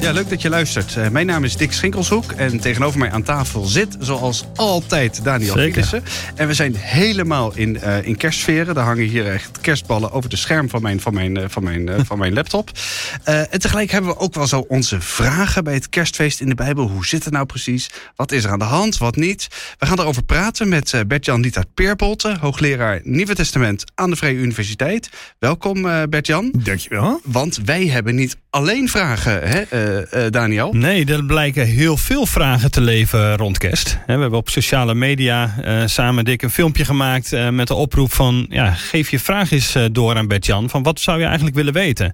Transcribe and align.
Ja, 0.00 0.12
leuk 0.12 0.28
dat 0.28 0.42
je 0.42 0.48
luistert. 0.48 0.96
Uh, 0.96 1.08
mijn 1.08 1.26
naam 1.26 1.44
is 1.44 1.56
Dick 1.56 1.72
Schinkelshoek 1.72 2.32
en 2.32 2.60
tegenover 2.60 2.98
mij 2.98 3.10
aan 3.10 3.22
tafel 3.22 3.64
zit 3.64 3.96
zoals 3.98 4.44
altijd 4.54 5.24
Daniel 5.24 5.54
Giekissen. 5.54 6.02
En 6.34 6.46
we 6.46 6.54
zijn 6.54 6.74
helemaal 6.76 7.52
in, 7.54 7.78
uh, 7.84 8.06
in 8.06 8.16
kerstsferen. 8.16 8.76
Er 8.76 8.82
hangen 8.82 9.04
hier 9.04 9.26
echt 9.26 9.60
kerstballen 9.60 10.12
over 10.12 10.30
de 10.30 10.36
scherm 10.36 10.68
van 10.68 10.82
mijn, 10.82 11.00
van 11.00 11.14
mijn, 11.14 11.38
uh, 11.38 11.44
van 11.48 11.64
mijn, 11.64 12.06
van 12.06 12.18
mijn 12.18 12.32
laptop. 12.32 12.70
en 13.24 13.60
tegelijk 13.60 13.90
hebben 13.90 14.10
we 14.10 14.18
ook 14.18 14.34
wel 14.34 14.46
zo 14.46 14.64
onze 14.68 15.00
vragen 15.00 15.64
bij 15.64 15.74
het 15.74 15.88
kerstfeest 15.88 16.40
in 16.40 16.48
de 16.48 16.54
Bijbel. 16.54 16.88
Hoe 16.88 17.06
zit 17.06 17.24
het 17.24 17.32
nou 17.32 17.46
precies? 17.46 17.90
Wat 18.16 18.32
is 18.32 18.44
er 18.44 18.50
aan 18.50 18.58
de 18.58 18.64
hand? 18.64 18.98
Wat 18.98 19.16
niet? 19.16 19.48
We 19.78 19.86
gaan 19.86 20.00
erover 20.00 20.24
praten 20.24 20.68
met 20.68 21.02
Bert-Jan 21.06 21.40
Lietaert 21.40 21.74
Peerbolte, 21.74 22.36
hoogleraar 22.40 23.00
Nieuwe 23.02 23.34
Testament 23.34 23.84
aan 23.94 24.10
de 24.10 24.16
Vrije 24.16 24.38
Universiteit. 24.38 25.10
Welkom 25.38 25.82
Bert-Jan. 26.10 26.52
Dankjewel. 26.58 27.20
Want 27.24 27.58
wij 27.64 27.86
hebben 27.86 28.14
niet 28.14 28.36
alleen 28.50 28.88
vragen, 28.88 29.48
hè, 29.48 29.88
Daniel? 30.30 30.72
Nee, 30.72 31.04
er 31.04 31.24
blijken 31.24 31.66
heel 31.66 31.96
veel 31.96 32.26
vragen 32.26 32.70
te 32.70 32.80
leven 32.80 33.36
rond 33.36 33.58
kerst. 33.58 33.98
We 34.06 34.12
hebben 34.12 34.32
op 34.38 34.48
sociale 34.48 34.94
media 34.94 35.54
uh, 35.64 35.82
samen 35.86 36.24
dik 36.24 36.42
een 36.42 36.50
filmpje 36.50 36.84
gemaakt 36.84 37.50
met 37.50 37.68
de 37.68 37.74
oproep 37.74 38.12
van... 38.12 38.46
Ja, 38.48 38.70
geef 38.70 39.10
je 39.10 39.18
vraag 39.18 39.50
eens 39.50 39.76
door 39.92 40.16
aan 40.16 40.28
Bert-Jan, 40.28 40.70
van 40.70 40.82
wat 40.82 41.00
zou 41.00 41.18
je 41.18 41.24
eigenlijk 41.24 41.56
willen 41.56 41.72
weten? 41.72 42.12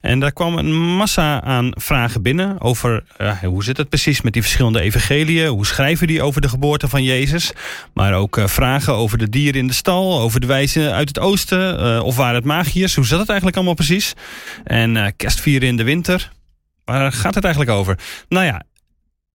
En 0.00 0.20
daar 0.20 0.32
kwam 0.32 0.58
een 0.58 0.72
massa 0.74 1.42
aan 1.42 1.70
vragen 1.70 2.22
binnen 2.22 2.60
over 2.60 3.04
hoe 3.42 3.64
zit 3.64 3.76
het 3.76 3.88
precies 3.88 4.20
met 4.20 4.32
die 4.32 4.42
verschillende 4.42 4.80
evangeliën? 4.80 5.46
Hoe 5.46 5.66
schrijven 5.66 6.06
die 6.06 6.22
over 6.22 6.40
de 6.40 6.48
geboorte 6.48 6.88
van 6.88 7.02
Jezus? 7.02 7.52
Maar 7.92 8.14
ook 8.14 8.40
vragen 8.44 8.94
over 8.94 9.18
de 9.18 9.28
dieren 9.28 9.60
in 9.60 9.66
de 9.66 9.72
stal, 9.72 10.20
over 10.20 10.40
de 10.40 10.46
wijzen 10.46 10.92
uit 10.92 11.08
het 11.08 11.18
oosten... 11.18 12.02
of 12.02 12.16
waar 12.16 12.34
het 12.34 12.44
magiërs, 12.44 12.94
hoe 12.94 13.06
zat 13.06 13.18
het 13.18 13.28
eigenlijk 13.28 13.56
allemaal 13.56 13.74
precies? 13.74 14.14
En 14.64 15.14
kerstvieren 15.16 15.68
in 15.68 15.76
de 15.76 15.84
winter. 15.84 16.32
Waar 16.84 17.12
gaat 17.12 17.34
het 17.34 17.44
eigenlijk 17.44 17.76
over? 17.76 17.98
Nou 18.28 18.44
ja, 18.44 18.62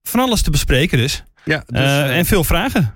van 0.02 0.20
alles 0.20 0.42
te 0.42 0.50
bespreken 0.50 0.98
dus. 0.98 1.22
Ja, 1.44 1.62
dus 1.66 1.80
uh, 1.80 2.16
en 2.16 2.26
veel 2.26 2.44
vragen. 2.44 2.94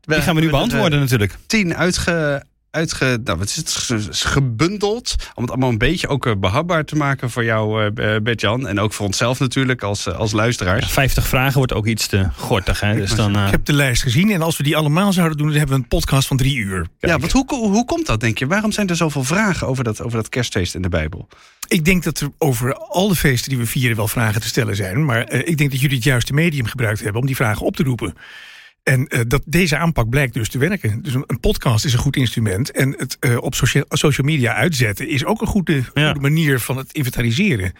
Die 0.00 0.20
gaan 0.20 0.34
we 0.34 0.40
nu 0.40 0.50
beantwoorden 0.50 0.98
natuurlijk. 0.98 1.36
Tien 1.46 1.76
uitge, 1.76 2.44
uitge, 2.70 3.20
nou, 3.24 3.38
wat 3.38 3.48
is 3.48 3.56
het, 3.56 4.16
gebundeld. 4.16 5.14
Om 5.34 5.42
het 5.42 5.50
allemaal 5.50 5.68
een 5.68 5.78
beetje 5.78 6.08
ook 6.08 6.26
eh, 6.26 6.32
behapbaar 6.36 6.84
te 6.84 6.96
maken 6.96 7.30
voor 7.30 7.44
jou, 7.44 7.84
uh, 7.84 8.16
Bert-Jan. 8.22 8.66
En 8.66 8.80
ook 8.80 8.92
voor 8.92 9.06
onszelf 9.06 9.38
natuurlijk 9.38 9.82
als, 9.82 10.08
als 10.08 10.32
luisteraars. 10.32 10.86
Ja, 10.86 10.92
50 10.92 11.26
vragen 11.26 11.56
wordt 11.56 11.72
ook 11.72 11.86
iets 11.86 12.06
te 12.06 12.28
gortig. 12.36 12.80
Hè? 12.80 12.94
Dus 12.94 13.14
dan, 13.14 13.36
uh... 13.36 13.44
Ik 13.44 13.50
heb 13.50 13.64
de 13.64 13.72
lijst 13.72 14.02
gezien 14.02 14.30
en 14.30 14.42
als 14.42 14.56
we 14.56 14.62
die 14.62 14.76
allemaal 14.76 15.12
zouden 15.12 15.36
doen... 15.36 15.46
dan 15.46 15.56
hebben 15.56 15.76
we 15.76 15.82
een 15.82 15.88
podcast 15.88 16.28
van 16.28 16.36
drie 16.36 16.56
uur. 16.56 16.86
Ja, 16.98 17.18
want 17.18 17.32
hoe, 17.32 17.44
hoe 17.48 17.84
komt 17.84 18.06
dat, 18.06 18.20
denk 18.20 18.38
je? 18.38 18.46
Waarom 18.46 18.72
zijn 18.72 18.88
er 18.88 18.96
zoveel 18.96 19.24
vragen 19.24 19.66
over 19.66 19.84
dat, 19.84 20.02
over 20.02 20.16
dat 20.16 20.28
kerstfeest 20.28 20.74
in 20.74 20.82
de 20.82 20.88
Bijbel? 20.88 21.28
Ik 21.68 21.84
denk 21.84 22.02
dat 22.02 22.20
er 22.20 22.28
over 22.38 22.74
alle 22.74 23.14
feesten 23.14 23.50
die 23.50 23.58
we 23.58 23.66
vieren 23.66 23.96
wel 23.96 24.08
vragen 24.08 24.40
te 24.40 24.46
stellen 24.46 24.76
zijn. 24.76 25.04
Maar 25.04 25.32
ik 25.32 25.58
denk 25.58 25.70
dat 25.70 25.80
jullie 25.80 25.96
het 25.96 26.04
juiste 26.04 26.32
medium 26.32 26.66
gebruikt 26.66 27.00
hebben 27.00 27.20
om 27.20 27.26
die 27.26 27.36
vragen 27.36 27.66
op 27.66 27.76
te 27.76 27.82
roepen. 27.82 28.14
En 28.90 29.06
uh, 29.08 29.20
dat, 29.26 29.42
deze 29.44 29.76
aanpak 29.76 30.08
blijkt 30.08 30.34
dus 30.34 30.48
te 30.48 30.58
werken. 30.58 31.02
Dus 31.02 31.14
een, 31.14 31.24
een 31.26 31.40
podcast 31.40 31.84
is 31.84 31.92
een 31.92 31.98
goed 31.98 32.16
instrument. 32.16 32.70
En 32.70 32.94
het 32.98 33.16
uh, 33.20 33.42
op 33.42 33.54
social, 33.54 33.84
social, 33.88 34.26
media 34.26 34.54
uitzetten 34.54 35.08
is 35.08 35.24
ook 35.24 35.40
een 35.40 35.46
goede, 35.46 35.82
ja. 35.94 36.04
goede 36.04 36.20
manier 36.20 36.60
van 36.60 36.76
het 36.76 36.92
inventariseren. 36.92 37.72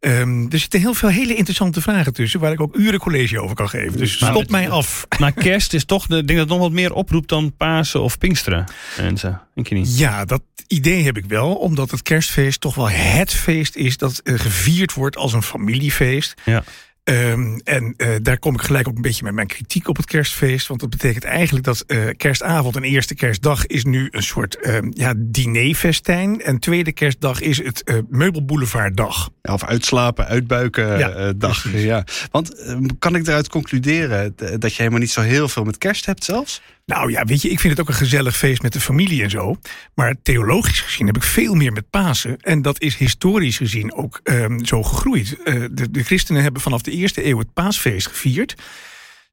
Um, 0.00 0.50
er 0.50 0.58
zitten 0.58 0.80
heel 0.80 0.94
veel 0.94 1.08
hele 1.08 1.34
interessante 1.34 1.80
vragen 1.80 2.12
tussen... 2.12 2.40
waar 2.40 2.52
ik 2.52 2.60
ook 2.60 2.76
uren 2.76 2.98
college 2.98 3.40
over 3.40 3.56
kan 3.56 3.68
geven. 3.68 3.98
Dus 3.98 4.18
maar, 4.18 4.30
stop 4.30 4.50
mij 4.50 4.70
af. 4.70 5.06
Maar 5.18 5.32
kerst 5.32 5.74
is 5.74 5.84
toch, 5.84 6.06
de, 6.06 6.24
denk 6.24 6.38
dat 6.38 6.48
nog 6.48 6.58
wat 6.58 6.72
meer 6.72 6.92
oproept 6.92 7.28
dan 7.28 7.56
Pasen 7.56 8.02
of 8.02 8.18
Pinksteren. 8.18 8.64
En 8.96 9.16
zo, 9.16 9.38
denk 9.54 9.66
je 9.66 9.74
niet? 9.74 9.98
Ja, 9.98 10.24
dat 10.24 10.42
idee 10.66 11.04
heb 11.04 11.16
ik 11.16 11.24
wel. 11.24 11.54
Omdat 11.54 11.90
het 11.90 12.02
kerstfeest 12.02 12.60
toch 12.60 12.74
wel 12.74 12.90
het 12.90 13.34
feest 13.34 13.76
is... 13.76 13.96
dat 13.96 14.20
uh, 14.24 14.38
gevierd 14.38 14.94
wordt 14.94 15.16
als 15.16 15.32
een 15.32 15.42
familiefeest. 15.42 16.34
Ja. 16.44 16.64
Um, 17.10 17.60
en 17.64 17.94
uh, 17.96 18.08
daar 18.22 18.38
kom 18.38 18.54
ik 18.54 18.60
gelijk 18.60 18.88
ook 18.88 18.96
een 18.96 19.02
beetje 19.02 19.24
met 19.24 19.34
mijn 19.34 19.46
kritiek 19.46 19.88
op 19.88 19.96
het 19.96 20.06
kerstfeest. 20.06 20.66
Want 20.66 20.80
dat 20.80 20.90
betekent 20.90 21.24
eigenlijk 21.24 21.64
dat 21.64 21.84
uh, 21.86 22.08
kerstavond 22.16 22.76
en 22.76 22.82
eerste 22.82 23.14
kerstdag 23.14 23.66
is 23.66 23.84
nu 23.84 24.08
een 24.10 24.22
soort 24.22 24.58
uh, 24.62 24.78
ja, 24.90 25.14
dinerfestijn. 25.16 26.42
En 26.42 26.58
tweede 26.58 26.92
kerstdag 26.92 27.40
is 27.40 27.62
het 27.62 27.82
uh, 27.84 27.98
meubelboulevarddag. 28.08 29.30
Ja, 29.42 29.52
of 29.52 29.64
uitslapen, 29.64 30.26
uitbuiken 30.26 30.98
ja, 30.98 31.32
dag. 31.32 31.72
Ja. 31.72 32.04
Want 32.30 32.54
ehm, 32.54 32.86
kan 32.98 33.14
ik 33.14 33.26
eruit 33.26 33.48
concluderen 33.48 34.34
dat 34.36 34.70
je 34.70 34.76
helemaal 34.76 35.00
niet 35.00 35.10
zo 35.10 35.20
heel 35.20 35.48
veel 35.48 35.64
met 35.64 35.78
kerst 35.78 36.06
hebt 36.06 36.24
zelfs? 36.24 36.62
Nou 36.88 37.10
ja, 37.10 37.24
weet 37.24 37.42
je, 37.42 37.48
ik 37.48 37.60
vind 37.60 37.72
het 37.72 37.82
ook 37.82 37.88
een 37.88 38.00
gezellig 38.00 38.36
feest 38.36 38.62
met 38.62 38.72
de 38.72 38.80
familie 38.80 39.22
en 39.22 39.30
zo. 39.30 39.56
Maar 39.94 40.14
theologisch 40.22 40.80
gezien 40.80 41.06
heb 41.06 41.16
ik 41.16 41.22
veel 41.22 41.54
meer 41.54 41.72
met 41.72 41.90
Pasen. 41.90 42.36
En 42.36 42.62
dat 42.62 42.80
is 42.80 42.96
historisch 42.96 43.56
gezien 43.56 43.94
ook 43.94 44.20
um, 44.24 44.64
zo 44.64 44.82
gegroeid. 44.82 45.36
Uh, 45.44 45.64
de, 45.70 45.90
de 45.90 46.02
christenen 46.02 46.42
hebben 46.42 46.62
vanaf 46.62 46.82
de 46.82 46.90
eerste 46.90 47.26
eeuw 47.26 47.38
het 47.38 47.52
paasfeest 47.52 48.06
gevierd 48.06 48.54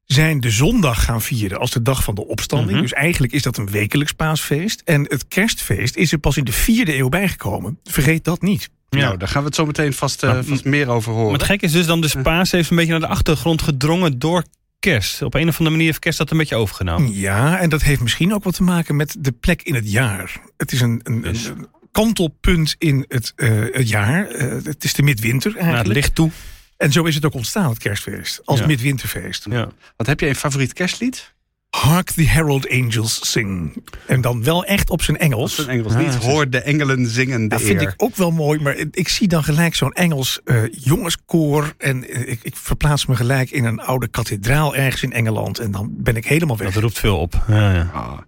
zijn 0.04 0.40
de 0.40 0.50
zondag 0.50 1.04
gaan 1.04 1.22
vieren 1.22 1.58
als 1.58 1.70
de 1.70 1.82
dag 1.82 2.04
van 2.04 2.14
de 2.14 2.26
opstanding. 2.26 2.70
Mm 2.70 2.76
-hmm. 2.76 2.86
Dus 2.86 2.92
eigenlijk 2.92 3.32
is 3.32 3.42
dat 3.42 3.56
een 3.56 3.70
wekelijks 3.70 4.12
paasfeest. 4.12 4.82
En 4.84 5.02
het 5.08 5.28
kerstfeest 5.28 5.96
is 5.96 6.12
er 6.12 6.18
pas 6.18 6.36
in 6.36 6.44
de 6.44 6.52
vierde 6.52 6.96
eeuw 6.96 7.08
bijgekomen. 7.08 7.78
Vergeet 7.84 8.24
dat 8.24 8.42
niet. 8.42 8.68
Ja. 8.88 8.98
Nou, 8.98 9.16
daar 9.16 9.28
gaan 9.28 9.40
we 9.40 9.46
het 9.46 9.56
zo 9.56 9.66
meteen 9.66 9.92
vast, 9.92 10.24
uh, 10.24 10.38
vast 10.42 10.64
meer 10.64 10.88
over 10.88 11.12
horen. 11.12 11.30
Maar 11.30 11.38
het 11.38 11.48
gek 11.48 11.62
is 11.62 11.72
dus 11.72 11.86
dan, 11.86 12.00
dus 12.00 12.14
paas 12.22 12.50
heeft 12.50 12.70
een 12.70 12.76
beetje 12.76 12.90
naar 12.92 13.00
de 13.00 13.06
achtergrond 13.06 13.62
gedrongen 13.62 14.18
door 14.18 14.44
kerst. 14.90 15.22
Op 15.22 15.34
een 15.34 15.48
of 15.48 15.58
andere 15.58 15.70
manier 15.70 15.86
heeft 15.86 15.98
kerst 15.98 16.18
dat 16.18 16.30
een 16.30 16.36
beetje 16.36 16.56
overgenomen. 16.56 17.14
Ja, 17.14 17.58
en 17.58 17.68
dat 17.68 17.82
heeft 17.82 18.00
misschien 18.00 18.34
ook 18.34 18.44
wat 18.44 18.54
te 18.54 18.62
maken 18.62 18.96
met 18.96 19.16
de 19.18 19.32
plek 19.32 19.62
in 19.62 19.74
het 19.74 19.90
jaar. 19.90 20.40
Het 20.56 20.72
is 20.72 20.80
een, 20.80 21.00
een, 21.02 21.20
dus. 21.20 21.44
een 21.44 21.66
kantelpunt 21.92 22.74
in 22.78 23.04
het, 23.08 23.32
uh, 23.36 23.64
het 23.72 23.88
jaar. 23.88 24.34
Uh, 24.34 24.64
het 24.64 24.84
is 24.84 24.94
de 24.94 25.02
midwinter 25.02 25.50
eigenlijk. 25.50 25.84
Nou, 25.84 25.86
het 25.86 25.96
ligt 25.96 26.14
toe. 26.14 26.30
En 26.76 26.92
zo 26.92 27.04
is 27.04 27.14
het 27.14 27.24
ook 27.24 27.34
ontstaan, 27.34 27.68
het 27.68 27.78
kerstfeest. 27.78 28.40
Als 28.44 28.58
ja. 28.58 28.66
midwinterfeest. 28.66 29.46
Ja. 29.50 29.68
Wat 29.96 30.06
heb 30.06 30.20
je 30.20 30.28
een 30.28 30.34
favoriet 30.34 30.72
kerstlied? 30.72 31.34
Hark 31.70 32.10
the 32.10 32.22
Herald 32.22 32.70
Angels 32.70 33.30
Sing. 33.30 33.82
En 34.06 34.20
dan 34.20 34.44
wel 34.44 34.64
echt 34.64 34.90
op 34.90 35.02
zijn 35.02 35.18
Engels. 35.18 35.58
Op 35.58 35.64
zijn 35.64 35.78
Engels. 35.78 35.94
Ah, 35.94 35.98
Niet 35.98 36.14
hoor 36.14 36.50
de 36.50 36.60
engelen 36.60 37.06
zingen 37.06 37.42
de 37.42 37.48
Dat 37.48 37.62
vind 37.62 37.80
ik 37.80 37.94
ook 37.96 38.16
wel 38.16 38.30
mooi. 38.30 38.60
Maar 38.60 38.76
ik 38.90 39.08
zie 39.08 39.28
dan 39.28 39.44
gelijk 39.44 39.74
zo'n 39.74 39.92
Engels 39.92 40.40
uh, 40.44 40.62
jongenskoor. 40.70 41.74
En 41.78 42.10
uh, 42.10 42.28
ik, 42.28 42.38
ik, 42.42 42.56
verplaats 42.56 43.06
me 43.06 43.16
gelijk 43.16 43.50
in 43.50 43.64
een 43.64 43.80
oude 43.80 44.08
kathedraal 44.08 44.76
ergens 44.76 45.02
in 45.02 45.12
Engeland. 45.12 45.58
En 45.58 45.70
dan 45.70 45.90
ben 45.92 46.16
ik 46.16 46.26
helemaal 46.26 46.56
weg. 46.56 46.72
Dat 46.72 46.82
roept 46.82 46.98
veel 46.98 47.18
op. 47.18 47.44
Ja, 47.48 47.74
ja. 47.74 47.90
Oh. 47.94 48.18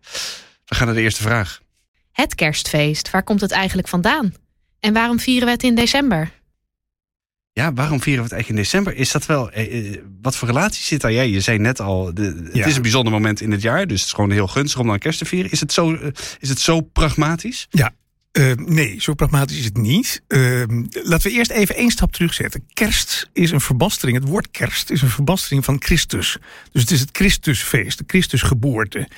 We 0.65 0.75
gaan 0.75 0.87
naar 0.87 0.97
de 0.97 1.03
eerste 1.03 1.23
vraag. 1.23 1.61
Het 2.13 2.35
kerstfeest, 2.35 3.11
waar 3.11 3.23
komt 3.23 3.41
het 3.41 3.51
eigenlijk 3.51 3.89
vandaan? 3.89 4.35
En 4.81 4.93
waarom 4.93 5.21
vieren 5.21 5.47
we 5.47 5.53
het 5.53 5.63
in 5.63 5.75
december? 5.75 6.31
Ja, 7.59 7.73
waarom 7.73 8.03
vieren 8.03 8.25
we 8.25 8.29
het 8.29 8.33
eigenlijk 8.33 8.49
in 8.49 8.57
december? 8.57 8.97
Is 8.97 9.13
dat 9.13 9.27
wel. 9.27 9.51
Eh, 9.51 9.99
wat 10.23 10.37
voor 10.37 10.49
relatie 10.49 10.85
zit 10.85 11.01
daar? 11.01 11.13
Jij, 11.13 11.31
je 11.31 11.41
zei 11.41 11.59
net 11.59 11.81
al. 11.81 12.15
De, 12.15 12.23
het 12.23 12.55
ja. 12.55 12.67
is 12.67 12.77
een 12.77 12.83
bijzonder 12.83 13.13
moment 13.13 13.41
in 13.41 13.51
het 13.51 13.63
jaar. 13.63 13.87
Dus 13.87 13.99
het 13.99 14.09
is 14.09 14.15
gewoon 14.15 14.31
heel 14.31 14.47
gunstig 14.47 14.81
om 14.81 14.87
dan 14.87 14.99
kerst 14.99 15.19
te 15.19 15.25
vieren. 15.25 15.51
Is 15.51 15.61
het 15.61 15.73
zo, 15.73 15.93
uh, 15.93 16.07
is 16.39 16.49
het 16.49 16.61
zo 16.61 16.81
pragmatisch? 16.81 17.67
Ja. 17.71 17.95
Uh, 18.33 18.53
nee, 18.55 19.01
zo 19.01 19.15
pragmatisch 19.15 19.59
is 19.59 19.65
het 19.65 19.77
niet. 19.77 20.23
laten 21.03 21.31
we 21.31 21.37
eerst 21.37 21.51
even 21.51 21.75
één 21.75 21.91
stap 21.91 22.13
terugzetten. 22.13 22.65
Kerst 22.73 23.31
is 23.33 23.51
een 23.51 23.61
verbastering. 23.61 24.19
Het 24.19 24.29
woord 24.29 24.51
kerst 24.51 24.91
is 24.91 25.03
een 25.03 25.09
verbastering 25.09 25.65
van 25.65 25.83
Christus. 25.83 26.39
Dus 26.73 26.83
het 26.83 26.91
is 26.91 27.01
het 27.01 27.11
Christusfeest, 27.13 27.99
de 27.99 28.05
Christusgeboorte. 28.07 29.09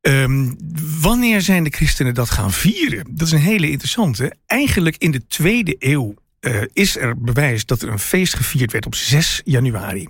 Um, 0.00 0.56
wanneer 1.00 1.40
zijn 1.40 1.64
de 1.64 1.70
christenen 1.70 2.14
dat 2.14 2.30
gaan 2.30 2.52
vieren? 2.52 3.06
Dat 3.10 3.26
is 3.26 3.32
een 3.32 3.38
hele 3.38 3.70
interessante. 3.70 4.32
Eigenlijk 4.46 4.96
in 4.98 5.10
de 5.10 5.26
tweede 5.26 5.76
eeuw 5.78 6.14
uh, 6.40 6.62
is 6.72 6.96
er 6.96 7.18
bewijs 7.18 7.66
dat 7.66 7.82
er 7.82 7.88
een 7.88 7.98
feest 7.98 8.34
gevierd 8.34 8.72
werd 8.72 8.86
op 8.86 8.94
6 8.94 9.40
januari. 9.44 10.08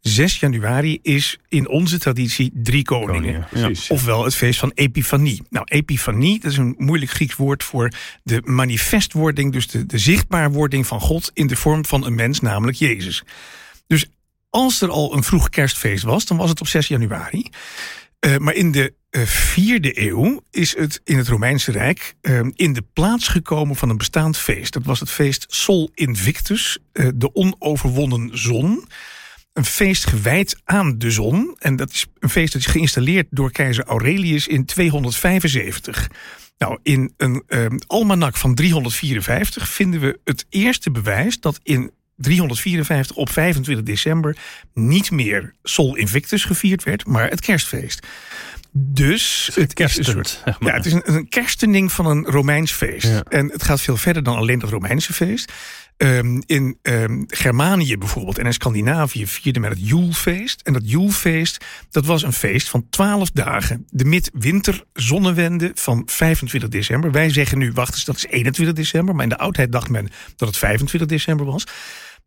6 0.00 0.40
januari 0.40 0.98
is 1.02 1.38
in 1.48 1.68
onze 1.68 1.98
traditie 1.98 2.50
drie 2.54 2.82
koningen. 2.82 3.46
koningen 3.50 3.76
ja. 3.88 3.94
Ofwel 3.94 4.24
het 4.24 4.34
feest 4.34 4.58
van 4.58 4.72
Epifanie. 4.74 5.42
Nou, 5.50 5.66
Epifanie, 5.68 6.40
dat 6.40 6.50
is 6.50 6.56
een 6.56 6.74
moeilijk 6.78 7.10
Grieks 7.10 7.34
woord 7.34 7.64
voor 7.64 7.92
de 8.22 8.40
manifestwording, 8.44 9.52
dus 9.52 9.66
de, 9.66 9.86
de 9.86 9.98
zichtbaarwording 9.98 10.86
van 10.86 11.00
God 11.00 11.30
in 11.34 11.46
de 11.46 11.56
vorm 11.56 11.84
van 11.84 12.06
een 12.06 12.14
mens, 12.14 12.40
namelijk 12.40 12.78
Jezus. 12.78 13.22
Dus 13.86 14.06
als 14.50 14.80
er 14.80 14.90
al 14.90 15.16
een 15.16 15.22
vroeg 15.22 15.48
kerstfeest 15.48 16.04
was, 16.04 16.24
dan 16.24 16.36
was 16.36 16.48
het 16.48 16.60
op 16.60 16.66
6 16.66 16.88
januari. 16.88 17.50
Uh, 18.26 18.36
maar 18.36 18.54
in 18.54 18.72
de 18.72 18.94
uh, 19.10 19.22
vierde 19.22 20.00
eeuw 20.00 20.42
is 20.50 20.76
het 20.76 21.00
in 21.04 21.16
het 21.16 21.28
Romeinse 21.28 21.72
Rijk 21.72 22.14
uh, 22.22 22.40
in 22.54 22.72
de 22.72 22.84
plaats 22.92 23.28
gekomen 23.28 23.76
van 23.76 23.88
een 23.88 23.96
bestaand 23.96 24.38
feest. 24.38 24.72
Dat 24.72 24.84
was 24.84 25.00
het 25.00 25.10
feest 25.10 25.44
Sol 25.48 25.90
Invictus, 25.94 26.78
de 26.92 27.34
onoverwonnen 27.34 28.38
zon. 28.38 28.84
Een 29.52 29.64
feest 29.64 30.06
gewijd 30.06 30.60
aan 30.64 30.98
de 30.98 31.10
zon. 31.10 31.56
En 31.58 31.76
dat 31.76 31.90
is 31.90 32.06
een 32.18 32.30
feest 32.30 32.52
dat 32.52 32.62
is 32.62 32.68
geïnstalleerd 32.68 33.26
door 33.30 33.50
keizer 33.50 33.84
Aurelius 33.84 34.46
in 34.46 34.64
275. 34.64 36.10
Nou, 36.58 36.78
in 36.82 37.14
een 37.16 37.82
almanak 37.86 38.36
van 38.36 38.54
354 38.54 39.68
vinden 39.68 40.00
we 40.00 40.18
het 40.24 40.46
eerste 40.48 40.90
bewijs 40.90 41.40
dat 41.40 41.60
in 41.62 41.92
354 42.20 43.16
op 43.16 43.30
25 43.30 43.84
december 43.84 44.36
niet 44.74 45.10
meer 45.10 45.54
Sol 45.62 45.96
Invictus 45.96 46.44
gevierd 46.44 46.82
werd, 46.82 47.06
maar 47.06 47.28
het 47.28 47.40
kerstfeest. 47.40 48.06
Dus 48.72 49.50
het 49.54 49.80
is 49.80 49.96
een 49.96 50.04
soort. 50.04 50.42
Ja, 50.60 50.72
het 50.72 50.86
is 50.86 50.92
een, 50.92 51.14
een 51.14 51.28
kerstening 51.28 51.92
van 51.92 52.06
een 52.06 52.24
Romeins 52.24 52.72
feest. 52.72 53.06
Ja. 53.06 53.22
En 53.28 53.50
het 53.50 53.62
gaat 53.62 53.80
veel 53.80 53.96
verder 53.96 54.22
dan 54.22 54.36
alleen 54.36 54.58
dat 54.58 54.70
Romeinse 54.70 55.12
feest. 55.12 55.52
Ehm, 55.96 56.40
in 56.46 56.78
ehm, 56.82 57.22
Germanië 57.26 57.98
bijvoorbeeld 57.98 58.38
en 58.38 58.46
in 58.46 58.52
Scandinavië 58.52 59.26
vierde 59.26 59.60
men 59.60 59.70
het 59.70 59.88
Joelfeest. 59.88 60.60
En 60.60 60.72
dat 60.72 60.90
Joelfeest, 60.90 61.64
dat 61.90 62.06
was 62.06 62.22
een 62.22 62.32
feest 62.32 62.68
van 62.68 62.86
12 62.90 63.30
dagen. 63.30 63.86
De 63.88 64.04
midwinter 64.04 64.84
zonnewende 64.92 65.70
van 65.74 66.02
25 66.06 66.70
december. 66.70 67.10
Wij 67.10 67.30
zeggen 67.30 67.58
nu, 67.58 67.72
wacht 67.72 67.94
eens, 67.94 68.04
dat 68.04 68.16
is 68.16 68.26
21 68.26 68.76
december. 68.76 69.14
Maar 69.14 69.22
in 69.22 69.28
de 69.30 69.38
oudheid 69.38 69.72
dacht 69.72 69.88
men 69.88 70.08
dat 70.36 70.48
het 70.48 70.56
25 70.56 71.08
december 71.08 71.46
was. 71.46 71.64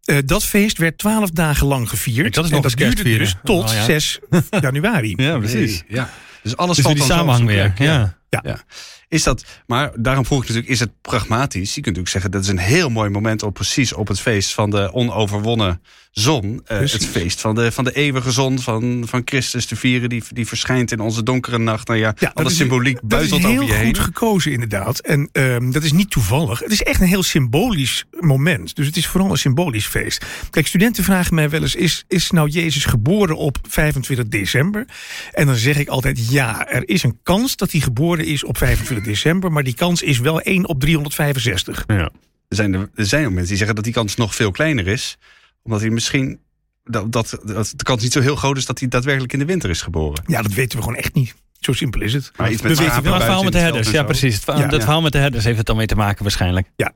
Eh, 0.03 0.17
dat 0.25 0.43
feest 0.43 0.77
werd 0.77 0.97
12 0.97 1.29
dagen 1.29 1.67
lang 1.67 1.89
gevierd. 1.89 2.33
Dat 2.33 2.45
is 2.45 2.51
en 2.51 2.61
dat 2.61 2.71
duurde 2.71 2.83
kerstvieren. 2.93 3.25
dus 3.25 3.35
tot 3.43 3.69
Oh, 3.69 3.73
ja. 3.75 3.83
6 3.83 4.19
januari. 4.61 5.13
Ja, 5.15 5.37
precies. 5.37 5.83
Nee, 5.87 5.97
ja. 5.97 6.09
Dus 6.43 6.57
alles 6.57 6.75
Dus 6.75 6.85
valt 6.85 6.97
die 6.97 7.05
samenhang 7.05 7.41
op 7.43 7.49
weer. 7.49 7.71
plek. 7.73 7.87
Ja. 7.87 8.17
Ja. 8.29 8.63
Is 9.07 9.23
dat, 9.23 9.45
maar 9.67 9.91
daarom 9.95 10.25
vroeg 10.25 10.41
ik 10.41 10.47
natuurlijk, 10.47 10.73
is 10.73 10.79
het 10.79 11.01
pragmatisch? 11.01 11.67
Je 11.75 11.81
kunt 11.81 11.85
natuurlijk 11.95 12.09
zeggen, 12.09 12.31
dat 12.31 12.41
is 12.41 12.47
een 12.47 12.57
heel 12.57 12.89
mooi 12.89 13.09
moment 13.09 13.43
om 13.43 13.53
precies 13.53 13.93
op 13.93 14.07
het 14.07 14.19
feest 14.19 14.53
van 14.53 14.69
de 14.69 14.93
onoverwonnen 14.93 15.81
zon, 16.13 16.61
eh, 16.65 16.79
het 16.79 17.05
feest 17.05 17.41
van 17.41 17.55
de, 17.55 17.71
van 17.71 17.83
de 17.83 17.91
eeuwige 17.91 18.31
zon 18.31 18.59
van, 18.59 19.03
van 19.07 19.21
Christus 19.25 19.65
te 19.65 19.75
vieren, 19.75 20.09
die, 20.09 20.23
die 20.29 20.47
verschijnt 20.47 20.91
in 20.91 20.99
onze 20.99 21.23
donkere 21.23 21.57
nacht. 21.57 21.87
Nou 21.87 21.99
ja, 21.99 22.15
alle 22.33 22.49
is- 22.49 22.55
symboliek 22.55 22.95
dat 22.95 23.07
buitelt 23.07 23.39
is 23.39 23.45
heel 23.45 23.53
over 23.61 23.65
je 23.65 23.73
goed 23.73 23.83
heen. 23.83 23.95
gekozen 23.95 24.51
inderdaad. 24.51 24.99
En 24.99 25.29
ehm, 25.31 25.71
dat 25.71 25.83
is 25.83 25.91
niet 25.91 26.09
toevallig. 26.09 26.59
Het 26.59 26.71
is 26.71 26.81
echt 26.81 27.01
een 27.01 27.07
heel 27.07 27.23
symbolisch 27.23 28.05
moment. 28.19 28.75
Dus 28.75 28.85
het 28.85 28.97
is 28.97 29.07
vooral 29.07 29.31
een 29.31 29.37
symbolisch 29.37 29.85
feest. 29.87 30.25
Kijk, 30.49 30.67
studenten 30.67 31.03
vragen 31.03 31.35
mij 31.35 31.49
wel 31.49 31.61
eens... 31.61 31.75
is, 31.75 32.03
is 32.07 32.31
nou 32.31 32.49
Jezus 32.49 32.85
geboren 32.85 33.37
op 33.37 33.57
25 33.69 34.27
december? 34.27 34.85
En 35.31 35.45
dan 35.45 35.55
zeg 35.55 35.77
ik 35.77 35.87
altijd 35.87 36.29
ja, 36.29 36.67
er 36.67 36.89
is 36.89 37.03
een 37.03 37.19
kans 37.23 37.55
dat 37.55 37.71
hij 37.71 37.81
geboren 37.81 38.25
is 38.25 38.43
op 38.43 38.57
25 38.57 39.05
december... 39.05 39.51
maar 39.51 39.63
die 39.63 39.75
kans 39.75 40.01
is 40.01 40.19
wel 40.19 40.41
1 40.41 40.67
op 40.67 40.79
365. 40.79 41.83
Ja. 41.87 42.09
Er 42.47 42.59
zijn, 42.59 42.73
er, 42.73 42.89
er 42.95 43.05
zijn 43.05 43.25
ook 43.25 43.31
mensen 43.31 43.47
die 43.47 43.57
zeggen 43.57 43.75
dat 43.75 43.83
die 43.83 43.93
kans 43.93 44.15
nog 44.15 44.35
veel 44.35 44.51
kleiner 44.51 44.87
is, 44.87 45.17
omdat 45.63 45.81
hij 45.81 45.89
misschien. 45.89 46.39
Dat, 46.83 47.11
dat, 47.11 47.39
dat 47.45 47.73
de 47.75 47.83
kans 47.83 48.01
niet 48.03 48.11
zo 48.11 48.21
heel 48.21 48.35
groot 48.35 48.57
is 48.57 48.65
dat 48.65 48.79
hij 48.79 48.87
daadwerkelijk 48.87 49.33
in 49.33 49.39
de 49.39 49.45
winter 49.45 49.69
is 49.69 49.81
geboren. 49.81 50.23
Ja, 50.27 50.41
dat 50.41 50.53
weten 50.53 50.77
we 50.77 50.83
gewoon 50.83 50.97
echt 50.99 51.13
niet. 51.13 51.35
Zo 51.59 51.73
simpel 51.73 52.01
is 52.01 52.13
het. 52.13 52.31
Maar 52.37 52.51
iets 52.51 52.61
we 52.61 52.67
met 52.67 52.77
weten 52.77 52.91
schapen 52.91 53.03
wel, 53.09 53.13
het 53.13 53.23
verhaal 53.23 53.43
met 53.43 53.53
de 53.53 53.59
herders, 53.59 53.89
ja 53.89 54.03
precies. 54.03 54.35
Het, 54.35 54.45
Ja. 54.45 54.53
dat 54.61 54.71
Ja. 54.71 54.79
verhaal 54.79 55.01
met 55.01 55.11
de 55.11 55.17
herders 55.17 55.43
heeft 55.43 55.57
het 55.57 55.65
dan 55.65 55.75
mee 55.75 55.85
te 55.85 55.95
maken 55.95 56.23
waarschijnlijk. 56.23 56.67
Ja. 56.75 56.91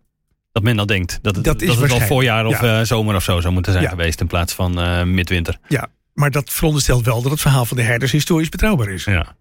Dat 0.52 0.64
men 0.64 0.75
dan 0.75 0.88
denkt. 0.88 1.19
Dat 1.22 1.36
het, 1.36 1.44
Dat 1.46 1.54
het 1.60 1.64
wel 1.69 1.75
waarschijnlijk. 1.78 2.12
voorjaar 2.12 2.46
of 2.46 2.62
Ja. 2.62 2.80
eh, 2.80 2.86
zomer 2.86 3.16
of 3.16 3.24
zo 3.24 3.42
zou 3.42 3.54
moeten 3.54 3.72
zijn 3.72 3.84
Ja. 3.84 3.90
geweest 3.90 4.22
in 4.22 4.28
plaats 4.28 4.54
van 4.54 4.80
eh, 4.80 5.04
midwinter. 5.04 5.58
Ja, 5.68 5.88
maar 6.14 6.31
dat 6.31 6.50
veronderstelt 6.52 7.06
wel 7.06 7.22
dat 7.22 7.31
het 7.31 7.42
verhaal 7.42 7.66
van 7.66 7.78
de 7.78 7.84
herders 7.84 8.12
historisch 8.12 8.50
betrouwbaar 8.50 8.90
is. 8.90 9.04
Ja. 9.04 9.36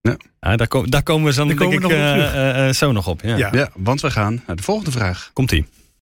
Ja. 0.00 0.16
Daar, 0.56 0.68
ko- 0.68 0.84
daar 0.86 1.02
komen 1.02 1.24
we 1.26 1.32
zo, 1.32 1.38
Daar 1.38 1.46
denk 1.46 1.58
komen 1.58 1.74
ik, 1.74 1.80
we 1.82 1.88
nog 1.96 2.28
op 2.28 2.54
eh, 2.56 2.68
zo 2.72 2.92
nog 2.92 3.06
op. 3.06 3.20
Ja. 3.22 3.36
Ja. 3.36 3.48
Ja, 3.52 3.70
want 3.74 4.00
we 4.00 4.10
gaan 4.10 4.42
naar 4.46 4.56
de 4.56 4.62
volgende 4.62 4.90
vraag. 4.90 5.30
Komt-ie. 5.32 5.66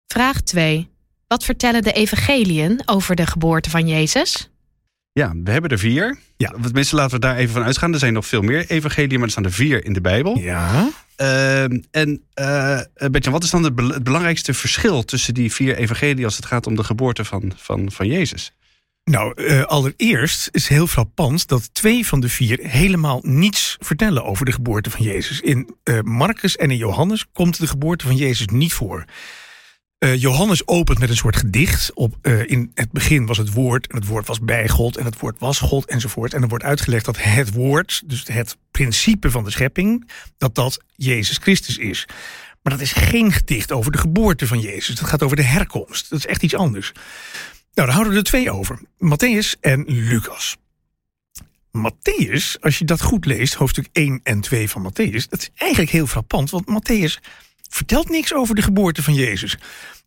Vraag 0.07 0.41
2. 0.41 0.91
Wat 1.33 1.45
vertellen 1.45 1.83
de 1.83 1.93
evangeliën 1.93 2.83
over 2.85 3.17
de 3.17 3.27
geboorte 3.27 3.71
van 3.71 3.89
Jezus? 3.89 4.51
Ja, 5.13 5.33
we 5.45 5.51
hebben 5.51 5.71
er 5.71 5.79
vier. 5.79 6.19
Ja. 6.37 6.49
Tenminste, 6.63 6.97
laten 6.97 7.15
we 7.15 7.19
daar 7.19 7.37
even 7.37 7.53
van 7.53 7.63
uitgaan. 7.63 7.93
Er 7.93 7.99
zijn 7.99 8.13
nog 8.13 8.27
veel 8.27 8.43
meer 8.43 8.71
evangelieën, 8.71 9.15
maar 9.15 9.25
er 9.25 9.31
staan 9.31 9.45
er 9.45 9.53
vier 9.53 9.85
in 9.85 9.93
de 9.93 10.01
Bijbel. 10.01 10.39
Ja. 10.39 10.89
Ehm, 11.17 11.81
en 11.91 12.23
uh, 12.41 12.81
Bertjan, 13.11 13.33
wat 13.33 13.43
is 13.43 13.51
dan 13.51 13.63
het 13.63 14.05
belangrijkste 14.05 14.55
verschil 14.55 15.05
tussen 15.05 15.35
die 15.35 15.53
vier 15.53 15.77
evangelieën 15.77 16.25
als 16.25 16.37
het 16.37 16.47
gaat 16.47 16.67
om 16.67 16.77
de 16.77 16.85
geboorte 16.85 17.25
van, 17.25 17.53
van, 17.57 17.93
van 17.93 18.07
Jezus? 18.07 18.53
Nou, 19.05 19.43
eh, 19.43 19.63
allereerst 19.63 20.49
is 20.51 20.69
heel 20.69 20.87
frappant 20.87 21.49
dat 21.49 21.75
twee 21.75 22.07
van 22.07 22.21
de 22.21 22.29
vier 22.29 22.59
helemaal 22.63 23.21
niets 23.23 23.77
vertellen 23.81 24.25
over 24.25 24.45
de 24.45 24.53
geboorte 24.53 24.91
van 24.91 25.05
Jezus. 25.05 25.41
In 25.41 25.75
eh, 25.83 26.01
Marcus 26.01 26.57
en 26.57 26.71
in 26.71 26.77
Johannes 26.77 27.27
komt 27.33 27.59
de 27.59 27.67
geboorte 27.67 28.07
van 28.07 28.17
Jezus 28.17 28.47
niet 28.47 28.73
voor. 28.73 29.05
Eh, 30.03 30.21
Johannes 30.21 30.67
opent 30.67 30.99
met 30.99 31.09
een 31.09 31.17
soort 31.17 31.37
gedicht. 31.37 31.93
Op, 31.95 32.17
eh, 32.23 32.51
in 32.51 32.71
het 32.75 32.93
begin 32.93 33.27
was 33.27 33.39
het 33.39 33.53
woord 33.53 33.87
en 33.87 33.97
het 33.97 34.07
woord 34.07 34.27
was 34.27 34.41
bij 34.41 34.69
God 34.69 34.97
en 34.97 35.05
het 35.05 35.19
woord 35.19 35.39
was 35.39 35.59
God 35.59 35.87
enzovoort. 35.87 36.35
En 36.35 36.43
er 36.43 36.49
wordt 36.49 36.65
uitgelegd 36.65 37.05
dat 37.05 37.23
het 37.23 37.53
woord, 37.53 38.03
dus 38.07 38.25
het 38.27 38.57
principe 38.71 39.31
van 39.31 39.45
de 39.45 39.51
schepping, 39.51 40.11
dat 40.39 40.55
dat 40.55 40.81
Jezus 40.97 41.37
Christus 41.37 41.77
is. 41.77 42.07
Maar 42.63 42.73
dat 42.73 42.83
is 42.83 42.93
geen 42.93 43.33
gedicht 43.33 43.73
over 43.73 43.93
de 43.93 43.99
geboorte 43.99 44.47
van 44.47 44.61
Jezus. 44.61 44.97
Dat 44.97 45.09
gaat 45.09 45.23
over 45.23 45.37
de 45.37 45.43
herkomst. 45.43 46.11
Dat 46.11 46.19
is 46.19 46.27
echt 46.27 46.43
iets 46.43 46.55
anders. 46.55 46.93
Nou, 46.93 47.87
daar 47.87 47.91
houden 47.91 48.13
we 48.13 48.19
er 48.19 48.25
twee 48.25 48.51
over. 48.51 48.81
Matthäus 48.99 49.61
en 49.61 49.85
Lucas. 49.87 50.57
Matthäus, 51.79 52.61
als 52.61 52.79
je 52.79 52.85
dat 52.85 53.03
goed 53.03 53.25
leest, 53.25 53.55
hoofdstuk 53.55 53.89
1 53.93 54.21
en 54.23 54.41
2 54.41 54.71
van 54.71 54.93
Matthäus, 54.93 55.29
dat 55.29 55.41
is 55.41 55.51
eigenlijk 55.55 55.91
heel 55.91 56.07
frappant, 56.07 56.51
want 56.51 56.65
Matthäus 56.67 57.21
vertelt 57.75 58.09
niks 58.09 58.35
over 58.35 58.55
de 58.55 58.63
geboorte 58.63 59.03
van 59.03 59.15
Jezus. 59.15 59.57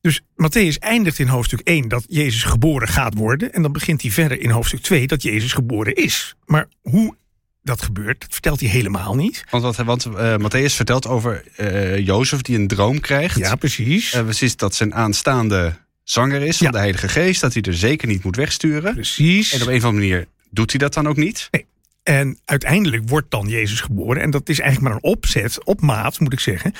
Dus 0.01 0.21
Matthäus 0.21 0.79
eindigt 0.79 1.19
in 1.19 1.27
hoofdstuk 1.27 1.59
1 1.59 1.87
dat 1.87 2.05
Jezus 2.07 2.43
geboren 2.43 2.87
gaat 2.87 3.13
worden. 3.13 3.53
En 3.53 3.61
dan 3.61 3.71
begint 3.71 4.01
hij 4.01 4.11
verder 4.11 4.39
in 4.39 4.49
hoofdstuk 4.49 4.81
2 4.81 5.07
dat 5.07 5.21
Jezus 5.23 5.53
geboren 5.53 5.93
is. 5.95 6.35
Maar 6.45 6.67
hoe 6.81 7.15
dat 7.63 7.81
gebeurt, 7.81 8.21
dat 8.21 8.31
vertelt 8.31 8.59
hij 8.59 8.69
helemaal 8.69 9.15
niet. 9.15 9.43
Want, 9.49 9.63
wat, 9.63 9.75
want 9.75 10.05
uh, 10.05 10.35
Matthäus 10.37 10.73
vertelt 10.75 11.07
over 11.07 11.43
uh, 11.57 11.97
Jozef 11.99 12.41
die 12.41 12.57
een 12.57 12.67
droom 12.67 12.99
krijgt. 12.99 13.37
Ja, 13.37 13.55
precies. 13.55 14.13
Uh, 14.13 14.21
precies 14.23 14.55
dat 14.55 14.75
zijn 14.75 14.93
aanstaande 14.93 15.73
zanger 16.03 16.41
is 16.41 16.57
van 16.57 16.65
Ja. 16.65 16.71
de 16.71 16.77
Heilige 16.77 17.07
Geest. 17.07 17.41
Dat 17.41 17.53
hij 17.53 17.61
er 17.61 17.73
zeker 17.73 18.07
niet 18.07 18.23
moet 18.23 18.35
wegsturen. 18.35 18.93
Precies. 18.93 19.53
En 19.53 19.61
op 19.61 19.67
een 19.67 19.77
of 19.77 19.83
andere 19.83 20.07
manier 20.07 20.25
doet 20.49 20.69
hij 20.71 20.79
dat 20.79 20.93
dan 20.93 21.07
ook 21.07 21.17
niet. 21.17 21.47
Nee. 21.51 21.65
En 22.05 22.39
uiteindelijk 22.45 23.09
wordt 23.09 23.31
dan 23.31 23.47
Jezus 23.47 23.81
geboren. 23.81 24.21
En 24.21 24.31
dat 24.31 24.49
is 24.49 24.59
eigenlijk 24.59 24.89
maar 24.93 25.03
een 25.03 25.11
opzet, 25.11 25.63
op 25.63 25.81
maat 25.81 26.19
moet 26.19 26.33
ik 26.33 26.39
zeggen, 26.39 26.73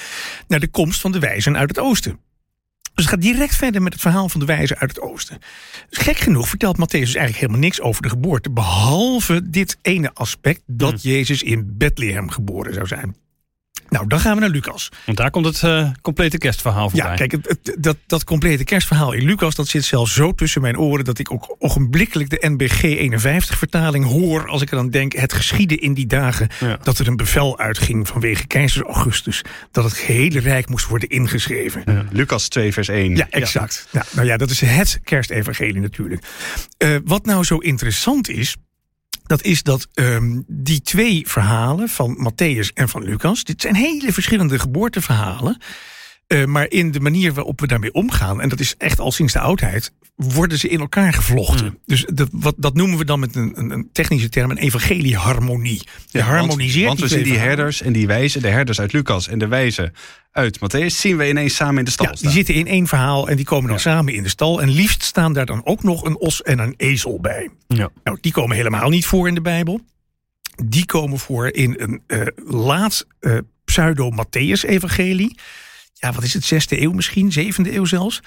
naar 0.48 0.60
de 0.60 0.68
komst 0.68 1.02
van 1.02 1.12
de 1.12 1.20
wijzen 1.20 1.58
uit 1.58 1.70
het 1.70 1.80
oosten. 1.80 2.20
Dus 2.94 3.06
het 3.06 3.14
gaat 3.14 3.22
direct 3.22 3.56
verder 3.56 3.82
met 3.82 3.94
het 3.94 4.02
verhaal 4.02 4.30
van 4.30 4.40
de 4.40 4.46
wijzen 4.46 4.78
uit 4.78 4.90
het 4.90 5.00
oosten. 5.00 5.38
Dus 5.90 5.98
gek 5.98 6.18
genoeg 6.18 6.50
vertelt 6.50 6.78
Matthäus 6.78 7.00
dus 7.00 7.16
eigenlijk 7.16 7.38
helemaal 7.38 7.60
niks 7.60 7.82
over 7.82 8.02
de 8.02 8.10
geboorte. 8.10 8.52
Behalve 8.52 9.50
dit 9.50 9.78
ene 9.82 10.14
aspect 10.14 10.62
dat 10.66 11.04
Jezus 11.04 11.44
in 11.44 11.78
Bethlehem 11.78 12.30
geboren 12.30 12.74
zou 12.74 12.88
zijn. 12.88 13.16
Nou, 13.90 14.08
dan 14.08 14.20
gaan 14.20 14.34
we 14.34 14.40
naar 14.40 14.50
Lucas. 14.50 14.92
Want 15.06 15.18
daar 15.18 15.32
komt 15.32 15.46
het 15.46 15.62
uh, 15.62 15.90
complete 16.02 16.38
kerstverhaal 16.38 16.90
voorbij. 16.90 17.10
Ja, 17.10 17.16
kijk, 17.16 17.32
het, 17.32 17.48
het, 17.48 17.76
dat, 17.80 17.98
dat 18.08 18.24
complete 18.24 18.64
kerstverhaal 18.64 19.14
in 19.14 19.26
Lucas... 19.26 19.56
dat 19.56 19.68
zit 19.68 19.84
zelfs 19.84 20.14
zo 20.14 20.32
tussen 20.32 20.62
mijn 20.62 20.78
oren... 20.78 21.06
dat 21.06 21.20
ik 21.20 21.32
ook 21.32 21.56
ogenblikkelijk 21.60 22.30
de 22.30 22.48
NBG 22.50 22.84
51-vertaling 22.84 24.04
hoor... 24.04 24.48
als 24.48 24.62
ik 24.62 24.70
er 24.70 24.76
dan 24.76 24.90
denk, 24.90 25.14
het 25.14 25.34
geschiedde 25.34 25.78
in 25.78 25.94
die 25.94 26.08
dagen... 26.08 26.48
Ja. 26.60 26.78
dat 26.84 27.00
er 27.00 27.08
een 27.08 27.16
bevel 27.16 27.60
uitging 27.60 28.08
vanwege 28.08 28.48
keizer 28.48 28.86
Augustus... 28.86 29.42
dat 29.72 29.84
het 29.84 29.94
gehele 29.94 30.40
rijk 30.40 30.70
moest 30.70 30.88
worden 30.88 31.10
ingeschreven. 31.10 31.82
Ja. 31.86 32.06
Lucas 32.12 32.48
2 32.48 32.74
vers 32.74 32.88
1. 32.88 33.16
Ja, 33.16 33.28
exact. 33.30 33.88
Ja. 33.92 34.04
nou 34.12 34.28
ja, 34.28 34.38
dat 34.38 34.50
is 34.50 34.62
het 34.62 35.00
kerstevangelie 35.04 35.82
natuurlijk. 35.82 36.26
Uh, 36.78 36.98
wat 37.04 37.26
nou 37.26 37.44
zo 37.44 37.58
interessant 37.58 38.30
is... 38.30 38.56
Dat 39.26 39.44
is 39.44 39.64
dat 39.64 39.88
um, 39.94 40.44
die 40.48 40.82
twee 40.82 41.24
verhalen 41.28 41.90
van 41.90 42.32
Matthäus 42.32 42.74
en 42.74 42.90
van 42.90 43.04
Lucas... 43.04 43.44
dit 43.44 43.62
zijn 43.62 43.76
hele 43.76 44.14
verschillende 44.14 44.60
geboorteverhalen... 44.60 45.58
Uh, 46.28 46.46
maar 46.46 46.70
in 46.70 46.92
de 46.92 47.00
manier 47.00 47.34
waarop 47.34 47.60
we 47.60 47.68
daarmee 47.68 47.94
omgaan... 47.94 48.42
en 48.42 48.50
dat 48.50 48.60
is 48.60 48.76
echt 48.78 49.00
al 49.00 49.12
sinds 49.12 49.34
de 49.34 49.40
oudheid... 49.40 49.92
worden 50.16 50.58
ze 50.58 50.68
in 50.68 50.80
elkaar 50.80 51.14
gevlochten. 51.14 51.66
Mm. 51.66 51.80
Dus 51.86 52.06
dat, 52.14 52.30
wat, 52.32 52.56
dat 52.58 52.74
noemen 52.74 52.98
we 52.98 53.06
dan 53.06 53.20
met 53.20 53.36
een, 53.36 53.52
een, 53.56 53.70
een 53.70 53.90
technische 53.92 54.30
term... 54.30 54.52
een 54.52 54.58
evangelieharmonie. 54.58 55.82
Je 56.06 56.18
ja, 56.18 56.26
harmoniseert 56.26 56.86
Want, 56.86 57.00
want 57.00 57.12
we 57.12 57.18
zien 57.18 57.28
die 57.28 57.38
herders 57.38 57.82
en 57.82 57.94
die 57.94 58.08
wijzen... 58.08 58.42
de 58.42 58.48
herders 58.48 58.80
uit 58.80 58.94
Lucas 58.94 59.28
en 59.28 59.40
de 59.40 59.48
wijzen 59.48 59.94
uit 60.32 60.60
Matthäus... 60.60 60.86
zien 60.86 61.18
we 61.18 61.30
ineens 61.30 61.56
samen 61.56 61.78
in 61.78 61.86
de 61.86 61.92
stal 61.92 62.06
ja, 62.06 62.16
staan. 62.16 62.32
Die 62.32 62.38
zitten 62.38 62.56
in 62.56 62.68
één 62.68 62.88
verhaal 62.88 63.30
en 63.30 63.36
die 63.36 63.46
komen 63.46 63.68
dan 63.68 63.76
ja. 63.76 63.82
samen 63.82 64.14
in 64.14 64.24
de 64.24 64.30
stal. 64.30 64.62
En 64.62 64.70
liefst 64.70 65.04
staan 65.04 65.34
daar 65.34 65.46
dan 65.46 65.66
ook 65.66 65.84
nog 65.84 66.04
een 66.04 66.18
os 66.18 66.42
en 66.42 66.60
een 66.60 66.74
ezel 66.78 67.20
bij. 67.20 67.50
Ja. 67.68 67.90
Nou, 68.04 68.18
die 68.22 68.32
komen 68.32 68.56
helemaal 68.56 68.90
niet 68.90 69.06
voor 69.06 69.28
in 69.28 69.36
de 69.36 69.42
Bijbel. 69.42 69.82
Die 70.64 70.86
komen 70.86 71.20
voor 71.20 71.48
in 71.48 71.76
een 71.78 72.02
uh, 72.08 72.28
laat 72.46 73.06
uh, 73.20 73.38
pseudo-Matthäus-evangelie. 73.66 75.38
Ja, 76.06 76.12
wat 76.12 76.24
is 76.24 76.34
het, 76.34 76.46
zesde 76.46 76.82
eeuw 76.82 76.92
misschien, 76.92 77.32
zevende 77.32 77.76
eeuw 77.76 77.86
zelfs. 77.86 78.22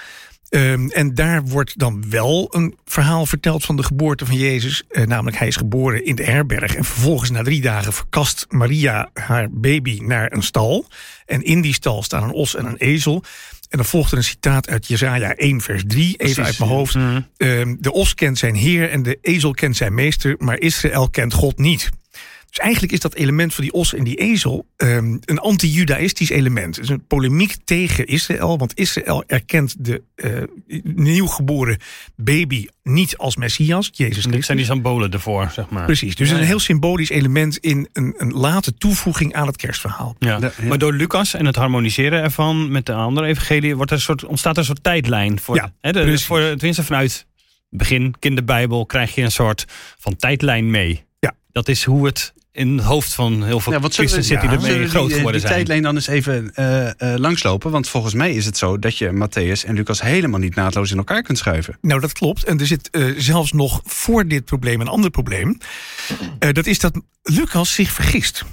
Um, 0.51 0.91
en 0.91 1.15
daar 1.15 1.43
wordt 1.45 1.79
dan 1.79 2.11
wel 2.11 2.49
een 2.51 2.77
verhaal 2.85 3.27
verteld 3.27 3.65
van 3.65 3.77
de 3.77 3.83
geboorte 3.83 4.27
van 4.27 4.37
Jezus. 4.37 4.83
Uh, 4.91 5.07
namelijk, 5.07 5.37
hij 5.39 5.47
is 5.47 5.57
geboren 5.57 6.05
in 6.05 6.15
de 6.15 6.25
herberg. 6.25 6.75
En 6.75 6.85
vervolgens 6.85 7.31
na 7.31 7.43
drie 7.43 7.61
dagen 7.61 7.93
verkast 7.93 8.47
Maria 8.49 9.11
haar 9.15 9.49
baby 9.51 9.99
naar 10.03 10.33
een 10.33 10.43
stal. 10.43 10.87
En 11.27 11.43
in 11.43 11.61
die 11.61 11.75
stal 11.75 12.03
staan 12.03 12.23
een 12.23 12.33
os 12.33 12.55
en 12.55 12.67
een 12.67 12.77
ezel. 12.77 13.23
En 13.69 13.77
dan 13.77 13.87
volgt 13.87 14.13
er 14.13 14.19
een 14.19 14.25
citaat 14.25 14.69
uit 14.69 14.87
Jezaja 14.87 15.35
1 15.35 15.61
vers 15.61 15.83
3, 15.87 16.05
even 16.05 16.17
Precies. 16.17 16.39
uit 16.39 16.59
mijn 16.59 16.71
hoofd. 16.71 16.95
-hmm. 16.95 17.27
um, 17.37 17.77
de 17.81 17.93
os 17.93 18.15
kent 18.15 18.39
zijn 18.39 18.55
heer 18.55 18.91
en 18.91 19.03
de 19.03 19.19
ezel 19.23 19.53
kent 19.53 19.77
zijn 19.77 19.95
meester, 19.95 20.35
maar 20.39 20.59
Israël 20.59 21.11
kent 21.11 21.33
God 21.33 21.59
niet. 21.59 21.91
Dus 22.49 22.59
eigenlijk 22.59 22.93
is 22.93 23.01
dat 23.01 23.15
element 23.15 23.55
van 23.55 23.65
die 23.65 23.73
os 23.73 23.95
en 23.95 24.05
die 24.05 24.17
ezel 24.17 24.67
ehm, 24.77 25.17
een 25.25 25.39
anti-judaïstisch 25.39 26.31
element. 26.31 26.75
Het 26.77 26.85
is 26.85 26.91
een 26.91 27.07
polemiek 27.07 27.57
tegen 27.65 28.07
Israël, 28.07 28.59
want 28.59 28.79
Israël 28.79 29.25
erkent 29.27 29.85
de 29.85 30.03
uh, 30.17 30.43
nieuwgeboren 30.83 31.79
baby 32.17 32.67
niet 32.83 33.17
als 33.17 33.37
Messias, 33.37 33.91
Jezus 33.93 34.13
Christus. 34.13 34.33
Dit 34.33 34.45
zijn 34.45 34.57
die 34.57 34.67
symbolen 34.67 35.11
ervoor, 35.11 35.51
zeg 35.51 35.69
maar. 35.69 35.85
Precies, 35.85 36.17
dus 36.17 36.31
een 36.31 36.43
heel 36.43 36.59
symbolisch 36.59 37.09
element 37.09 37.59
in 37.59 37.89
een, 37.93 38.15
een 38.17 38.33
late 38.33 38.75
toevoeging 38.75 39.35
aan 39.35 39.47
het 39.47 39.57
kerstverhaal. 39.57 40.17
Ja. 40.19 40.53
Maar 40.63 40.79
door 40.79 40.93
Lucas 40.93 41.35
en 41.35 41.47
het 41.47 41.57
harmoniseren 41.57 42.23
ervan 42.23 42.71
met 42.71 42.87
de 42.87 42.93
andere 42.93 43.27
evangelie 43.27 43.77
wordt 43.77 43.91
er 43.91 43.97
een 43.97 44.03
soort, 44.03 44.25
ontstaat 44.25 44.53
er 44.53 44.59
een 44.59 44.65
soort 44.65 44.83
tijdlijn. 44.83 45.41
Voor, 45.41 45.57
ja, 45.57 45.73
hè, 45.81 45.93
de, 45.93 46.19
voor, 46.19 46.41
tenminste 46.41 46.85
vanuit 46.85 47.27
begin 47.71 48.15
kinderbijbel 48.19 48.87
krijg 48.87 49.15
je 49.15 49.23
een 49.23 49.33
soort 49.33 49.65
van 49.99 50.17
tijdlijn 50.17 50.71
mee. 50.71 51.05
Ja. 51.19 51.35
Dat 51.53 51.69
is 51.69 51.85
hoe 51.85 52.07
het 52.07 52.33
in 52.59 52.77
het 52.77 52.87
hoofd 52.87 53.15
van 53.15 53.45
heel 53.45 53.61
veel 53.61 53.73
ja, 53.73 53.79
christenen 53.81 54.25
zit 54.25 54.41
die 54.41 54.51
ermee 54.51 54.89
groot 54.89 55.13
geworden 55.13 55.13
die 55.13 55.23
zijn. 55.23 55.33
Die 55.41 55.41
tijdlijn 55.41 55.83
dan 55.83 55.95
eens 55.95 56.07
even 56.07 56.53
uh, 56.57 56.85
uh, 56.85 57.15
langslopen. 57.17 57.71
Want 57.71 57.89
volgens 57.89 58.15
mij 58.15 58.33
is 58.33 58.47
het 58.47 58.57
zo 58.57 58.79
dat 58.79 58.99
je 58.99 59.11
Matthäus 59.13 59.67
en 59.67 59.75
Lucas 59.75 60.03
helemaal 60.03 60.41
niet 60.41 60.55
naadloos 60.55 60.91
in 60.91 60.97
elkaar 60.97 61.23
kunt 61.23 61.39
schuiven. 61.39 61.79
Nou, 61.81 62.01
dat 62.01 62.13
klopt. 62.13 62.45
En 62.45 62.61
er 62.61 62.67
zit 62.67 62.89
uh, 62.93 63.15
zelfs 63.19 63.53
nog 63.53 63.81
voor 63.85 64.27
dit 64.27 64.45
probleem 64.45 64.81
een 64.81 64.89
ander 64.89 65.11
probleem. 65.11 65.59
dat 66.39 66.67
is 66.67 66.79
dat 66.79 67.01
Lucas 67.23 67.73
zich 67.75 67.91
vergist. 67.91 68.45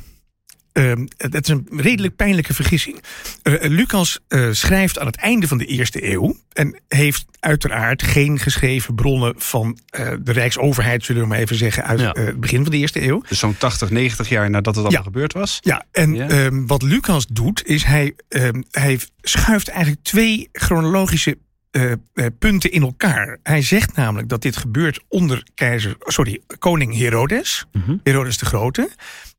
Uh, 0.78 0.92
dat 1.18 1.44
is 1.44 1.48
een 1.48 1.68
redelijk 1.72 2.16
pijnlijke 2.16 2.54
vergissing. 2.54 3.04
Uh, 3.44 3.54
Lucas 3.62 4.20
uh, 4.30 4.52
schrijft 4.52 5.00
aan 5.00 5.06
het 5.06 5.16
einde 5.16 5.48
van 5.48 5.58
de 5.58 5.66
eerste 5.66 6.12
eeuw. 6.12 6.36
En 6.54 6.80
heeft 6.88 7.26
uiteraard 7.40 8.04
geen 8.04 8.40
geschreven 8.40 8.96
bronnen 8.96 9.34
van 9.38 9.78
de 10.22 10.32
Rijksoverheid, 10.32 11.06
zullen 11.06 11.22
we 11.22 11.28
maar 11.28 11.38
even 11.38 11.56
zeggen, 11.56 11.84
uit 11.84 12.00
ja. 12.00 12.12
het 12.12 12.40
begin 12.40 12.64
van 12.64 12.72
de 12.72 12.78
eerste 12.78 13.08
eeuw. 13.08 13.22
Dus 13.28 13.40
zo'n 13.40 13.58
80, 13.58 13.90
90 13.90 14.30
jaar 14.30 14.50
nadat 14.50 14.76
het 14.76 14.84
allemaal 14.84 15.04
ja. 15.04 15.08
gebeurd 15.12 15.34
was. 15.34 15.58
Ja, 15.62 15.86
en 15.92 16.14
ja. 16.14 16.28
Ehm, 16.28 16.66
wat 16.66 16.82
Lucas 16.82 17.28
doet, 17.28 17.68
is 17.68 17.84
hij, 17.84 18.14
ehm, 18.30 18.62
hij 18.72 19.00
schuift 19.22 19.68
eigenlijk 19.68 20.04
twee 20.04 20.50
chronologische 20.52 21.38
uh, 21.76 21.92
uh, 22.14 22.26
punten 22.40 22.72
in 22.72 22.82
elkaar. 22.82 23.38
Hij 23.44 23.62
zegt 23.62 23.96
namelijk 23.96 24.30
dat 24.30 24.42
dit 24.42 24.58
gebeurt 24.58 25.00
onder 25.08 25.44
keizer, 25.56 25.96
sorry, 26.00 26.42
koning 26.60 26.98
Herodes, 26.98 27.66
mm 27.72 27.82
-hmm. 27.82 28.00
Herodes 28.04 28.38
de 28.38 28.46
Grote, 28.46 28.90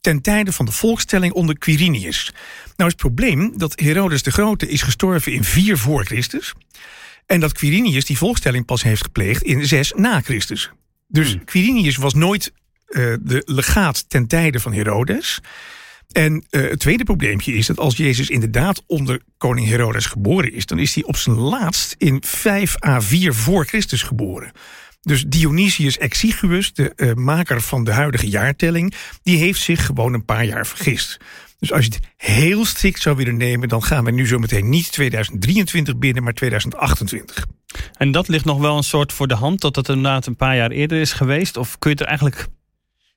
ten 0.01 0.21
tijde 0.21 0.53
van 0.53 0.67
de 0.67 0.73
volkstelling 0.73 1.33
onder 1.33 1.59
Quirinius. 1.59 2.33
Nou 2.77 2.91
is 2.91 2.97
het 2.97 2.97
probleem 2.97 3.59
dat 3.59 3.81
Herodes 3.81 4.23
de 4.23 4.31
Grote 4.31 4.69
is 4.69 4.83
gestorven 4.83 5.33
in 5.33 5.45
4 5.45 5.79
voor 5.79 6.05
Christus 6.05 6.53
en 7.27 7.41
dat 7.41 7.53
Quirinius 7.53 8.05
die 8.05 8.19
volkstelling 8.19 8.65
pas 8.65 8.83
heeft 8.83 9.03
gepleegd 9.03 9.43
in 9.43 9.67
6 9.67 9.93
na 9.97 10.21
Christus. 10.21 10.71
Dus 11.09 11.35
mm. 11.35 11.45
Quirinius 11.45 11.97
was 11.97 12.15
nooit 12.15 12.53
uh, 12.89 13.15
de 13.21 13.43
legaat 13.45 14.09
ten 14.09 14.27
tijde 14.27 14.61
van 14.61 14.73
Herodes. 14.73 15.41
En 16.13 16.45
uh, 16.51 16.71
het 16.71 16.79
tweede 16.79 17.05
probleempje 17.05 17.53
is 17.53 17.67
dat 17.67 17.79
als 17.79 17.97
Jezus 17.97 18.31
inderdaad 18.31 18.83
onder 18.87 19.21
koning 19.39 19.67
Herodes 19.67 20.07
geboren 20.07 20.53
is, 20.53 20.67
dan 20.67 20.79
is 20.79 20.95
hij 20.95 21.05
op 21.05 21.17
zijn 21.17 21.37
laatst 21.37 21.95
in 21.99 22.23
5 22.27 22.85
à 22.85 23.01
4 23.01 23.35
voor 23.35 23.65
Christus 23.65 24.03
geboren. 24.03 24.53
Dus 25.01 25.25
Dionysius 25.29 25.99
Exiguus, 25.99 26.73
de 26.73 26.93
uh, 26.97 27.13
maker 27.15 27.61
van 27.61 27.85
de 27.85 27.93
huidige 27.93 28.29
jaartelling, 28.29 28.95
die 29.23 29.37
heeft 29.37 29.61
zich 29.61 29.87
gewoon 29.87 30.13
een 30.13 30.25
paar 30.25 30.45
jaar 30.45 30.67
vergist. 30.67 31.19
Dus 31.59 31.73
als 31.73 31.85
je 31.85 31.93
het 31.95 32.09
heel 32.17 32.65
strikt 32.65 33.01
zou 33.01 33.17
willen 33.17 33.37
nemen, 33.37 33.69
dan 33.69 33.83
gaan 33.83 34.05
we 34.05 34.11
nu 34.11 34.27
zo 34.27 34.39
meteen 34.39 34.69
niet 34.69 34.93
2023 34.93 35.97
binnen, 35.97 36.23
maar 36.23 36.33
2028. 36.33 37.47
En 37.99 38.11
dat 38.11 38.29
ligt 38.29 38.45
nog 38.45 38.59
wel 38.59 38.77
een 38.77 38.83
soort 38.83 39.13
voor 39.13 39.29
de 39.29 39.35
hand, 39.35 39.61
dat 39.61 39.77
het 39.77 39.89
inderdaad 39.89 40.27
een 40.27 40.37
paar 40.37 40.57
jaar 40.57 40.71
eerder 40.71 41.01
is 41.01 41.13
geweest? 41.13 41.57
Of 41.57 41.79
kun 41.79 41.91
je 41.91 41.97
er 41.97 42.07
eigenlijk 42.07 42.47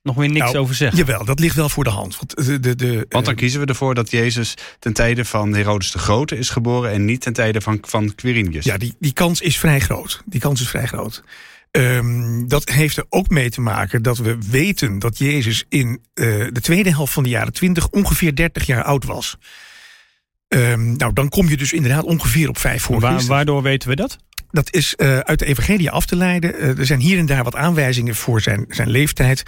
nog 0.03 0.15
weer 0.15 0.29
niks 0.29 0.45
nou, 0.45 0.57
over 0.57 0.75
zeggen. 0.75 0.97
Jawel, 0.97 1.25
dat 1.25 1.39
ligt 1.39 1.55
wel 1.55 1.69
voor 1.69 1.83
de 1.83 1.89
hand. 1.89 2.17
Want, 2.17 2.45
de, 2.45 2.59
de, 2.59 2.75
de, 2.75 3.05
want 3.09 3.25
dan 3.25 3.35
kiezen 3.35 3.59
we 3.59 3.65
ervoor 3.65 3.95
dat 3.95 4.11
Jezus 4.11 4.53
ten 4.79 4.93
tijde 4.93 5.25
van 5.25 5.53
Herodes 5.53 5.91
de 5.91 5.99
Grote 5.99 6.37
is 6.37 6.49
geboren 6.49 6.91
en 6.91 7.05
niet 7.05 7.21
ten 7.21 7.33
tijde 7.33 7.61
van, 7.61 7.77
van 7.81 8.15
Quirinius. 8.15 8.65
Ja, 8.65 8.77
die, 8.77 8.95
die 8.99 9.13
kans 9.13 9.41
is 9.41 9.57
vrij 9.57 9.79
groot. 9.79 10.21
Die 10.25 10.39
kans 10.39 10.61
is 10.61 10.69
vrij 10.69 10.85
groot. 10.85 11.23
Um, 11.71 12.47
dat 12.47 12.69
heeft 12.69 12.97
er 12.97 13.05
ook 13.09 13.29
mee 13.29 13.49
te 13.49 13.61
maken 13.61 14.01
dat 14.01 14.17
we 14.17 14.37
weten 14.49 14.99
dat 14.99 15.17
Jezus 15.17 15.65
in 15.69 15.87
uh, 16.13 16.47
de 16.51 16.61
tweede 16.61 16.89
helft 16.89 17.13
van 17.13 17.23
de 17.23 17.29
jaren 17.29 17.53
20 17.53 17.89
ongeveer 17.89 18.35
30 18.35 18.65
jaar 18.65 18.83
oud 18.83 19.05
was. 19.05 19.37
Um, 20.47 20.97
nou, 20.97 21.13
dan 21.13 21.29
kom 21.29 21.49
je 21.49 21.57
dus 21.57 21.73
inderdaad 21.73 22.03
ongeveer 22.03 22.49
op 22.49 22.57
vijf 22.57 22.83
voor 22.83 22.99
Waar, 22.99 23.25
Waardoor 23.25 23.61
weten 23.61 23.89
we 23.89 23.95
dat? 23.95 24.17
Dat 24.51 24.73
is 24.73 24.93
uh, 24.97 25.19
uit 25.19 25.39
de 25.39 25.45
evangelie 25.45 25.91
af 25.91 26.05
te 26.05 26.15
leiden. 26.15 26.55
Uh, 26.55 26.77
er 26.77 26.85
zijn 26.85 26.99
hier 26.99 27.17
en 27.17 27.25
daar 27.25 27.43
wat 27.43 27.55
aanwijzingen 27.55 28.15
voor 28.15 28.41
zijn, 28.41 28.65
zijn 28.69 28.89
leeftijd. 28.89 29.43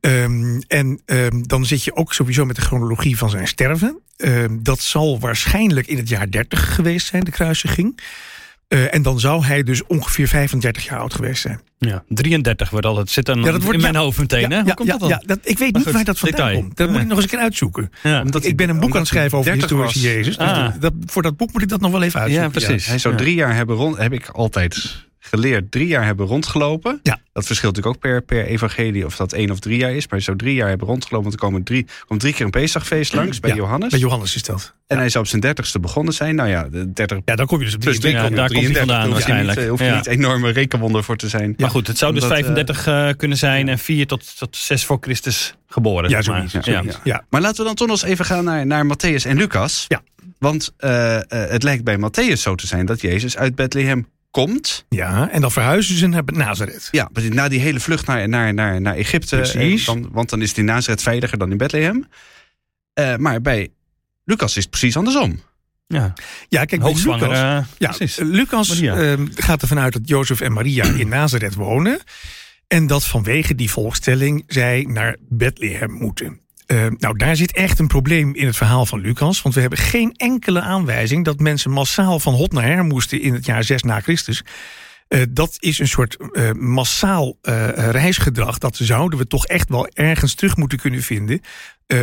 Um, 0.00 0.62
en 0.68 1.00
um, 1.06 1.46
dan 1.46 1.66
zit 1.66 1.84
je 1.84 1.96
ook 1.96 2.14
sowieso 2.14 2.44
met 2.44 2.56
de 2.56 2.62
chronologie 2.62 3.18
van 3.18 3.30
zijn 3.30 3.48
sterven. 3.48 3.98
Um, 4.16 4.62
dat 4.62 4.80
zal 4.80 5.20
waarschijnlijk 5.20 5.86
in 5.86 5.96
het 5.96 6.08
jaar 6.08 6.30
30 6.30 6.74
geweest 6.74 7.06
zijn, 7.06 7.24
de 7.24 7.30
kruisiging. 7.30 8.00
Uh, 8.72 8.94
en 8.94 9.02
dan 9.02 9.20
zou 9.20 9.44
hij 9.44 9.62
dus 9.62 9.86
ongeveer 9.86 10.28
35 10.28 10.84
jaar 10.84 10.98
oud 10.98 11.14
geweest 11.14 11.42
zijn. 11.42 11.60
Ja, 11.78 12.04
33 12.08 12.70
wordt 12.70 12.86
altijd. 12.86 13.10
Zit 13.10 13.26
dan 13.26 13.38
ja, 13.38 13.50
dat 13.50 13.62
wordt, 13.62 13.74
in 13.76 13.80
mijn 13.80 13.94
ja, 13.94 14.00
hoofd 14.00 14.18
meteen. 14.18 14.40
Ja, 14.40 14.48
hè? 14.48 14.62
Hoe 14.62 14.74
komt 14.74 14.88
dat 14.88 15.00
dan? 15.00 15.08
Ja, 15.08 15.22
dat, 15.26 15.38
ik 15.42 15.58
weet 15.58 15.76
niet 15.76 15.90
waar 15.90 16.04
dat 16.04 16.18
vandaan 16.18 16.38
Detail. 16.38 16.60
komt. 16.60 16.76
Dat 16.76 16.90
moet 16.90 17.00
ik 17.00 17.06
nog 17.06 17.14
eens 17.14 17.24
een 17.24 17.30
keer 17.30 17.38
uitzoeken. 17.38 17.90
Omdat 18.22 18.44
ik 18.44 18.56
ben 18.56 18.68
een 18.68 18.80
boek 18.80 18.92
aan 18.92 18.98
het 18.98 19.08
schrijven 19.08 19.38
over 19.38 19.52
de 19.52 19.58
historische 19.58 20.00
was. 20.00 20.12
Jezus. 20.12 20.36
Dus 20.36 20.46
ah. 20.46 20.68
dat, 20.80 20.92
voor 21.06 21.22
dat 21.22 21.36
boek 21.36 21.52
moet 21.52 21.62
ik 21.62 21.68
dat 21.68 21.80
nog 21.80 21.90
wel 21.90 22.02
even 22.02 22.20
uitzoeken. 22.20 22.52
Ja, 22.52 22.66
precies. 22.66 22.86
hij 22.86 22.98
zou 22.98 23.16
drie 23.16 23.34
jaar 23.34 23.54
hebben 23.54 23.76
rond. 23.76 23.96
Heb 23.96 24.12
ik 24.12 24.28
altijd 24.28 25.04
geleerd 25.24 25.70
drie 25.70 25.86
jaar 25.86 26.04
hebben 26.04 26.26
rondgelopen. 26.26 27.00
Ja. 27.02 27.18
Dat 27.32 27.46
verschilt 27.46 27.76
natuurlijk 27.76 28.04
ook 28.04 28.10
per, 28.10 28.22
per 28.22 28.46
evagelie 28.46 29.06
of 29.06 29.16
dat 29.16 29.32
één 29.32 29.50
of 29.50 29.58
drie 29.58 29.78
jaar 29.78 29.90
is. 29.90 30.00
Maar 30.00 30.10
hij 30.10 30.20
zou 30.20 30.36
drie 30.36 30.54
jaar 30.54 30.68
hebben 30.68 30.86
rondgelopen. 30.86 31.22
Want 31.22 31.40
er 31.40 31.46
komen 31.46 31.62
drie, 31.62 31.86
komt 32.06 32.20
drie 32.20 32.32
keer 32.32 32.44
een 32.44 32.50
Pesachfeest 32.50 33.14
langs 33.14 33.40
bij 33.40 33.50
ja, 33.50 33.56
Johannes. 33.56 33.90
Bij 33.90 33.98
Johannes 33.98 34.34
is 34.34 34.42
dat. 34.42 34.74
En 34.86 34.98
hij 34.98 35.08
zou 35.08 35.24
op 35.24 35.30
zijn 35.30 35.40
dertigste 35.40 35.80
begonnen 35.80 36.14
zijn. 36.14 36.34
Nou 36.34 36.48
ja, 36.48 36.68
de 36.68 36.92
30. 36.92 37.18
Ja, 37.24 37.36
dan 37.36 37.46
kom 37.46 37.58
je 37.58 37.64
dus 37.64 37.74
op 37.74 37.82
dus 37.82 38.00
die 38.00 38.10
ja, 38.10 38.28
daar 38.28 38.48
komt 38.48 38.64
hij 38.64 38.74
vandaan 38.74 39.10
waarschijnlijk. 39.10 39.58
Er 39.58 39.68
hoeft 39.68 39.94
niet 39.94 40.06
enorme 40.06 40.50
rekenwonder 40.50 41.04
voor 41.04 41.16
te 41.16 41.28
zijn. 41.28 41.54
Maar 41.56 41.70
goed, 41.70 41.86
het 41.86 41.98
zou 41.98 42.12
dus 42.14 42.22
Omdat, 42.22 42.38
35 42.38 42.86
uh, 42.86 43.08
kunnen 43.16 43.38
zijn 43.38 43.68
en 43.68 43.78
4 43.78 44.06
tot, 44.06 44.38
tot 44.38 44.56
6 44.56 44.84
voor 44.84 44.98
Christus 45.00 45.54
geboren. 45.66 46.10
Ja, 46.10 46.22
zoiets. 46.22 46.52
Maar, 46.52 46.70
ja, 46.70 46.82
ja. 47.04 47.24
maar 47.30 47.40
laten 47.40 47.58
we 47.58 47.64
dan 47.64 47.74
toch 47.74 47.88
nog 47.88 48.02
eens 48.02 48.10
even 48.10 48.24
gaan 48.24 48.44
naar, 48.44 48.66
naar 48.66 48.86
Matthäus 48.86 49.26
en 49.26 49.36
Lucas. 49.36 49.84
Ja. 49.88 50.02
Want 50.38 50.72
uh, 50.78 50.90
uh, 50.90 51.20
het 51.28 51.62
lijkt 51.62 51.84
bij 51.84 51.96
Matthäus 51.96 52.40
zo 52.40 52.54
te 52.54 52.66
zijn 52.66 52.86
dat 52.86 53.00
Jezus 53.00 53.36
uit 53.36 53.54
Bethlehem 53.54 54.06
komt. 54.32 54.84
Ja, 54.88 55.30
en 55.30 55.40
dan 55.40 55.50
verhuizen 55.50 55.96
ze 55.96 56.06
naar 56.06 56.22
Nazareth. 56.26 56.88
Ja, 56.90 57.10
na 57.12 57.48
die 57.48 57.60
hele 57.60 57.80
vlucht 57.80 58.06
naar, 58.06 58.28
naar, 58.28 58.54
naar, 58.54 58.80
naar 58.80 58.94
Egypte. 58.94 59.36
Precies. 59.36 59.84
Dan, 59.84 60.08
want 60.12 60.30
dan 60.30 60.42
is 60.42 60.54
die 60.54 60.64
Nazareth 60.64 61.02
veiliger 61.02 61.38
dan 61.38 61.50
in 61.50 61.56
Bethlehem. 61.56 62.06
Uh, 63.00 63.16
maar 63.16 63.40
bij 63.40 63.70
Lucas 64.24 64.56
is 64.56 64.62
het 64.62 64.70
precies 64.70 64.96
andersom. 64.96 65.40
Ja, 65.86 66.12
ja 66.48 66.64
kijk, 66.64 66.82
bij 66.82 66.94
Lucas, 66.94 67.20
uh, 67.22 67.58
ja, 67.78 67.94
Lucas 68.16 68.80
uh, 68.80 69.12
gaat 69.34 69.62
ervan 69.62 69.78
uit 69.78 69.92
dat 69.92 70.08
Jozef 70.08 70.40
en 70.40 70.52
Maria 70.52 70.84
in 70.84 71.08
Nazareth 71.08 71.54
wonen. 71.54 72.00
En 72.66 72.86
dat 72.86 73.04
vanwege 73.04 73.54
die 73.54 73.70
volkstelling 73.70 74.44
zij 74.46 74.84
naar 74.88 75.16
Bethlehem 75.28 75.90
moeten. 75.90 76.40
Uh, 76.72 76.86
nou, 76.98 77.16
daar 77.16 77.36
zit 77.36 77.52
echt 77.52 77.78
een 77.78 77.86
probleem 77.86 78.34
in 78.34 78.46
het 78.46 78.56
verhaal 78.56 78.86
van 78.86 79.00
Lucas. 79.00 79.42
Want 79.42 79.54
we 79.54 79.60
hebben 79.60 79.78
geen 79.78 80.12
enkele 80.16 80.60
aanwijzing 80.60 81.24
dat 81.24 81.38
mensen 81.38 81.70
massaal 81.70 82.18
van 82.18 82.34
hot 82.34 82.52
naar 82.52 82.64
her 82.64 82.84
moesten 82.84 83.20
in 83.20 83.32
het 83.32 83.46
jaar 83.46 83.64
6 83.64 83.82
na 83.82 84.00
Christus. 84.00 84.44
Uh, 85.08 85.22
dat 85.30 85.56
is 85.58 85.78
een 85.78 85.88
soort 85.88 86.16
uh, 86.32 86.50
massaal 86.52 87.36
reisgedrag. 87.76 88.58
Dat 88.58 88.76
zouden 88.76 89.18
we 89.18 89.26
toch 89.26 89.46
echt 89.46 89.68
wel 89.68 89.88
ergens 89.88 90.34
terug 90.34 90.56
moeten 90.56 90.78
kunnen 90.78 91.02
vinden. 91.02 91.40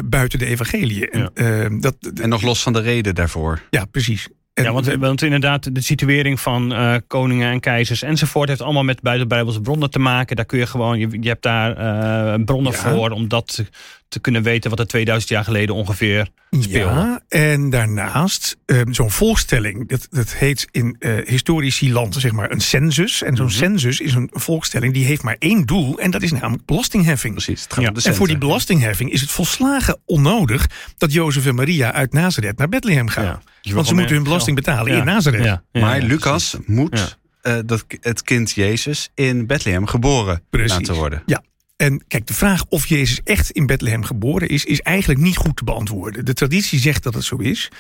buiten 0.05 0.39
de 0.39 0.45
evangeliën. 0.45 1.09
Ja. 1.11 1.29
En, 1.33 1.79
dat, 1.79 1.95
en 2.21 2.29
nog 2.29 2.41
los 2.41 2.61
van 2.61 2.73
de 2.73 2.81
reden 2.81 3.15
daarvoor. 3.15 3.61
Ja, 3.69 3.85
precies. 3.85 4.29
En, 4.59 4.65
ja, 4.65 4.71
want, 4.71 4.95
want, 4.95 5.21
inderdaad, 5.21 5.75
de 5.75 5.81
situering 5.81 6.39
van 6.39 6.71
uh, 6.71 6.95
koningen 7.07 7.51
en 7.51 7.59
keizers 7.59 8.01
enzovoort 8.01 8.49
heeft 8.49 8.61
allemaal 8.61 8.83
met 8.83 9.01
buitenbijbelse 9.01 9.61
bronnen 9.61 9.89
te 9.89 9.99
maken. 9.99 10.35
Daar 10.35 10.45
kun 10.45 10.59
je 10.59 10.67
gewoon, 10.67 10.99
je, 10.99 11.07
je 11.21 11.27
hebt 11.27 11.43
daar 11.43 11.69
uh, 11.69 12.43
bronnen 12.45 12.71
ja. 12.71 12.77
voor 12.77 13.09
om 13.09 13.27
dat 13.27 13.63
te, 14.09 14.19
kunnen 14.19 14.43
weten 14.43 14.69
wat 14.69 14.79
er 14.79 14.87
2000 14.87 15.31
jaar 15.31 15.43
geleden 15.43 15.75
ongeveer 15.75 16.27
speelde. 16.49 16.99
Ja, 16.99 17.21
en 17.27 17.69
daarnaast 17.69 18.57
um, 18.65 18.93
zo'n 18.93 19.11
volkstelling, 19.11 19.89
dat, 19.89 20.07
dat 20.09 20.33
heet 20.33 20.67
in 20.71 20.95
uh, 20.99 21.27
historici 21.27 21.91
landen 21.91 22.21
zeg 22.21 22.31
maar 22.31 22.51
een 22.51 22.61
census. 22.61 23.23
En 23.23 23.35
zo'n 23.35 23.45
mm 23.45 23.51
-hmm. 23.51 23.59
census 23.59 23.99
is 23.99 24.13
een 24.13 24.29
volkstelling 24.33 24.93
die 24.93 25.05
heeft 25.05 25.21
maar 25.21 25.35
één 25.39 25.65
doel 25.65 25.99
en 25.99 26.11
dat 26.11 26.21
is 26.21 26.31
namelijk 26.31 26.65
belastingheffing. 26.65 27.33
Precies. 27.33 27.63
Het 27.63 27.73
gaat 27.73 28.03
ja. 28.03 28.09
en 28.09 28.15
voor 28.15 28.27
die 28.27 28.37
belastingheffing 28.37 29.11
is 29.11 29.21
het 29.21 29.31
volslagen 29.31 29.99
onnodig 30.05 30.69
dat 30.97 31.13
Jozef 31.13 31.45
en 31.45 31.55
Maria 31.55 31.93
uit 31.93 32.13
Nazareth 32.13 32.57
naar 32.57 32.69
Bethlehem 32.69 33.07
gaan. 33.07 33.41
Ja. 33.61 33.73
Want 33.73 33.87
ze 33.87 33.93
moeten 33.93 34.15
hun 34.15 34.23
belasting 34.23 34.55
betalen 34.55 34.97
in 34.97 35.05
Nazareth. 35.05 35.43
Ja, 35.43 35.63
ja, 35.71 35.81
maar 35.81 36.01
Lucas 36.01 36.57
moet 36.65 37.17
uh, 37.43 37.57
dat, 37.65 37.85
het 38.01 38.23
kind 38.23 38.51
Jezus 38.51 39.09
in 39.15 39.47
Bethlehem 39.47 39.85
geboren 39.85 40.41
Precies. 40.49 40.71
laten 40.71 40.95
worden. 40.95 41.23
Ja. 41.25 41.43
En 41.81 42.07
kijk, 42.07 42.27
de 42.27 42.33
vraag 42.33 42.65
of 42.69 42.86
Jezus 42.86 43.21
echt 43.24 43.51
in 43.51 43.65
Bethlehem 43.65 44.03
geboren 44.03 44.50
is, 44.50 44.65
is 44.65 44.81
eigenlijk 44.81 45.19
niet 45.19 45.38
goed 45.38 45.55
te 45.57 45.63
beantwoorden. 45.63 46.25
De 46.25 46.33
traditie 46.33 46.79
zegt 46.79 47.03
dat 47.03 47.13
het 47.13 47.24
zo 47.24 47.36
is. 47.36 47.71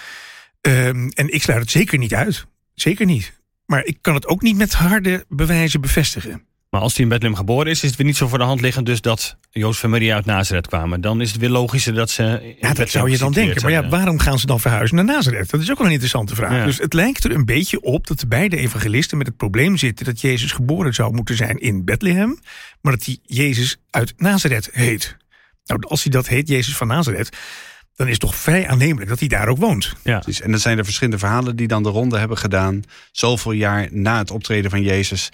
Um, 0.61 1.09
en 1.09 1.33
ik 1.33 1.41
sluit 1.41 1.61
het 1.61 1.71
zeker 1.71 1.97
niet 1.97 2.13
uit. 2.13 2.45
Zeker 2.73 3.05
niet. 3.05 3.41
Maar 3.65 3.85
ik 3.85 3.97
kan 4.01 4.13
het 4.13 4.27
ook 4.27 4.41
niet 4.41 4.57
met 4.57 4.73
harde 4.73 5.25
bewijzen 5.29 5.81
bevestigen. 5.81 6.43
Maar 6.69 6.81
als 6.81 6.93
hij 6.93 7.03
in 7.03 7.09
Bethlehem 7.09 7.37
geboren 7.37 7.71
is, 7.71 7.83
is 7.83 7.89
het 7.89 7.97
weer 7.97 8.07
niet 8.07 8.17
zo 8.17 8.27
voor 8.27 8.37
de 8.37 8.43
hand 8.43 8.61
liggend 8.61 8.85
dus 8.85 9.01
dat 9.01 9.37
Jozef 9.49 9.83
en 9.83 9.89
Maria 9.89 10.15
uit 10.15 10.25
Nazareth 10.25 10.67
kwamen. 10.67 11.01
Dan 11.01 11.21
is 11.21 11.31
het 11.31 11.39
weer 11.39 11.49
logischer 11.49 11.93
dat 11.93 12.09
ze. 12.09 12.55
Ja, 12.59 12.73
dat 12.73 12.89
zou 12.89 13.09
je 13.09 13.17
dan 13.17 13.31
denken. 13.31 13.61
Maar 13.61 13.71
ja, 13.71 13.89
waarom 13.89 14.19
gaan 14.19 14.39
ze 14.39 14.45
dan 14.45 14.59
verhuizen 14.59 14.95
naar 14.95 15.05
Nazareth? 15.05 15.49
Dat 15.49 15.61
is 15.61 15.71
ook 15.71 15.77
wel 15.77 15.85
een 15.85 15.91
interessante 15.91 16.35
vraag. 16.35 16.65
Dus 16.65 16.77
het 16.77 16.93
lijkt 16.93 17.23
er 17.23 17.31
een 17.31 17.45
beetje 17.45 17.81
op 17.81 18.07
dat 18.07 18.19
de 18.19 18.27
beide 18.27 18.57
evangelisten 18.57 19.17
met 19.17 19.27
het 19.27 19.37
probleem 19.37 19.77
zitten 19.77 20.05
dat 20.05 20.21
Jezus 20.21 20.51
geboren 20.51 20.93
zou 20.93 21.13
moeten 21.13 21.35
zijn 21.35 21.59
in 21.59 21.85
Bethlehem, 21.85 22.39
maar 22.81 22.93
dat 22.93 23.05
hij 23.05 23.17
Jezus 23.23 23.77
uit 23.89 24.13
Nazareth 24.17 24.69
heet. 24.71 25.17
Nou, 25.65 25.81
als 25.87 26.03
hij 26.03 26.11
dat 26.11 26.27
heet, 26.27 26.47
Jezus 26.47 26.75
van 26.75 26.87
Nazareth, 26.87 27.37
dan 27.95 28.07
is 28.07 28.13
het 28.13 28.21
toch 28.21 28.35
vrij 28.35 28.67
aannemelijk 28.67 29.09
dat 29.09 29.19
hij 29.19 29.27
daar 29.27 29.47
ook 29.47 29.57
woont. 29.57 29.93
Ja. 30.03 30.19
Precies. 30.19 30.41
En 30.41 30.51
dat 30.51 30.61
zijn 30.61 30.77
er 30.77 30.83
verschillende 30.83 31.19
verhalen 31.19 31.55
die 31.55 31.67
dan 31.67 31.83
de 31.83 31.89
ronde 31.89 32.17
hebben 32.17 32.37
gedaan, 32.37 32.81
zoveel 33.11 33.51
jaar 33.51 33.87
na 33.91 34.17
het 34.17 34.31
optreden 34.31 34.71
van 34.71 34.81
Jezus 34.81 35.29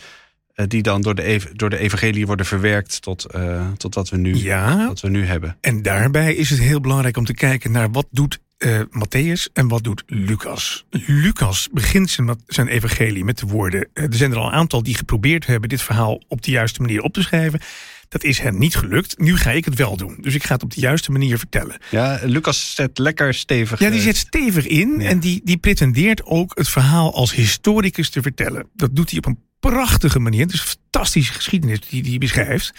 die 0.56 0.82
dan 0.82 1.02
door 1.02 1.16
de, 1.16 1.42
door 1.54 1.70
de 1.70 1.78
evangelie 1.78 2.26
worden 2.26 2.46
verwerkt 2.46 3.02
tot, 3.02 3.26
uh, 3.36 3.68
tot 3.78 3.96
wat, 3.96 4.10
we 4.10 4.18
nu, 4.18 4.36
ja, 4.36 4.88
wat 4.88 5.02
we 5.02 5.10
nu 5.10 5.26
hebben. 5.26 5.58
En 5.62 5.82
daarbij 5.82 6.36
is 6.36 6.50
het 6.50 6.60
heel 6.60 6.82
belangrijk 6.82 7.18
om 7.18 7.26
te 7.26 7.34
kijken 7.34 7.72
naar 7.72 7.92
wat 7.92 8.08
doet 8.12 8.40
uh, 8.58 8.80
Matthäus 8.80 9.52
en 9.54 9.68
wat 9.68 9.84
doet 9.84 10.04
Lucas. 10.06 10.86
Lucas 11.06 11.70
begint 11.72 12.10
zijn, 12.10 12.40
zijn 12.48 12.68
evangelie 12.68 13.24
met 13.24 13.38
de 13.38 13.46
woorden... 13.46 13.88
er 13.94 14.08
zijn 14.10 14.32
er 14.32 14.38
al 14.38 14.48
een 14.48 14.54
aantal 14.54 14.84
die 14.84 14.96
geprobeerd 14.96 15.46
hebben 15.46 15.70
dit 15.70 15.82
verhaal 15.82 16.24
op 16.28 16.42
de 16.42 16.52
juiste 16.52 16.82
manier 16.82 17.02
op 17.02 17.14
te 17.14 17.22
schrijven... 17.22 17.60
Dat 18.08 18.24
is 18.24 18.40
hen 18.40 18.58
niet 18.58 18.76
gelukt. 18.76 19.20
Nu 19.20 19.38
ga 19.38 19.52
ik 19.52 19.66
het 19.66 19.76
wel 19.76 19.98
doen. 19.98 20.18
Dus 20.22 20.36
ik 20.36 20.44
ga 20.44 20.54
het 20.54 20.64
op 20.64 20.74
de 20.74 20.80
juiste 20.80 21.12
manier 21.12 21.38
vertellen. 21.38 21.78
Ja, 21.92 22.20
Lucas 22.24 22.76
zet 22.76 22.98
lekker 22.98 23.34
stevig. 23.34 23.80
Ja, 23.80 23.90
die 23.90 24.02
zet 24.02 24.18
stevig 24.18 24.68
in. 24.68 25.02
En 25.02 25.20
die, 25.20 25.42
die 25.44 25.58
pretendeert 25.58 26.24
ook 26.24 26.58
het 26.58 26.70
verhaal 26.70 27.14
als 27.14 27.34
historicus 27.34 28.10
te 28.10 28.22
vertellen. 28.22 28.70
Dat 28.74 28.96
doet 28.96 29.10
hij 29.10 29.18
op 29.18 29.26
een 29.26 29.40
prachtige 29.70 30.20
manier. 30.20 30.42
Het 30.42 30.54
is 30.54 30.60
een 30.60 30.78
fantastische 30.92 31.34
geschiedenis 31.34 31.80
die 31.80 32.10
hij 32.10 32.18
beschrijft. 32.18 32.74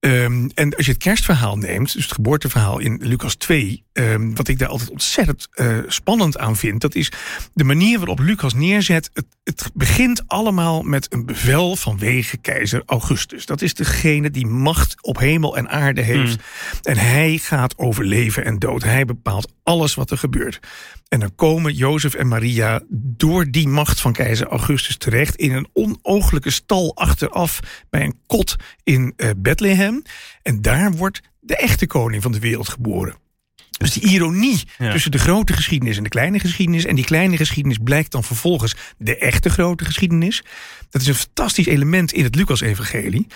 Um, 0.00 0.50
en 0.54 0.76
als 0.76 0.86
je 0.86 0.92
het 0.92 1.02
kerstverhaal 1.02 1.56
neemt, 1.56 1.92
dus 1.92 2.02
het 2.02 2.12
geboorteverhaal 2.12 2.78
in 2.78 2.98
Lucas 3.02 3.34
2, 3.34 3.84
um, 3.92 4.04
ehm, 4.04 4.34
wat 4.34 4.48
ik 4.48 4.58
daar 4.58 4.68
altijd 4.68 4.90
ontzettend 4.90 5.48
uh, 5.54 5.78
spannend 5.86 6.38
aan 6.38 6.56
vind, 6.56 6.80
dat 6.80 6.94
is 6.94 7.12
de 7.54 7.64
manier 7.64 7.98
waarop 7.98 8.18
Lucas 8.18 8.54
neerzet. 8.54 9.10
Het, 9.12 9.26
het 9.44 9.70
begint 9.74 10.22
allemaal 10.26 10.82
met 10.82 11.12
een 11.12 11.26
bevel 11.26 11.76
vanwege 11.76 12.36
keizer 12.36 12.82
Augustus. 12.86 13.46
Dat 13.46 13.62
is 13.62 13.74
degene 13.74 14.30
die 14.30 14.46
macht 14.46 15.02
op 15.02 15.18
hemel 15.18 15.56
en 15.56 15.68
aarde 15.68 16.00
heeft. 16.00 16.34
Hmm. 16.34 16.82
En 16.82 16.96
hij 16.96 17.38
gaat 17.38 17.78
over 17.78 18.04
leven 18.04 18.44
en 18.44 18.58
dood. 18.58 18.82
Hij 18.82 19.04
bepaalt 19.04 19.52
alles 19.62 19.94
wat 19.94 20.10
er 20.10 20.18
gebeurt. 20.18 20.60
En 21.08 21.20
dan 21.20 21.34
komen 21.34 21.74
Jozef 21.74 22.14
en 22.14 22.28
Maria 22.28 22.80
door 22.90 23.50
die 23.50 23.68
macht 23.68 24.00
van 24.00 24.12
keizer 24.12 24.46
Augustus 24.46 24.96
terecht 24.96 25.36
in 25.36 25.52
een 25.52 25.68
onooglijke 25.72 26.50
stal 26.50 26.96
achteraf 26.96 27.60
bij 27.90 28.02
een 28.02 28.18
kot 28.26 28.56
in 28.82 29.12
uh, 29.16 29.30
Bethlehem. 29.36 30.02
En 30.42 30.62
daar 30.62 30.92
wordt 30.92 31.20
de 31.40 31.56
echte 31.56 31.86
koning 31.86 32.22
van 32.22 32.32
de 32.32 32.38
wereld 32.38 32.68
geboren. 32.68 33.16
Dus 33.78 33.92
die 33.92 34.02
ironie 34.02 34.64
tussen 34.78 35.10
de 35.10 35.18
grote 35.18 35.52
geschiedenis 35.52 35.96
en 35.96 36.02
de 36.02 36.08
kleine 36.08 36.38
geschiedenis. 36.38 36.84
En 36.84 36.94
die 36.94 37.04
kleine 37.04 37.36
geschiedenis 37.36 37.78
blijkt 37.84 38.12
dan 38.12 38.24
vervolgens 38.24 38.76
de 38.98 39.16
echte 39.16 39.50
grote 39.50 39.84
geschiedenis. 39.84 40.42
Dat 40.90 41.02
is 41.02 41.08
een 41.08 41.14
fantastisch 41.14 41.66
element 41.66 42.12
in 42.12 42.24
het 42.24 42.34
Lucas-evangelie. 42.34 43.26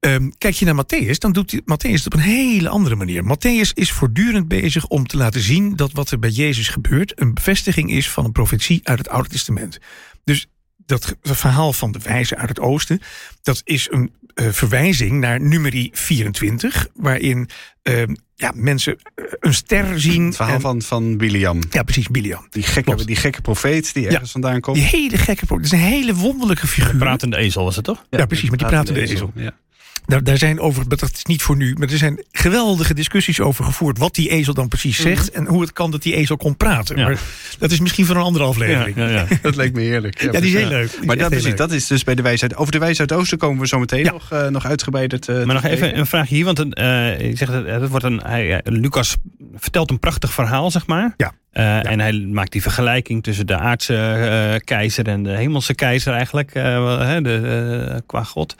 Um, 0.00 0.32
kijk 0.38 0.54
je 0.54 0.64
naar 0.64 0.84
Matthäus, 0.84 1.18
dan 1.18 1.32
doet 1.32 1.60
Matthäus 1.60 1.92
het 1.92 2.06
op 2.06 2.12
een 2.12 2.20
hele 2.20 2.68
andere 2.68 2.94
manier. 2.94 3.24
Matthäus 3.24 3.72
is 3.74 3.92
voortdurend 3.92 4.48
bezig 4.48 4.86
om 4.86 5.06
te 5.06 5.16
laten 5.16 5.40
zien 5.40 5.76
dat 5.76 5.92
wat 5.92 6.10
er 6.10 6.18
bij 6.18 6.30
Jezus 6.30 6.68
gebeurt 6.68 7.20
een 7.20 7.34
bevestiging 7.34 7.90
is 7.90 8.10
van 8.10 8.24
een 8.24 8.32
profetie 8.32 8.80
uit 8.82 8.98
het 8.98 9.08
Oude 9.08 9.28
Testament. 9.28 9.78
Dus 10.24 10.46
dat 10.86 11.16
verhaal 11.22 11.72
van 11.72 11.92
de 11.92 11.98
wijze 12.02 12.36
uit 12.36 12.48
het 12.48 12.60
oosten, 12.60 13.00
dat 13.42 13.60
is 13.64 13.88
een 13.90 14.12
uh, 14.34 14.48
verwijzing 14.50 15.20
naar 15.20 15.40
nummerie 15.40 15.90
24, 15.92 16.88
waarin 16.94 17.48
uh, 17.82 18.02
ja, 18.34 18.52
mensen 18.54 18.92
uh, 18.92 19.24
een 19.40 19.54
ster 19.54 20.00
zien. 20.00 20.24
Het 20.26 20.36
verhaal 20.36 20.54
en, 20.54 20.60
van, 20.60 20.82
van 20.82 21.16
Biliam. 21.16 21.60
Ja, 21.70 21.82
precies, 21.82 22.08
Biliam. 22.08 22.46
Die 22.50 22.62
gekke, 22.62 23.04
die 23.04 23.16
gekke 23.16 23.40
profeet 23.40 23.94
die 23.94 24.06
ergens 24.06 24.26
ja, 24.26 24.32
vandaan 24.32 24.60
komt. 24.60 24.76
Die 24.76 24.84
hele 24.84 25.18
gekke 25.18 25.46
profeet. 25.46 25.70
Dat 25.70 25.78
is 25.78 25.84
een 25.84 25.92
hele 25.92 26.14
wonderlijke 26.14 26.66
figuur. 26.66 26.92
De 26.92 26.98
pratende 26.98 27.36
ezel 27.36 27.64
was 27.64 27.76
het 27.76 27.84
toch? 27.84 28.06
Ja, 28.10 28.18
ja 28.18 28.26
precies, 28.26 28.50
met 28.50 28.58
die 28.58 28.68
pratende, 28.68 28.92
pratende 28.92 29.14
ezel. 29.14 29.32
ezel. 29.34 29.42
Ja. 29.44 29.56
Daar, 30.08 30.24
daar 30.24 30.38
zijn 30.38 30.60
over, 30.60 30.88
dat 30.88 31.02
is 31.02 31.24
niet 31.24 31.42
voor 31.42 31.56
nu, 31.56 31.74
maar 31.78 31.88
er 31.88 31.98
zijn 31.98 32.24
geweldige 32.32 32.94
discussies 32.94 33.40
over 33.40 33.64
gevoerd. 33.64 33.98
wat 33.98 34.14
die 34.14 34.30
ezel 34.30 34.54
dan 34.54 34.68
precies 34.68 34.98
mhm. 34.98 35.08
zegt. 35.08 35.30
en 35.30 35.46
hoe 35.46 35.60
het 35.60 35.72
kan 35.72 35.90
dat 35.90 36.02
die 36.02 36.14
ezel 36.14 36.36
kon 36.36 36.56
praten. 36.56 36.96
Ja. 36.96 37.04
Maar 37.04 37.20
dat 37.58 37.70
is 37.70 37.80
misschien 37.80 38.06
voor 38.06 38.16
een 38.16 38.22
andere 38.22 38.44
aflevering. 38.44 38.96
Ja, 38.96 39.08
ja, 39.08 39.26
dat 39.42 39.56
leek 39.56 39.72
me 39.72 39.80
heerlijk. 39.80 40.22
Ja, 40.22 40.30
die 40.30 40.40
is 40.40 40.54
heel 40.54 40.68
leuk. 40.68 41.04
maar 41.04 41.16
dat 41.16 41.32
is, 41.32 41.56
dat 41.56 41.72
is 41.72 41.86
dus 41.86 42.04
bij 42.04 42.14
de 42.14 42.22
wijsheid. 42.22 42.56
Over 42.56 42.72
de 42.72 42.78
wijsheid 42.78 43.12
Oosten 43.12 43.38
komen 43.38 43.60
we 43.60 43.66
zo 43.66 43.78
meteen 43.78 44.04
nog, 44.04 44.32
uh, 44.32 44.46
nog 44.46 44.64
uitgebreid. 44.64 45.28
Uh, 45.28 45.44
maar 45.44 45.54
nog 45.54 45.64
even 45.64 45.98
een 45.98 46.06
vraagje 46.06 46.34
hier. 46.34 46.44
Want 46.44 46.78
uh, 46.78 47.20
ik 47.20 47.38
zeg, 47.38 47.48
het 47.48 47.88
wordt 47.88 48.04
een, 48.04 48.20
hij, 48.24 48.60
Lucas 48.64 49.16
vertelt 49.56 49.90
een 49.90 50.00
prachtig 50.00 50.32
verhaal, 50.32 50.70
zeg 50.70 50.86
maar. 50.86 51.14
Ja. 51.16 51.32
Uh, 51.52 51.64
ja. 51.64 51.82
En 51.82 52.00
hij 52.00 52.12
maakt 52.12 52.52
die 52.52 52.62
vergelijking 52.62 53.22
tussen 53.22 53.46
de 53.46 53.58
aardse 53.58 53.94
uh, 53.94 54.60
keizer 54.64 55.08
en 55.08 55.22
de 55.22 55.36
hemelse 55.36 55.74
keizer 55.74 56.12
eigenlijk, 56.12 56.54
uh, 56.54 57.16
de, 57.22 58.02
qua 58.06 58.22
God 58.22 58.56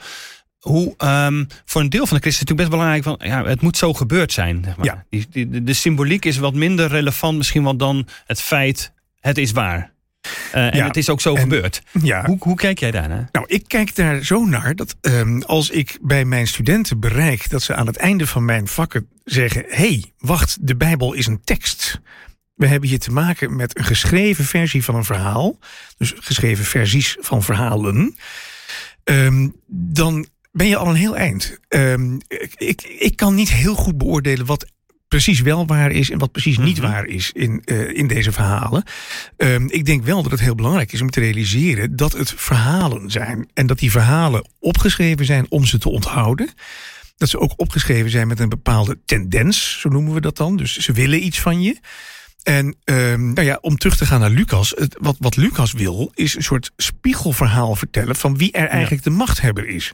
hoe 0.59 0.93
um, 0.97 1.47
voor 1.65 1.81
een 1.81 1.89
deel 1.89 2.05
van 2.07 2.17
de 2.17 2.21
christen 2.21 2.45
natuurlijk 2.45 2.57
best 2.57 2.69
belangrijk 2.69 3.03
van 3.03 3.29
ja, 3.29 3.45
het 3.45 3.61
moet 3.61 3.77
zo 3.77 3.93
gebeurd 3.93 4.31
zijn. 4.31 4.61
Zeg 4.63 4.77
maar. 4.77 4.85
ja. 4.85 5.05
die, 5.09 5.27
die, 5.29 5.63
de 5.63 5.73
symboliek 5.73 6.25
is 6.25 6.37
wat 6.37 6.53
minder 6.53 6.87
relevant 6.87 7.37
misschien 7.37 7.63
wel 7.63 7.75
dan 7.75 8.07
het 8.25 8.41
feit 8.41 8.91
het 9.19 9.37
is 9.37 9.51
waar. 9.51 9.91
Uh, 10.55 10.65
en 10.65 10.77
ja, 10.77 10.87
het 10.87 10.97
is 10.97 11.09
ook 11.09 11.21
zo 11.21 11.35
en, 11.35 11.41
gebeurd. 11.41 11.81
Ja. 12.01 12.25
Hoe, 12.25 12.37
hoe 12.39 12.55
kijk 12.55 12.79
jij 12.79 12.91
daarnaar? 12.91 13.29
Nou, 13.31 13.45
ik 13.47 13.63
kijk 13.67 13.95
daar 13.95 14.23
zo 14.23 14.45
naar 14.45 14.75
dat 14.75 14.95
um, 15.01 15.41
als 15.41 15.69
ik 15.69 15.97
bij 16.01 16.25
mijn 16.25 16.47
studenten 16.47 16.99
bereik 16.99 17.49
dat 17.49 17.61
ze 17.61 17.75
aan 17.75 17.87
het 17.87 17.97
einde 17.97 18.27
van 18.27 18.45
mijn 18.45 18.67
vakken 18.67 19.07
zeggen: 19.23 19.65
hey, 19.67 20.13
wacht, 20.17 20.57
de 20.61 20.75
Bijbel 20.75 21.13
is 21.13 21.27
een 21.27 21.41
tekst. 21.43 22.01
We 22.53 22.67
hebben 22.67 22.89
hier 22.89 22.99
te 22.99 23.11
maken 23.11 23.55
met 23.55 23.77
een 23.77 23.83
geschreven 23.83 24.45
versie 24.45 24.83
van 24.83 24.95
een 24.95 25.05
verhaal. 25.05 25.59
Dus 25.97 26.13
geschreven 26.19 26.65
versies 26.65 27.17
van 27.19 27.43
verhalen. 27.43 28.15
Um, 29.03 29.55
dan 29.67 30.27
ben 30.51 30.67
je 30.67 30.77
al 30.77 30.87
een 30.87 30.95
heel 30.95 31.17
eind. 31.17 31.59
Um, 31.69 32.21
ik, 32.57 32.81
ik 32.99 33.15
kan 33.15 33.35
niet 33.35 33.51
heel 33.51 33.75
goed 33.75 33.97
beoordelen 33.97 34.45
wat 34.45 34.65
precies 35.07 35.41
wel 35.41 35.65
waar 35.65 35.91
is 35.91 36.09
en 36.09 36.17
wat 36.17 36.31
precies 36.31 36.57
niet 36.57 36.77
mm 36.77 36.83
-hmm. 36.83 36.91
waar 36.91 37.05
is 37.05 37.31
in, 37.31 37.61
uh, 37.65 37.97
in 37.97 38.07
deze 38.07 38.31
verhalen. 38.31 38.83
Um, 39.37 39.69
ik 39.69 39.85
denk 39.85 40.03
wel 40.03 40.21
dat 40.23 40.31
het 40.31 40.39
heel 40.39 40.55
belangrijk 40.55 40.91
is 40.91 41.01
om 41.01 41.09
te 41.09 41.19
realiseren 41.19 41.95
dat 41.95 42.13
het 42.13 42.33
verhalen 42.35 43.11
zijn. 43.11 43.49
En 43.53 43.67
dat 43.67 43.79
die 43.79 43.91
verhalen 43.91 44.49
opgeschreven 44.59 45.25
zijn 45.25 45.45
om 45.49 45.65
ze 45.65 45.77
te 45.77 45.89
onthouden. 45.89 46.49
Dat 47.17 47.29
ze 47.29 47.39
ook 47.39 47.53
opgeschreven 47.55 48.09
zijn 48.09 48.27
met 48.27 48.39
een 48.39 48.49
bepaalde 48.49 48.99
tendens, 49.05 49.79
zo 49.79 49.89
noemen 49.89 50.13
we 50.13 50.21
dat 50.21 50.37
dan. 50.37 50.57
Dus 50.57 50.77
ze 50.77 50.91
willen 50.91 51.25
iets 51.25 51.39
van 51.39 51.61
je. 51.61 51.79
En 52.43 52.75
um, 52.85 53.33
nou 53.33 53.47
ja, 53.47 53.57
om 53.61 53.77
terug 53.77 53.97
te 53.97 54.05
gaan 54.05 54.19
naar 54.19 54.29
Lucas. 54.29 54.73
Het, 54.77 54.97
wat, 54.99 55.15
wat 55.19 55.35
Lucas 55.35 55.71
wil, 55.71 56.11
is 56.13 56.35
een 56.35 56.43
soort 56.43 56.71
spiegelverhaal 56.77 57.75
vertellen 57.75 58.15
van 58.15 58.37
wie 58.37 58.51
er 58.51 58.67
eigenlijk 58.67 59.03
ja. 59.03 59.11
de 59.11 59.17
machthebber 59.17 59.67
is. 59.67 59.91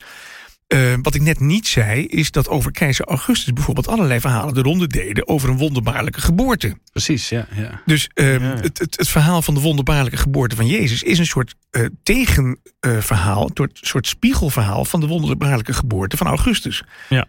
Uh, 0.74 0.94
wat 1.02 1.16
ik 1.16 1.22
net 1.22 1.40
niet 1.40 1.68
zei, 1.68 2.06
is 2.06 2.32
dat 2.32 2.48
over 2.48 2.72
keizer 2.72 3.06
Augustus 3.06 3.54
bijvoorbeeld 3.54 3.88
allerlei 3.88 4.20
verhalen 4.20 4.54
de 4.54 4.62
ronde 4.62 4.88
deden 4.88 5.28
over 5.28 5.50
een 5.50 5.58
wonderbaarlijke 5.58 6.22
geboorte. 6.22 6.78
Precies, 6.92 7.30
ja. 7.30 7.48
ja. 7.56 7.82
Dus 7.86 8.10
um, 8.14 8.44
ja. 8.44 8.56
Het, 8.56 8.80
het, 8.80 8.98
het, 8.98 9.10
verhaal 9.10 9.42
van 9.42 9.54
de 9.54 9.60
wonderbaarlijke 9.60 10.18
geboorte 10.18 10.56
van 10.56 10.68
Jezus 10.68 11.04
is 11.04 11.20
een 11.20 11.26
soort 11.26 11.56
uh, 11.72 11.86
tegenverhaal, 12.04 13.44
uh, 13.44 13.50
een 13.56 13.70
soort 13.74 14.08
spiegelverhaal 14.08 14.86
van 14.86 15.00
de 15.00 15.08
wonderbaarlijke 15.08 15.74
geboorte 15.74 16.18
van 16.18 16.28
Augustus. 16.28 16.84
Ja. 17.10 17.26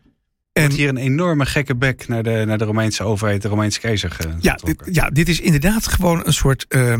En 0.52 0.70
hier 0.72 0.88
een 0.88 0.96
enorme 0.96 1.46
gekke 1.46 1.76
bek 1.76 2.08
naar 2.08 2.22
de, 2.22 2.42
naar 2.46 2.58
de 2.58 2.64
Romeinse 2.64 3.02
overheid, 3.02 3.42
de 3.42 3.48
Romeinse 3.48 3.80
keizer. 3.80 4.16
Ja 4.40 4.54
dit, 4.54 4.88
ja, 4.90 5.10
dit 5.10 5.28
is 5.28 5.40
inderdaad 5.40 5.86
gewoon 5.86 6.26
een 6.26 6.32
soort 6.32 6.66
uh, 6.68 6.94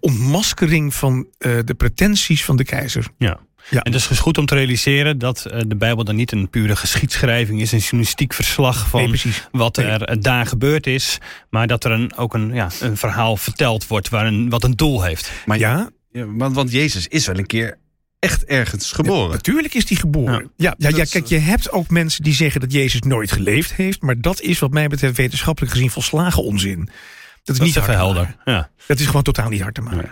ontmaskering 0.00 0.94
van 0.94 1.26
de 1.38 1.74
pretenties 1.76 2.44
van 2.44 2.56
de 2.56 2.64
keizer. 2.64 3.08
Ja. 3.16 3.40
Ja. 3.70 3.82
En 3.82 3.92
het 3.92 4.00
is 4.00 4.08
dus 4.08 4.18
goed 4.18 4.38
om 4.38 4.46
te 4.46 4.54
realiseren 4.54 5.18
dat 5.18 5.46
de 5.66 5.76
Bijbel 5.76 6.04
dan 6.04 6.16
niet 6.16 6.32
een 6.32 6.50
pure 6.50 6.76
geschiedschrijving 6.76 7.60
is, 7.60 7.72
een 7.72 7.78
journalistiek 7.78 8.32
verslag 8.32 8.88
van 8.88 9.10
nee, 9.10 9.20
wat 9.50 9.76
er 9.76 10.04
nee. 10.06 10.18
daar 10.18 10.46
gebeurd 10.46 10.86
is, 10.86 11.18
maar 11.50 11.66
dat 11.66 11.84
er 11.84 11.90
een, 11.90 12.16
ook 12.16 12.34
een, 12.34 12.54
ja, 12.54 12.68
een 12.80 12.96
verhaal 12.96 13.36
verteld 13.36 13.86
wordt 13.86 14.08
waar 14.08 14.26
een, 14.26 14.48
wat 14.48 14.64
een 14.64 14.76
doel 14.76 15.02
heeft. 15.02 15.32
Maar 15.46 15.58
ja, 15.58 15.90
ja 16.10 16.26
want, 16.26 16.54
want 16.54 16.72
Jezus 16.72 17.06
is 17.06 17.26
wel 17.26 17.38
een 17.38 17.46
keer 17.46 17.78
echt 18.18 18.44
ergens 18.44 18.92
geboren. 18.92 19.28
Ja, 19.28 19.34
natuurlijk 19.34 19.74
is 19.74 19.88
hij 19.88 19.98
geboren. 19.98 20.50
Ja, 20.56 20.74
ja, 20.78 20.88
ja, 20.90 20.96
ja, 20.96 21.04
kijk, 21.04 21.26
je 21.26 21.38
hebt 21.38 21.72
ook 21.72 21.90
mensen 21.90 22.22
die 22.22 22.34
zeggen 22.34 22.60
dat 22.60 22.72
Jezus 22.72 23.00
nooit 23.00 23.32
geleefd 23.32 23.74
heeft. 23.74 24.02
Maar 24.02 24.20
dat 24.20 24.40
is 24.40 24.58
wat 24.58 24.70
mij 24.70 24.88
betreft 24.88 25.16
wetenschappelijk 25.16 25.72
gezien 25.72 25.90
volslagen 25.90 26.42
onzin. 26.42 26.78
Dat 26.78 27.56
is 27.56 27.56
dat 27.56 27.66
niet 27.66 27.76
even 27.76 27.94
helder. 27.94 28.36
Ja. 28.44 28.70
Dat 28.86 28.98
is 28.98 29.06
gewoon 29.06 29.22
totaal 29.22 29.48
niet 29.48 29.60
hard 29.60 29.74
te 29.74 29.80
maken. 29.80 30.10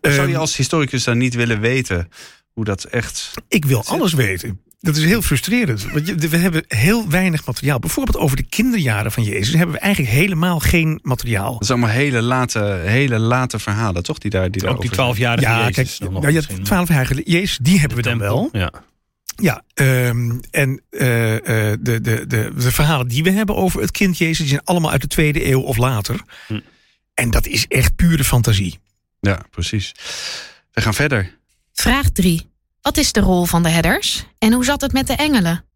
Ja. 0.00 0.08
Um, 0.10 0.14
Zou 0.14 0.28
je 0.28 0.36
als 0.36 0.56
historicus 0.56 1.04
dan 1.04 1.18
niet 1.18 1.34
willen 1.34 1.60
weten 1.60 2.08
hoe 2.58 2.66
dat 2.66 2.84
echt... 2.84 3.34
Ik 3.48 3.64
wil 3.64 3.84
alles 3.84 4.12
weten. 4.12 4.60
Dat 4.80 4.96
is 4.96 5.04
heel 5.04 5.22
frustrerend. 5.22 5.90
Want 5.92 6.08
we 6.08 6.36
hebben 6.36 6.64
heel 6.68 7.08
weinig 7.08 7.46
materiaal. 7.46 7.78
Bijvoorbeeld 7.78 8.16
over 8.16 8.36
de 8.36 8.42
kinderjaren 8.42 9.12
van 9.12 9.22
Jezus 9.22 9.54
hebben 9.54 9.74
we 9.74 9.80
eigenlijk 9.80 10.14
helemaal 10.14 10.58
geen 10.58 10.98
materiaal. 11.02 11.58
Dat 11.58 11.66
zijn 11.66 11.78
allemaal 11.78 11.96
hele 11.96 12.22
late, 12.22 12.80
hele 12.84 13.18
late 13.18 13.58
verhalen, 13.58 14.02
toch? 14.02 14.18
Die 14.18 14.30
daar, 14.30 14.50
die 14.50 14.68
Ook 14.68 14.80
die 14.80 14.90
twaalfjarige 14.90 15.48
ja, 15.48 15.68
Jezus. 15.68 15.98
Kijk, 15.98 16.10
nou, 16.10 16.32
ja, 16.32 16.40
twaalfjarige 16.62 17.22
Jezus, 17.24 17.58
die 17.62 17.78
hebben 17.78 17.96
we 17.96 18.02
dan 18.02 18.18
wel. 18.18 18.48
Ja. 18.52 18.72
Ja, 19.36 19.62
um, 19.74 20.40
en 20.50 20.70
uh, 20.70 20.80
de, 21.00 21.78
de, 21.80 22.00
de, 22.00 22.52
de 22.56 22.72
verhalen 22.72 23.08
die 23.08 23.22
we 23.22 23.30
hebben 23.30 23.56
over 23.56 23.80
het 23.80 23.90
kind 23.90 24.18
Jezus... 24.18 24.38
die 24.38 24.48
zijn 24.48 24.64
allemaal 24.64 24.90
uit 24.90 25.00
de 25.00 25.06
tweede 25.06 25.50
eeuw 25.50 25.60
of 25.60 25.76
later. 25.76 26.20
Hm. 26.46 26.60
En 27.14 27.30
dat 27.30 27.46
is 27.46 27.66
echt 27.66 27.96
pure 27.96 28.24
fantasie. 28.24 28.78
Ja, 29.20 29.42
precies. 29.50 29.94
We 30.72 30.80
gaan 30.80 30.94
verder. 30.94 31.37
Vraag 31.80 32.10
3. 32.10 32.50
Wat 32.80 32.96
is 32.96 33.12
de 33.12 33.20
rol 33.20 33.44
van 33.44 33.62
de 33.62 33.68
herders? 33.68 34.24
En 34.38 34.52
hoe 34.52 34.64
zat 34.64 34.80
het 34.80 34.92
met 34.92 35.06
de 35.06 35.12
engelen? 35.12 35.67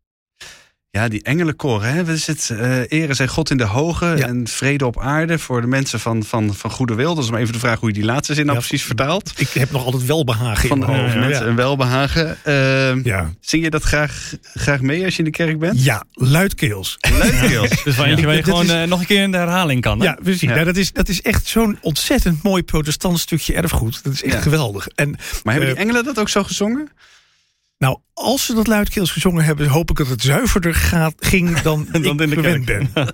Ja, 0.98 1.08
die 1.08 1.22
engelenkoor. 1.22 1.84
Hè? 1.84 2.04
Wat 2.04 2.14
is 2.14 2.26
het? 2.26 2.50
Uh, 2.52 2.80
eren 2.88 3.16
zij 3.16 3.28
God 3.28 3.50
in 3.50 3.56
de 3.56 3.64
hoge 3.64 4.06
en 4.06 4.48
vrede 4.48 4.86
op 4.86 5.00
aarde 5.00 5.38
voor 5.38 5.60
de 5.60 5.66
mensen 5.66 6.00
van, 6.00 6.24
van, 6.24 6.54
van 6.54 6.70
goede 6.70 6.94
wil. 6.94 7.14
Dat 7.14 7.24
is 7.24 7.30
maar 7.30 7.40
even 7.40 7.52
de 7.52 7.58
vraag 7.58 7.80
hoe 7.80 7.88
je 7.88 7.94
die 7.94 8.04
laatste 8.04 8.34
zin 8.34 8.46
nou 8.46 8.58
precies 8.58 8.82
vertaalt. 8.82 9.32
Ik 9.36 9.48
heb 9.48 9.70
nog 9.70 9.84
altijd 9.84 10.06
welbehagen 10.06 10.68
van 10.68 10.80
in 10.80 10.86
mijn 10.86 11.00
hoofd. 11.00 11.16
mensen 11.16 11.46
en 11.46 11.54
welbehagen. 11.54 12.38
Uh, 12.46 13.04
ja. 13.04 13.32
Zing 13.40 13.64
je 13.64 13.70
dat 13.70 13.82
graag, 13.82 14.34
graag 14.54 14.80
mee 14.80 15.04
als 15.04 15.12
je 15.12 15.18
in 15.18 15.24
de 15.24 15.30
kerk 15.30 15.58
bent? 15.58 15.84
Ja, 15.84 16.04
luidkeels. 16.12 16.98
Luidkeels. 17.18 17.82
dus 17.84 17.96
waar 17.96 18.08
je, 18.08 18.26
waar 18.26 18.34
je 18.34 18.42
gewoon 18.42 18.70
uh, 18.70 18.82
nog 18.82 19.00
een 19.00 19.06
keer 19.06 19.22
in 19.22 19.30
de 19.30 19.36
herhaling 19.36 19.80
kan. 19.80 19.98
Hè? 19.98 20.04
Ja, 20.04 20.18
precies. 20.22 20.40
Ja. 20.40 20.64
dat, 20.64 20.76
is, 20.76 20.92
dat 20.92 21.08
is 21.08 21.22
echt 21.22 21.46
zo'n 21.46 21.78
ontzettend 21.80 22.42
mooi 22.42 22.62
protestants 22.62 23.22
stukje 23.22 23.54
erfgoed. 23.54 24.04
Dat 24.04 24.12
is 24.12 24.22
echt 24.22 24.42
geweldig. 24.42 24.88
En, 24.94 25.10
maar 25.42 25.54
hebben 25.54 25.74
die 25.74 25.82
engelen 25.82 26.04
dat 26.04 26.18
ook 26.18 26.28
zo 26.28 26.42
gezongen? 26.42 26.88
Nou, 27.82 27.98
als 28.14 28.46
ze 28.46 28.54
dat 28.54 28.66
luidkeels 28.66 29.10
gezongen 29.10 29.44
hebben, 29.44 29.68
hoop 29.68 29.90
ik 29.90 29.96
dat 29.96 30.08
het 30.08 30.22
zuiverder 30.22 30.74
gaat, 30.74 31.14
ging 31.18 31.58
dan, 31.60 31.88
dan 31.90 32.20
ik 32.20 32.32
gewend 32.32 32.64
ben. 32.64 32.90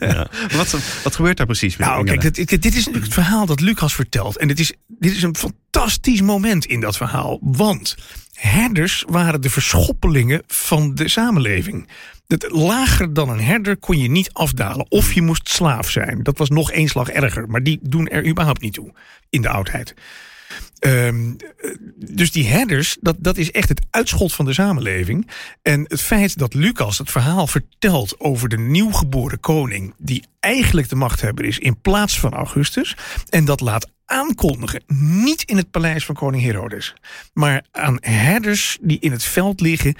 ja. 0.00 0.28
wat, 0.56 0.76
wat 1.04 1.14
gebeurt 1.14 1.36
daar 1.36 1.46
precies 1.46 1.76
met 1.76 1.88
Nou, 1.88 2.04
kijk, 2.04 2.34
dit, 2.34 2.48
dit, 2.48 2.64
is 2.64 2.74
natuurlijk 2.74 3.04
het 3.04 3.14
verhaal 3.14 3.46
dat 3.46 3.60
Lucas 3.60 3.94
vertelt. 3.94 4.36
En 4.36 4.48
dit 4.48 4.60
is, 4.60 4.72
dit 4.86 5.16
is 5.16 5.22
een 5.22 5.36
fantastisch 5.36 6.20
moment 6.20 6.64
in 6.64 6.80
dat 6.80 6.96
verhaal. 6.96 7.38
Want 7.42 7.96
herders 8.32 9.04
waren 9.08 9.40
de 9.40 9.50
verschoppelingen 9.50 10.42
van 10.46 10.94
de 10.94 11.08
samenleving. 11.08 11.88
Dat, 12.26 12.50
lager 12.50 13.14
dan 13.14 13.28
een 13.28 13.42
herder 13.42 13.76
kon 13.76 13.98
je 13.98 14.10
niet 14.10 14.32
afdalen. 14.32 14.90
Of 14.90 15.12
je 15.12 15.22
moest 15.22 15.48
slaaf 15.48 15.90
zijn. 15.90 16.22
Dat 16.22 16.38
was 16.38 16.48
nog 16.48 16.72
één 16.72 16.88
slag 16.88 17.08
erger. 17.08 17.48
Maar 17.48 17.62
die 17.62 17.78
doen 17.82 18.08
er 18.08 18.26
überhaupt 18.26 18.60
niet 18.60 18.74
toe 18.74 18.92
in 19.30 19.42
de 19.42 19.48
oudheid. 19.48 19.94
Um, 20.80 21.36
dus 21.96 22.32
die 22.32 22.46
herders, 22.46 22.96
dat, 23.00 23.16
dat 23.18 23.36
is 23.36 23.50
echt 23.50 23.68
het 23.68 23.80
uitschot 23.90 24.34
van 24.34 24.44
de 24.44 24.52
samenleving. 24.52 25.30
En 25.62 25.84
het 25.88 26.00
feit 26.00 26.38
dat 26.38 26.54
Lucas 26.54 26.98
het 26.98 27.10
verhaal 27.10 27.46
vertelt 27.46 28.20
over 28.20 28.48
de 28.48 28.58
nieuwgeboren 28.58 29.40
koning, 29.40 29.94
die 29.98 30.24
eigenlijk 30.40 30.88
de 30.88 30.96
machthebber 30.96 31.44
is 31.44 31.58
in 31.58 31.80
plaats 31.80 32.20
van 32.20 32.32
Augustus, 32.32 32.96
en 33.28 33.44
dat 33.44 33.60
laat 33.60 33.90
aankondigen, 34.06 34.82
niet 35.22 35.42
in 35.42 35.56
het 35.56 35.70
paleis 35.70 36.04
van 36.04 36.14
koning 36.14 36.42
Herodes, 36.42 36.94
maar 37.32 37.64
aan 37.70 37.98
herders 38.00 38.78
die 38.80 38.98
in 39.00 39.12
het 39.12 39.24
veld 39.24 39.60
liggen, 39.60 39.94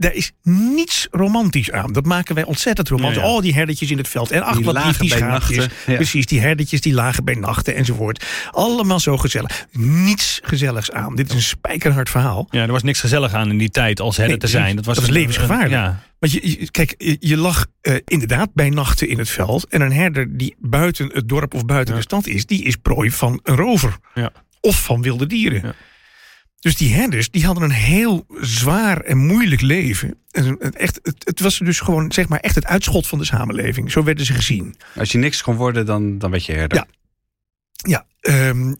daar 0.00 0.14
is 0.14 0.32
niets 0.42 1.08
romantisch 1.10 1.72
aan. 1.72 1.92
Dat 1.92 2.04
maken 2.04 2.34
wij 2.34 2.44
ontzettend 2.44 2.88
romantisch. 2.88 3.22
Al 3.22 3.40
die 3.40 3.54
herdertjes 3.54 3.90
in 3.90 3.96
het 3.96 4.08
veld. 4.08 4.30
En 4.30 4.42
ach, 4.42 4.56
die 4.56 4.64
wat 4.64 4.84
lief 4.84 4.96
die 4.96 5.10
schaapjes. 5.10 5.66
Precies, 5.84 6.26
die 6.26 6.40
herdertjes 6.40 6.80
die 6.80 6.92
lagen 6.92 7.24
bij 7.24 7.34
nachten 7.34 7.74
enzovoort. 7.74 8.24
Allemaal 8.50 9.00
zo 9.00 9.16
gezellig. 9.16 9.66
Niets 9.72 10.40
gezelligs 10.42 10.90
aan. 10.92 11.14
Dit 11.14 11.28
is 11.28 11.34
een 11.34 11.42
spijkerhard 11.42 12.10
verhaal. 12.10 12.46
Ja, 12.50 12.62
er 12.62 12.72
was 12.72 12.82
niks 12.82 13.00
gezellig 13.00 13.34
aan 13.34 13.50
in 13.50 13.58
die 13.58 13.70
tijd 13.70 14.00
als 14.00 14.16
herder 14.16 14.38
te 14.38 14.46
zijn. 14.46 14.76
Dat 14.76 14.84
was, 14.84 14.94
dat 14.94 15.04
was 15.04 15.14
levensgevaarlijk. 15.14 15.70
Ja. 15.70 16.02
Want 16.18 16.32
je, 16.32 16.68
kijk, 16.70 16.94
je, 17.20 17.36
lag 17.36 17.66
uh, 17.82 17.94
inderdaad 18.04 18.54
bij 18.54 18.70
nachten 18.70 19.08
in 19.08 19.18
het 19.18 19.30
veld. 19.30 19.66
En 19.66 19.80
een 19.80 19.92
herder 19.92 20.36
die 20.36 20.54
buiten 20.58 21.10
het 21.12 21.28
dorp 21.28 21.54
of 21.54 21.64
buiten 21.64 21.94
de 21.94 22.00
stad 22.00 22.26
is... 22.26 22.46
die 22.46 22.64
is 22.64 22.76
prooi 22.76 23.10
van 23.10 23.40
een 23.42 23.56
rover. 23.56 23.96
Of 24.60 24.84
van 24.84 25.02
wilde 25.02 25.26
dieren. 25.26 25.74
Dus 26.60 26.76
die 26.76 26.94
herders 26.94 27.30
die 27.30 27.44
hadden 27.44 27.64
een 27.64 27.70
heel 27.70 28.26
zwaar 28.40 29.00
en 29.00 29.18
moeilijk 29.18 29.60
leven. 29.60 30.18
En 30.30 30.58
echt, 30.58 31.00
het, 31.02 31.24
het, 31.24 31.40
was 31.40 31.58
dus 31.58 31.80
gewoon 31.80 32.12
zeg 32.12 32.28
maar 32.28 32.40
echt 32.40 32.54
het 32.54 32.66
uitschot 32.66 33.06
van 33.06 33.18
de 33.18 33.24
samenleving. 33.24 33.92
Zo 33.92 34.02
werden 34.02 34.26
ze 34.26 34.32
gezien. 34.32 34.76
Als 34.96 35.12
je 35.12 35.18
niks 35.18 35.42
kon 35.42 35.56
worden, 35.56 35.86
dan, 35.86 36.18
dan 36.18 36.30
werd 36.30 36.44
je 36.44 36.52
herder. 36.52 36.78
Ja, 36.78 36.86
ja 37.72 38.06
um, 38.48 38.76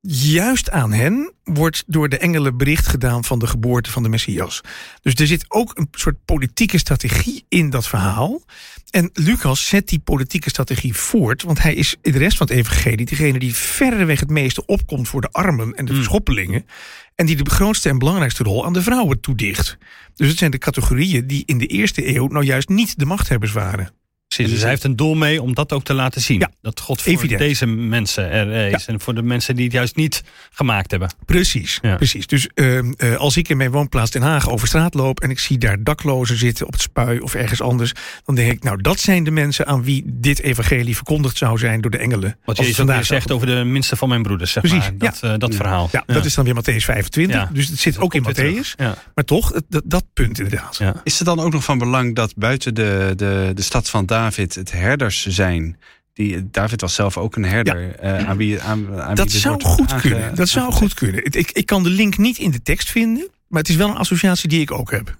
juist 0.00 0.70
aan 0.70 0.92
hen 0.92 1.32
wordt 1.44 1.84
door 1.86 2.08
de 2.08 2.18
engelen 2.18 2.56
bericht 2.56 2.86
gedaan 2.86 3.24
van 3.24 3.38
de 3.38 3.46
geboorte 3.46 3.90
van 3.90 4.02
de 4.02 4.08
Messias. 4.08 4.60
Dus 5.02 5.14
er 5.14 5.26
zit 5.26 5.44
ook 5.48 5.78
een 5.78 5.88
soort 5.90 6.24
politieke 6.24 6.78
strategie 6.78 7.44
in 7.48 7.70
dat 7.70 7.88
verhaal. 7.88 8.42
En 8.90 9.10
Lucas 9.12 9.68
zet 9.68 9.88
die 9.88 9.98
politieke 9.98 10.50
strategie 10.50 10.94
voort, 10.94 11.42
want 11.42 11.62
hij 11.62 11.74
is 11.74 11.96
in 12.02 12.12
de 12.12 12.18
rest 12.18 12.36
van 12.36 12.46
het 12.46 12.56
evangelie 12.56 13.06
degene 13.06 13.38
die 13.38 13.54
verreweg 13.54 14.20
het 14.20 14.30
meeste 14.30 14.66
opkomt 14.66 15.08
voor 15.08 15.20
de 15.20 15.30
armen 15.32 15.74
en 15.74 15.84
de 15.84 15.92
hmm. 15.92 16.00
verschoppelingen. 16.00 16.66
En 17.14 17.26
die 17.26 17.36
de 17.36 17.50
grootste 17.50 17.88
en 17.88 17.98
belangrijkste 17.98 18.42
rol 18.42 18.64
aan 18.64 18.72
de 18.72 18.82
vrouwen 18.82 19.20
toedicht. 19.20 19.78
Dus 20.14 20.28
het 20.28 20.38
zijn 20.38 20.50
de 20.50 20.58
categorieën 20.58 21.26
die 21.26 21.42
in 21.46 21.58
de 21.58 21.66
eerste 21.66 22.14
eeuw 22.16 22.26
nou 22.26 22.44
juist 22.44 22.68
niet 22.68 22.98
de 22.98 23.04
machthebbers 23.04 23.52
waren. 23.52 23.99
Precies, 24.36 24.52
dus 24.52 24.60
hij 24.60 24.70
heeft 24.70 24.84
een 24.84 24.96
doel 24.96 25.14
mee 25.14 25.42
om 25.42 25.54
dat 25.54 25.72
ook 25.72 25.84
te 25.84 25.94
laten 25.94 26.20
zien. 26.20 26.38
Ja, 26.38 26.50
dat 26.62 26.80
God 26.80 27.02
voor 27.02 27.26
deze 27.26 27.66
mensen 27.66 28.30
er 28.30 28.72
is. 28.72 28.86
En 28.86 29.00
voor 29.00 29.14
de 29.14 29.22
mensen 29.22 29.56
die 29.56 29.64
het 29.64 29.72
juist 29.72 29.96
niet 29.96 30.22
gemaakt 30.50 30.90
hebben. 30.90 31.14
Precies, 31.26 31.80
precies. 31.96 32.26
Dus 32.26 32.48
uh, 32.54 33.16
als 33.16 33.36
ik 33.36 33.48
in 33.48 33.56
mijn 33.56 33.70
woonplaats 33.70 34.10
Den 34.10 34.22
Haag 34.22 34.50
over 34.50 34.68
straat 34.68 34.94
loop... 34.94 35.20
en 35.20 35.30
ik 35.30 35.38
zie 35.38 35.58
daar 35.58 35.82
daklozen 35.82 36.36
zitten 36.36 36.66
op 36.66 36.72
het 36.72 36.80
spui 36.80 37.20
of 37.20 37.34
ergens 37.34 37.60
anders... 37.60 37.92
dan 38.24 38.34
denk 38.34 38.52
ik, 38.52 38.62
nou 38.62 38.82
dat 38.82 39.00
zijn 39.00 39.24
de 39.24 39.30
mensen 39.30 39.66
aan 39.66 39.82
wie 39.82 40.02
dit 40.06 40.40
evangelie 40.40 40.94
verkondigd 40.94 41.36
zou 41.36 41.58
zijn 41.58 41.80
door 41.80 41.90
de 41.90 41.98
engelen. 41.98 42.38
Wat 42.44 42.56
je 42.56 42.82
ook 42.82 43.04
zegt 43.04 43.30
over 43.30 43.46
de 43.46 43.64
minste 43.64 43.96
van 43.96 44.08
mijn 44.08 44.22
broeders, 44.22 44.52
zeg 44.52 44.62
precies, 44.62 44.90
maar. 44.90 44.98
Dat, 44.98 45.20
uh, 45.24 45.34
dat 45.38 45.54
verhaal. 45.54 45.88
Ja, 45.92 46.02
dat 46.06 46.24
is 46.24 46.34
dan 46.34 46.44
weer 46.44 46.54
Matthäus 46.54 46.84
25. 46.84 47.48
Dus 47.48 47.68
het 47.68 47.78
zit 47.78 47.98
ook 47.98 48.14
in 48.14 48.22
Matthäus. 48.22 48.74
Maar 49.14 49.24
toch, 49.24 49.52
dat, 49.68 49.82
dat 49.84 50.04
punt 50.12 50.38
inderdaad. 50.38 50.80
Is 51.04 51.18
het 51.18 51.26
dan 51.26 51.40
ook 51.40 51.52
nog 51.52 51.64
van 51.64 51.78
belang 51.78 52.14
dat 52.14 52.34
buiten 52.36 52.74
de, 52.74 53.12
de, 53.16 53.50
de 53.54 53.62
stad 53.62 53.90
van 53.90 54.06
David 54.20 54.54
het 54.54 54.72
herders 54.72 55.26
zijn. 55.26 55.78
Die, 56.12 56.50
David 56.50 56.80
was 56.80 56.94
zelf 56.94 57.16
ook 57.16 57.36
een 57.36 57.44
herder. 57.44 57.80
Ja. 57.80 58.20
Uh, 58.20 58.28
aan 58.28 58.36
wie, 58.36 58.60
aan, 58.60 59.00
aan 59.00 59.14
dat 59.14 59.30
zou 59.30 59.62
goed 59.62 60.00
kunnen. 60.00 60.34
Dat 60.34 60.48
zou 60.48 60.72
goed 60.72 60.94
kunnen. 60.94 61.24
Ik, 61.24 61.50
ik 61.50 61.66
kan 61.66 61.82
de 61.82 61.88
link 61.88 62.18
niet 62.18 62.38
in 62.38 62.50
de 62.50 62.62
tekst 62.62 62.90
vinden. 62.90 63.28
Maar 63.48 63.60
het 63.60 63.68
is 63.68 63.76
wel 63.76 63.88
een 63.88 63.96
associatie 63.96 64.48
die 64.48 64.60
ik 64.60 64.70
ook 64.70 64.90
heb. 64.90 65.18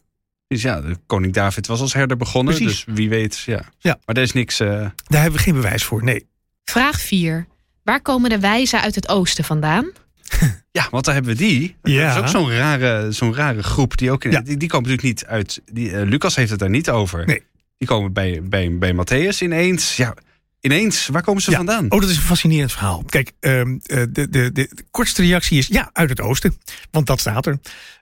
Dus 0.48 0.62
ja, 0.62 0.80
de 0.80 0.96
koning 1.06 1.32
David 1.32 1.66
was 1.66 1.80
als 1.80 1.92
herder 1.92 2.16
begonnen. 2.16 2.54
Precies. 2.54 2.84
Dus 2.84 2.94
wie 2.94 3.08
weet, 3.08 3.38
ja. 3.38 3.62
ja. 3.78 3.98
Maar 4.04 4.14
daar 4.14 4.24
is 4.24 4.32
niks... 4.32 4.60
Uh... 4.60 4.68
Daar 4.68 5.20
hebben 5.20 5.32
we 5.32 5.44
geen 5.44 5.54
bewijs 5.54 5.84
voor, 5.84 6.04
nee. 6.04 6.26
Vraag 6.64 7.00
4. 7.00 7.46
Waar 7.82 8.00
komen 8.00 8.30
de 8.30 8.38
wijzen 8.38 8.80
uit 8.80 8.94
het 8.94 9.08
oosten 9.08 9.44
vandaan? 9.44 9.90
Ja, 10.72 10.88
want 10.90 11.04
daar 11.04 11.14
hebben 11.14 11.32
we 11.32 11.38
die. 11.38 11.76
Ja. 11.82 12.14
Dat 12.14 12.16
is 12.16 12.20
ook 12.20 12.42
zo'n 12.42 12.52
rare, 12.56 13.12
zo'n 13.12 13.34
rare 13.34 13.62
groep. 13.62 13.96
Die, 13.96 14.10
ook, 14.10 14.22
ja. 14.22 14.40
die, 14.40 14.56
die 14.56 14.68
komen 14.68 14.88
natuurlijk 14.90 15.20
niet 15.20 15.30
uit... 15.30 15.60
Die, 15.72 15.90
uh, 15.90 16.02
Lucas 16.02 16.36
heeft 16.36 16.50
het 16.50 16.58
daar 16.58 16.70
niet 16.70 16.90
over. 16.90 17.26
Nee. 17.26 17.42
Die 17.80 17.88
komen 17.88 18.12
bij, 18.12 18.42
bij, 18.42 18.78
bij 18.78 18.94
Matthäus 18.94 19.38
ineens. 19.38 19.96
Ja, 19.96 20.14
ineens, 20.60 21.06
waar 21.06 21.22
komen 21.22 21.42
ze 21.42 21.50
vandaan? 21.50 21.90
Oh, 21.90 22.00
dat 22.00 22.10
is 22.10 22.16
een 22.16 22.22
fascinerend 22.22 22.72
verhaal. 22.72 23.02
Kijk, 23.06 23.32
de, 23.40 24.08
de, 24.12 24.28
de, 24.28 24.52
de, 24.52 24.70
kortste 24.90 25.22
reactie 25.22 25.58
is 25.58 25.66
ja, 25.66 25.90
uit 25.92 26.08
het 26.08 26.20
oosten. 26.20 26.58
Want 26.90 27.06
dat 27.06 27.20
staat 27.20 27.46
er. 27.46 27.58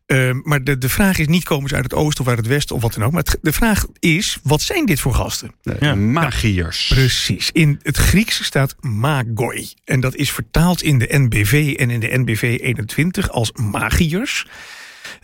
Uh, 0.06 0.30
maar 0.42 0.64
de, 0.64 0.78
de 0.78 0.88
vraag 0.88 1.18
is 1.18 1.26
niet 1.26 1.44
komen 1.44 1.68
ze 1.68 1.74
uit 1.74 1.84
het 1.84 1.94
oosten 1.94 2.24
of 2.24 2.30
uit 2.30 2.38
het 2.38 2.46
westen 2.46 2.76
of 2.76 2.82
wat 2.82 2.94
dan 2.94 3.04
ook. 3.04 3.12
Maar 3.12 3.22
het, 3.22 3.38
de 3.42 3.52
vraag 3.52 3.86
is, 3.98 4.38
wat 4.42 4.60
zijn 4.60 4.86
dit 4.86 5.00
voor 5.00 5.14
gasten? 5.14 5.54
Ja, 5.80 5.94
magiërs. 5.94 6.86
precies. 6.94 7.50
In 7.52 7.80
het 7.82 7.96
Grieks 7.96 8.44
staat 8.44 8.76
magoi. 8.80 9.72
En 9.84 10.00
dat 10.00 10.14
is 10.14 10.30
vertaald 10.30 10.82
in 10.82 10.98
de 10.98 11.06
NBV 11.10 11.74
en 11.78 11.90
in 11.90 12.00
de 12.00 12.18
NBV 12.18 12.58
21 12.62 13.30
als 13.30 13.52
magiërs. 13.52 14.46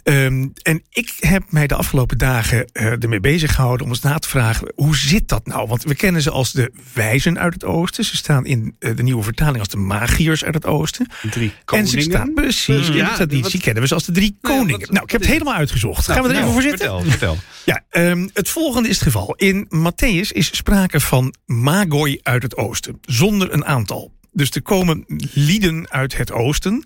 Um, 0.04 0.52
en 0.62 0.82
ik 0.90 1.14
heb 1.18 1.42
mij 1.48 1.66
de 1.66 1.74
afgelopen 1.74 2.18
dagen 2.18 2.70
uh, 2.72 3.02
ermee 3.02 3.20
bezig 3.20 3.54
gehouden 3.54 3.86
om 3.86 3.92
eens 3.92 4.00
na 4.00 4.18
te 4.18 4.28
vragen: 4.28 4.72
hoe 4.74 4.96
zit 4.96 5.28
dat 5.28 5.46
nou? 5.46 5.68
Want 5.68 5.82
we 5.82 5.94
kennen 5.94 6.22
ze 6.22 6.30
als 6.30 6.52
de 6.52 6.72
wijzen 6.92 7.38
uit 7.38 7.52
het 7.52 7.64
oosten. 7.64 8.04
Ze 8.04 8.16
staan 8.16 8.46
in 8.46 8.76
uh, 8.78 8.96
de 8.96 9.02
nieuwe 9.02 9.22
vertaling 9.22 9.58
als 9.58 9.68
de 9.68 9.76
magiërs 9.76 10.44
uit 10.44 10.54
het 10.54 10.66
oosten. 10.66 11.06
Drie 11.30 11.52
koningen. 11.64 11.94
En 11.94 12.02
ze 12.02 12.10
staan 12.10 12.34
precies 12.34 12.88
in 12.88 13.04
de 13.04 13.12
traditie 13.14 13.60
kennen 13.60 13.82
we 13.82 13.88
ze 13.88 13.94
als 13.94 14.04
de 14.04 14.12
drie 14.12 14.38
koningen. 14.40 14.80
wat, 14.80 14.90
nou, 14.90 15.04
ik 15.04 15.10
heb 15.10 15.20
het 15.20 15.30
helemaal 15.30 15.54
uitgezocht. 15.54 16.06
Nou, 16.06 16.20
Gaan 16.20 16.28
we 16.28 16.34
er 16.34 16.40
nou, 16.40 16.52
even 16.52 16.62
voor 16.62 16.70
zitten? 16.70 17.00
Vertel, 17.00 17.10
vertel. 17.10 17.38
Ja, 17.64 18.10
um, 18.10 18.30
het 18.32 18.48
volgende 18.48 18.88
is 18.88 18.94
het 18.94 19.04
geval. 19.04 19.34
In 19.34 19.68
Matthäus 19.68 20.32
is 20.32 20.56
sprake 20.56 21.00
van 21.00 21.34
magoi 21.46 22.18
uit 22.22 22.42
het 22.42 22.56
oosten, 22.56 22.98
zonder 23.02 23.52
een 23.52 23.64
aantal. 23.64 24.12
Dus 24.32 24.50
er 24.50 24.62
komen 24.62 25.04
lieden 25.32 25.90
uit 25.90 26.16
het 26.16 26.32
oosten. 26.32 26.82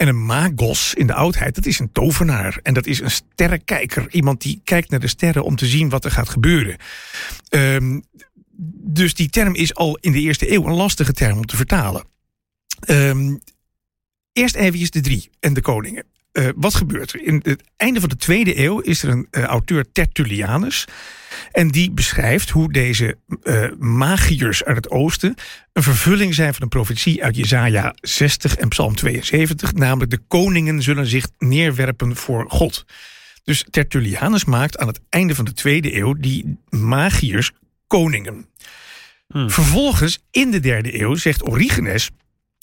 En 0.00 0.08
een 0.08 0.24
magos 0.24 0.94
in 0.94 1.06
de 1.06 1.14
oudheid, 1.14 1.54
dat 1.54 1.66
is 1.66 1.78
een 1.78 1.92
tovenaar. 1.92 2.58
En 2.62 2.74
dat 2.74 2.86
is 2.86 3.00
een 3.00 3.10
sterrenkijker. 3.10 4.10
Iemand 4.10 4.40
die 4.42 4.60
kijkt 4.64 4.90
naar 4.90 5.00
de 5.00 5.08
sterren 5.08 5.44
om 5.44 5.56
te 5.56 5.66
zien 5.66 5.88
wat 5.88 6.04
er 6.04 6.10
gaat 6.10 6.28
gebeuren. 6.28 6.76
Um, 7.50 8.02
dus 8.82 9.14
die 9.14 9.28
term 9.28 9.54
is 9.54 9.74
al 9.74 9.96
in 9.96 10.12
de 10.12 10.20
eerste 10.20 10.52
eeuw 10.52 10.66
een 10.66 10.74
lastige 10.74 11.12
term 11.12 11.36
om 11.36 11.46
te 11.46 11.56
vertalen. 11.56 12.04
Um, 12.86 13.40
eerst 14.32 14.54
even 14.54 14.90
de 14.90 15.00
drie 15.00 15.30
en 15.40 15.54
de 15.54 15.60
koningen. 15.60 16.04
Uh, 16.32 16.48
wat 16.56 16.74
gebeurt 16.74 17.12
er? 17.12 17.22
In 17.22 17.40
het 17.42 17.62
einde 17.76 18.00
van 18.00 18.08
de 18.08 18.16
tweede 18.16 18.58
eeuw 18.58 18.78
is 18.78 19.02
er 19.02 19.08
een 19.08 19.28
uh, 19.30 19.42
auteur 19.42 19.92
Tertullianus. 19.92 20.84
En 21.52 21.68
die 21.68 21.90
beschrijft 21.90 22.50
hoe 22.50 22.72
deze 22.72 23.18
uh, 23.42 23.66
magiërs 23.78 24.64
uit 24.64 24.76
het 24.76 24.90
oosten 24.90 25.34
een 25.72 25.82
vervulling 25.82 26.34
zijn 26.34 26.52
van 26.54 26.62
een 26.62 26.68
profetie 26.68 27.24
uit 27.24 27.36
Jesaja 27.36 27.94
60 28.00 28.56
en 28.56 28.68
Psalm 28.68 28.94
72. 28.94 29.72
Namelijk 29.72 30.10
de 30.10 30.20
koningen 30.28 30.82
zullen 30.82 31.06
zich 31.06 31.26
neerwerpen 31.38 32.16
voor 32.16 32.44
God. 32.48 32.84
Dus 33.44 33.64
Tertullianus 33.70 34.44
maakt 34.44 34.78
aan 34.78 34.86
het 34.86 35.00
einde 35.08 35.34
van 35.34 35.44
de 35.44 35.52
tweede 35.52 35.96
eeuw 35.96 36.14
die 36.14 36.58
magiërs 36.68 37.50
koningen. 37.86 38.46
Hmm. 39.28 39.50
Vervolgens, 39.50 40.18
in 40.30 40.50
de 40.50 40.60
derde 40.60 41.00
eeuw, 41.00 41.14
zegt 41.14 41.48
Origenes... 41.48 42.10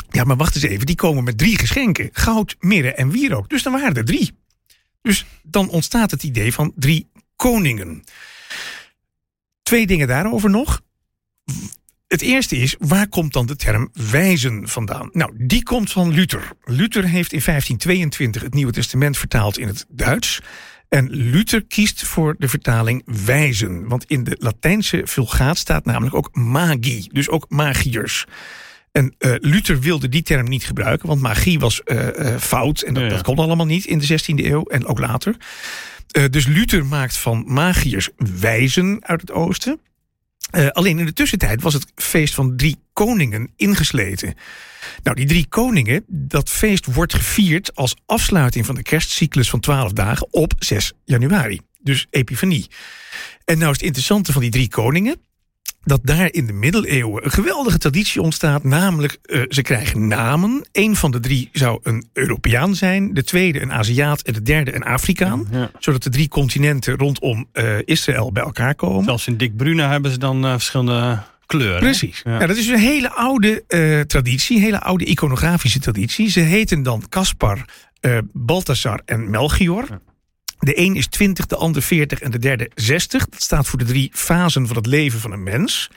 ja, 0.10 0.24
maar 0.24 0.38
wacht 0.38 0.56
eens 0.56 0.64
even, 0.64 0.86
die 0.86 0.96
komen 0.96 1.24
met 1.24 1.38
drie 1.38 1.58
geschenken. 1.58 2.10
Goud, 2.12 2.56
mirre 2.60 2.94
en 2.94 3.10
wierook. 3.10 3.50
Dus 3.50 3.64
dan 3.64 3.74
waren 3.74 3.96
er 3.96 4.06
drie. 4.06 4.32
Dus 5.02 5.26
dan 5.44 5.70
ontstaat 5.70 6.12
het 6.12 6.24
idee 6.24 6.54
van 6.54 6.72
drie 6.76 7.10
koningen. 7.36 8.04
Twee 9.64 9.88
dingen 9.88 10.08
daarover 10.08 10.50
nog. 10.50 10.82
Het 12.08 12.22
eerste 12.22 12.58
is, 12.58 12.76
waar 12.80 13.08
komt 13.08 13.34
dan 13.34 13.46
de 13.46 13.56
term 13.56 13.90
wijzen 13.94 14.68
vandaan? 14.68 15.10
Nou, 15.12 15.34
die 15.38 15.64
komt 15.64 15.92
van 15.92 16.14
Luther. 16.14 16.52
Luther 16.64 17.04
heeft 17.04 17.34
in 17.34 17.42
1522 17.46 18.42
het 18.42 18.54
Nieuwe 18.54 18.72
Testament 18.72 19.18
vertaald 19.18 19.58
in 19.58 19.68
het 19.68 19.86
Duits. 19.90 20.42
En 20.90 21.10
Luther 21.10 21.66
kiest 21.66 22.04
voor 22.04 22.36
de 22.38 22.48
vertaling 22.48 23.02
wijzen. 23.26 23.88
Want 23.88 24.06
in 24.06 24.24
de 24.24 24.36
Latijnse 24.40 25.02
vulgaat 25.04 25.58
staat 25.58 25.86
namelijk 25.86 26.16
ook 26.16 26.36
magie. 26.36 27.10
Dus 27.14 27.30
ook 27.30 27.46
magiërs. 27.50 28.26
En 28.92 29.16
uh, 29.20 29.36
Luther 29.40 29.80
wilde 29.80 30.10
die 30.10 30.22
term 30.22 30.50
niet 30.50 30.66
gebruiken, 30.66 31.08
want 31.08 31.22
magie 31.22 31.60
was 31.60 31.82
uh, 31.86 32.08
uh, 32.20 32.38
fout. 32.38 32.82
En 32.82 32.94
dat, 32.94 33.04
Ja, 33.04 33.10
ja. 33.10 33.16
dat 33.16 33.26
kon 33.26 33.38
allemaal 33.38 33.66
niet 33.66 33.86
in 33.86 34.00
de 34.00 34.20
16e 34.20 34.46
eeuw 34.46 34.64
en 34.64 34.86
ook 34.86 35.00
later. 35.00 35.36
Eh, 36.08 36.24
dus 36.30 36.48
Luther 36.48 36.86
maakt 36.86 37.18
van 37.18 37.44
magiërs 37.48 38.10
wijzen 38.40 38.98
uit 39.02 39.22
het 39.22 39.32
oosten. 39.32 39.80
Eh, 40.52 40.68
alleen 40.68 41.00
in 41.00 41.06
de 41.06 41.14
tussentijd 41.14 41.62
was 41.62 41.74
het 41.74 41.92
feest 41.96 42.34
van 42.34 42.56
drie 42.56 42.78
koningen 42.94 43.52
ingesleten. 43.56 44.34
Nou, 45.04 45.16
die 45.16 45.26
drie 45.26 45.46
koningen, 45.48 46.04
dat 46.08 46.50
feest 46.50 46.86
wordt 46.86 47.14
gevierd 47.14 47.76
als 47.76 47.96
afsluiting 48.06 48.66
van 48.66 48.76
de 48.76 48.82
kerstcyclus 48.82 49.50
van 49.50 49.60
12 49.60 49.92
dagen 49.92 50.28
op 50.32 50.54
6 50.60 50.94
januari. 51.06 51.60
Dus 51.80 52.08
Epifanie. 52.10 52.68
En 53.46 53.58
nou 53.58 53.72
is 53.72 53.78
het 53.78 53.86
interessante 53.86 54.32
van 54.32 54.42
die 54.42 54.52
drie 54.52 54.70
koningen 54.70 55.16
dat 55.88 56.00
daar 56.04 56.34
in 56.34 56.46
de 56.46 56.54
middeleeuwen 56.54 57.26
een 57.26 57.32
geweldige 57.32 57.78
traditie 57.78 58.22
ontstaat. 58.22 58.64
Namelijk, 58.64 59.18
eh, 59.22 59.42
ze 59.48 59.62
krijgen 59.62 60.08
namen. 60.08 60.68
Eén 60.72 60.96
van 60.96 61.12
de 61.12 61.20
drie 61.20 61.50
zou 61.52 61.80
een 61.84 62.10
Europeaan 62.14 62.76
zijn. 62.76 63.14
De 63.14 63.24
tweede 63.24 63.62
een 63.62 63.74
Aziat 63.74 64.22
en 64.22 64.34
de 64.34 64.42
derde 64.42 64.76
een 64.76 64.84
Afrikaan. 64.84 65.48
Ja. 65.52 65.72
Zodat 65.80 66.04
de 66.04 66.10
drie 66.10 66.28
continenten 66.28 66.98
rondom 66.98 67.48
eh, 67.52 67.66
Israël 67.86 68.32
bij 68.32 68.44
elkaar 68.44 68.76
komen. 68.76 69.04
Zelfs 69.04 69.28
in 69.28 69.38
Dick 69.38 69.58
Brune 69.58 69.82
hebben 69.82 70.12
ze 70.12 70.18
dan 70.18 70.46
eh, 70.46 70.52
verschillende 70.52 71.20
kleuren. 71.46 71.80
Precies. 71.80 72.22
Ja. 72.24 72.32
Nou, 72.32 72.48
dat 72.48 72.58
is 72.58 72.68
een 72.68 72.80
hele 72.80 73.12
oude 73.12 73.64
traditie, 74.08 74.58
een 74.58 74.64
hele 74.64 74.82
oude 74.82 75.06
iconografische 75.06 75.80
traditie. 75.80 76.30
Ze 76.30 76.40
heten 76.40 76.84
dan 76.84 77.04
Caspar, 77.10 77.66
Balthasar 78.34 79.02
en 79.06 79.30
Melchior. 79.30 79.88
De 80.68 80.80
een 80.80 80.96
is 80.96 81.08
20, 81.08 81.46
de 81.46 81.56
ander 81.56 81.82
40 81.82 82.20
en 82.20 82.32
de 82.32 82.40
derde 82.40 82.72
60. 82.76 83.30
Dat 83.30 83.42
staat 83.42 83.68
voor 83.68 83.80
de 83.80 83.86
drie 83.86 84.10
fasen 84.14 84.68
van 84.68 84.76
het 84.76 84.86
leven 84.86 85.20
van 85.20 85.32
een 85.32 85.44
mens. 85.44 85.90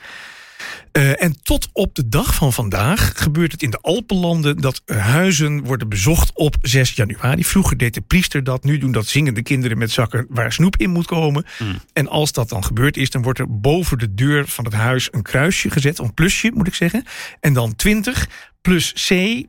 Eh, 0.91 1.23
en 1.23 1.41
tot 1.43 1.69
op 1.73 1.95
de 1.95 2.07
dag 2.07 2.35
van 2.35 2.53
vandaag 2.53 3.11
gebeurt 3.15 3.51
het 3.51 3.61
in 3.61 3.69
de 3.69 3.79
Alpenlanden 3.81 4.57
dat 4.57 4.81
huizen 4.85 5.63
worden 5.63 5.89
bezocht 5.89 6.31
op 6.33 6.55
6 6.61 6.91
januari. 6.91 7.45
Vroeger 7.45 7.77
deed 7.77 7.93
de 7.93 8.01
priester 8.01 8.43
dat, 8.43 8.63
nu 8.63 8.77
doen 8.77 8.91
dat 8.91 9.05
zingende 9.05 9.41
kinderen 9.41 9.77
met 9.77 9.91
zakken 9.91 10.25
waar 10.29 10.53
snoep 10.53 10.77
in 10.77 10.89
moet 10.89 11.05
komen. 11.05 11.45
Hmm. 11.57 11.79
En 11.93 12.07
als 12.07 12.31
dat 12.31 12.49
dan 12.49 12.63
gebeurd 12.63 12.97
is, 12.97 13.09
dan 13.09 13.21
wordt 13.21 13.39
er 13.39 13.59
boven 13.59 13.97
de 13.97 14.13
deur 14.13 14.47
van 14.47 14.65
het 14.65 14.73
huis 14.73 15.07
een 15.11 15.21
kruisje 15.21 15.69
gezet, 15.69 15.99
een 15.99 16.13
plusje 16.13 16.51
moet 16.53 16.67
ik 16.67 16.75
zeggen. 16.75 17.03
En 17.39 17.53
dan 17.53 17.75
20 17.75 18.27
plus 18.61 19.07
C 19.07 19.43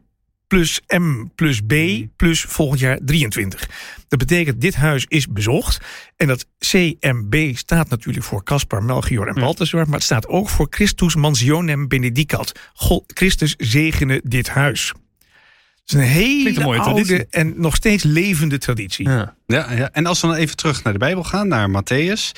plus 0.52 0.80
M 0.86 1.24
plus 1.34 1.60
B 1.60 1.74
plus 2.16 2.40
volgend 2.40 2.80
jaar 2.80 2.98
23. 3.04 3.68
Dat 4.08 4.18
betekent 4.18 4.60
dit 4.60 4.74
huis 4.74 5.04
is 5.08 5.28
bezocht. 5.28 5.84
En 6.16 6.26
dat 6.26 6.46
CMB 6.58 7.56
staat 7.56 7.88
natuurlijk 7.88 8.26
voor 8.26 8.42
Caspar, 8.42 8.82
Melchior 8.82 9.28
en. 9.28 9.34
Balthasar. 9.34 9.84
Maar 9.84 9.94
het 9.94 10.02
staat 10.02 10.26
ook 10.26 10.48
voor 10.48 10.66
Christus 10.70 11.14
mansionem 11.14 11.88
benedicat. 11.88 12.52
God, 12.74 13.04
Christus 13.14 13.54
zegene 13.58 14.20
dit 14.24 14.48
huis. 14.48 14.88
Het 14.88 15.92
is 15.92 15.94
een 15.94 16.00
hele 16.00 16.60
mooie 16.60 16.80
oude 16.80 17.04
traditie. 17.04 17.26
en 17.30 17.54
nog 17.56 17.74
steeds 17.74 18.02
levende 18.02 18.58
traditie. 18.58 19.08
Ja. 19.08 19.34
Ja, 19.46 19.72
ja, 19.72 19.90
en 19.92 20.06
als 20.06 20.20
we 20.20 20.26
dan 20.26 20.36
even 20.36 20.56
terug 20.56 20.82
naar 20.82 20.92
de 20.92 20.98
Bijbel 20.98 21.24
gaan, 21.24 21.48
naar 21.48 21.68
Matthäus. 21.68 22.30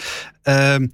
Ehm, 0.42 0.86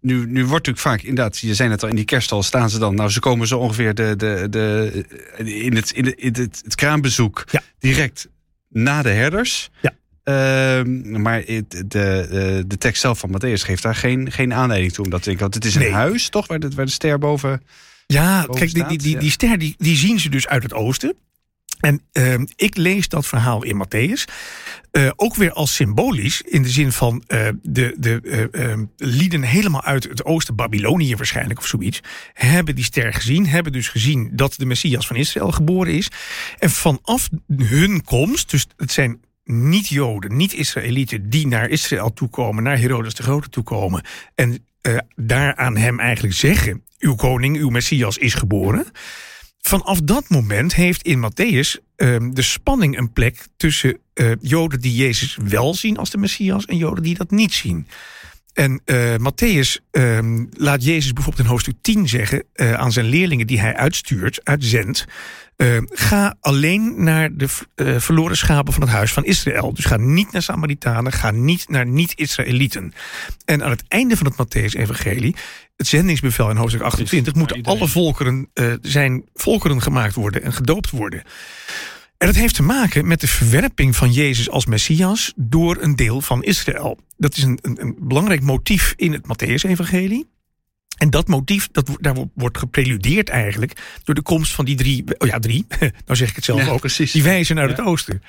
nu, 0.00 0.14
nu 0.26 0.40
wordt 0.46 0.66
natuurlijk 0.66 0.78
vaak, 0.78 1.00
inderdaad, 1.00 1.38
je 1.38 1.54
zei 1.54 1.68
net 1.68 1.82
al, 1.82 1.88
in 1.88 1.96
die 1.96 2.04
kerststal 2.04 2.42
staan 2.42 2.70
ze 2.70 2.78
dan. 2.78 2.94
Nou, 2.94 3.10
ze 3.10 3.20
komen 3.20 3.46
zo 3.46 3.58
ongeveer 3.58 3.94
de, 3.94 4.16
de, 4.16 4.46
de, 4.50 5.04
in, 5.44 5.76
het, 5.76 5.90
in, 5.90 6.04
de- 6.04 6.14
in 6.14 6.32
het, 6.34 6.60
het 6.64 6.74
kraambezoek 6.74 7.44
Ja. 7.50 7.62
direct 7.78 8.28
na 8.68 9.02
de 9.02 9.08
herders. 9.10 9.70
Ja. 9.80 9.92
Ehm, 10.22 11.22
maar 11.22 11.42
het, 11.46 11.70
de, 11.70 11.86
de, 11.88 12.64
de 12.66 12.78
tekst 12.78 13.00
zelf 13.00 13.18
van 13.18 13.30
Matthäus 13.30 13.62
geeft 13.62 13.82
daar 13.82 13.94
geen, 13.94 14.32
geen 14.32 14.54
aanleiding 14.54 14.92
toe. 14.92 15.04
Omdat 15.04 15.26
ik, 15.26 15.38
want 15.38 15.54
het 15.54 15.64
is 15.64 15.74
een 15.74 15.80
Nee. 15.80 15.92
huis, 15.92 16.28
toch? 16.28 16.46
Waar 16.46 16.58
de, 16.60 16.68
waar 16.68 16.84
de 16.86 16.90
ster 16.90 17.18
boven. 17.18 17.62
Ja, 18.06 18.40
boven 18.46 18.54
kijk, 18.54 18.74
die, 18.74 18.86
die, 18.86 18.98
die, 18.98 19.12
ja. 19.12 19.18
die 19.18 19.30
ster 19.30 19.58
die, 19.58 19.74
die 19.78 19.96
zien 19.96 20.20
ze 20.20 20.28
dus 20.28 20.46
uit 20.46 20.62
het 20.62 20.72
oosten. 20.74 21.14
En 21.80 22.02
ehm, 22.12 22.46
ik 22.56 22.76
lees 22.76 23.08
dat 23.08 23.26
verhaal 23.26 23.64
in 23.64 23.84
Matthäus. 23.84 24.24
eh, 24.90 25.10
ook 25.16 25.34
weer 25.34 25.52
als 25.52 25.74
symbolisch. 25.74 26.42
In 26.42 26.62
de 26.62 26.68
zin 26.68 26.92
van 26.92 27.22
eh, 27.26 27.48
de, 27.62 27.94
de 27.98 28.20
eh, 28.20 28.70
ehm, 28.70 28.84
lieden 28.96 29.42
helemaal 29.42 29.84
uit 29.84 30.04
het 30.04 30.24
oosten, 30.24 30.54
Babylonië 30.54 31.16
waarschijnlijk 31.16 31.58
of 31.58 31.66
zoiets. 31.66 32.00
Hebben 32.32 32.74
die 32.74 32.84
ster 32.84 33.12
gezien. 33.14 33.46
Hebben 33.46 33.72
dus 33.72 33.88
gezien 33.88 34.30
dat 34.32 34.54
de 34.56 34.66
Messias 34.66 35.06
van 35.06 35.16
Israël 35.16 35.52
geboren 35.52 35.92
is. 35.92 36.10
En 36.58 36.70
vanaf 36.70 37.28
hun 37.56 38.04
komst, 38.04 38.50
dus 38.50 38.66
het 38.76 38.92
zijn 38.92 39.20
niet-Joden, 39.44 40.36
niet-Israëlieten 40.36 41.30
die 41.30 41.46
naar 41.46 41.68
Israël 41.68 42.12
toekomen, 42.12 42.62
naar 42.62 42.78
Herodes 42.78 43.14
de 43.14 43.22
Grote 43.22 43.48
toekomen. 43.48 44.02
En 44.34 44.66
daar 45.16 45.56
aan 45.56 45.76
hem 45.76 46.00
eigenlijk 46.00 46.34
zeggen: 46.34 46.84
Uw 46.98 47.14
koning, 47.14 47.56
uw 47.56 47.68
Messias 47.68 48.18
is 48.18 48.34
geboren. 48.34 48.86
Vanaf 49.68 50.00
dat 50.00 50.28
moment 50.28 50.74
heeft 50.74 51.02
in 51.02 51.30
Matthäus 51.30 51.76
ehm, 51.96 52.30
de 52.30 52.42
spanning 52.42 52.98
een 52.98 53.12
plek 53.12 53.46
tussen 53.56 53.98
eh, 54.14 54.32
Joden 54.40 54.80
die 54.80 54.94
Jezus 54.94 55.38
wel 55.44 55.74
zien 55.74 55.96
als 55.96 56.10
de 56.10 56.18
Messias 56.18 56.64
en 56.64 56.76
Joden 56.76 57.02
die 57.02 57.14
dat 57.14 57.30
niet 57.30 57.52
zien. 57.52 57.86
En 58.58 58.80
eh 58.84 59.14
Matthäus 59.18 59.80
ehm, 59.90 60.44
laat 60.50 60.84
Jezus 60.84 61.12
bijvoorbeeld 61.12 61.44
in 61.44 61.50
hoofdstuk 61.50 61.74
10 61.80 62.08
zeggen 62.08 62.44
eh, 62.52 62.72
aan 62.72 62.92
zijn 62.92 63.06
leerlingen 63.06 63.46
die 63.46 63.60
hij 63.60 63.76
uitstuurt, 63.76 64.40
uitzendt. 64.44 65.04
eh, 65.56 65.76
ga 65.88 66.34
alleen 66.40 67.04
naar 67.04 67.36
de 67.36 67.48
eh, 67.74 67.96
verloren 67.98 68.36
schapen 68.36 68.72
van 68.72 68.82
het 68.82 68.90
huis 68.90 69.12
van 69.12 69.24
Israël. 69.24 69.74
Dus 69.74 69.84
ga 69.84 69.96
niet 69.96 70.32
naar 70.32 70.42
Samaritanen, 70.42 71.12
ga 71.12 71.30
niet 71.30 71.68
naar 71.68 71.86
niet-Israëlieten. 71.86 72.92
En 73.44 73.64
aan 73.64 73.70
het 73.70 73.84
einde 73.88 74.16
van 74.16 74.26
het 74.26 74.36
Matthäus-evangelie, 74.36 75.36
het 75.76 75.86
zendingsbevel 75.86 76.50
in 76.50 76.56
hoofdstuk 76.56 76.82
28, 76.82 77.32
voor 77.32 77.42
moeten 77.42 77.62
alle 77.62 77.88
volkeren 77.88 78.48
zijn 78.82 79.24
volkeren 79.34 79.82
gemaakt 79.82 80.14
worden 80.14 80.42
en 80.42 80.52
gedoopt 80.52 80.90
worden. 80.90 81.22
En 82.18 82.26
dat 82.26 82.36
heeft 82.36 82.54
te 82.54 82.62
maken 82.62 83.06
met 83.08 83.20
de 83.20 83.28
verwerping 83.28 83.96
van 83.96 84.12
Jezus 84.12 84.50
als 84.50 84.66
Messias 84.66 85.32
door 85.36 85.76
een 85.80 85.96
deel 85.96 86.20
van 86.20 86.42
Israël. 86.42 86.98
Dat 87.16 87.36
is 87.36 87.42
een, 87.42 87.58
een, 87.62 87.76
een 87.80 87.96
belangrijk 88.00 88.40
motief 88.42 88.92
in 88.96 89.12
het 89.12 89.22
Matthäus-evangelie. 89.26 90.28
En 90.98 91.10
dat 91.10 91.28
motief, 91.28 91.68
dat, 91.72 91.96
daar 92.00 92.14
wo- 92.14 92.30
wordt 92.34 92.58
gepreludeerd 92.58 93.28
eigenlijk 93.28 94.00
door 94.04 94.14
de 94.14 94.22
komst 94.22 94.54
van 94.54 94.64
die 94.64 94.76
drie, 94.76 95.04
oh 95.18 95.28
ja 95.28 95.38
drie, 95.38 95.66
nou 96.06 96.16
zeg 96.18 96.28
ik 96.28 96.36
het 96.36 96.44
zelf 96.44 96.60
Ja, 96.64 96.68
ook, 96.70 96.80
precies. 96.80 97.12
die 97.12 97.22
wijzen 97.22 97.58
uit 97.58 97.70
Ja. 97.70 97.76
het 97.76 97.84
oosten. 97.84 98.22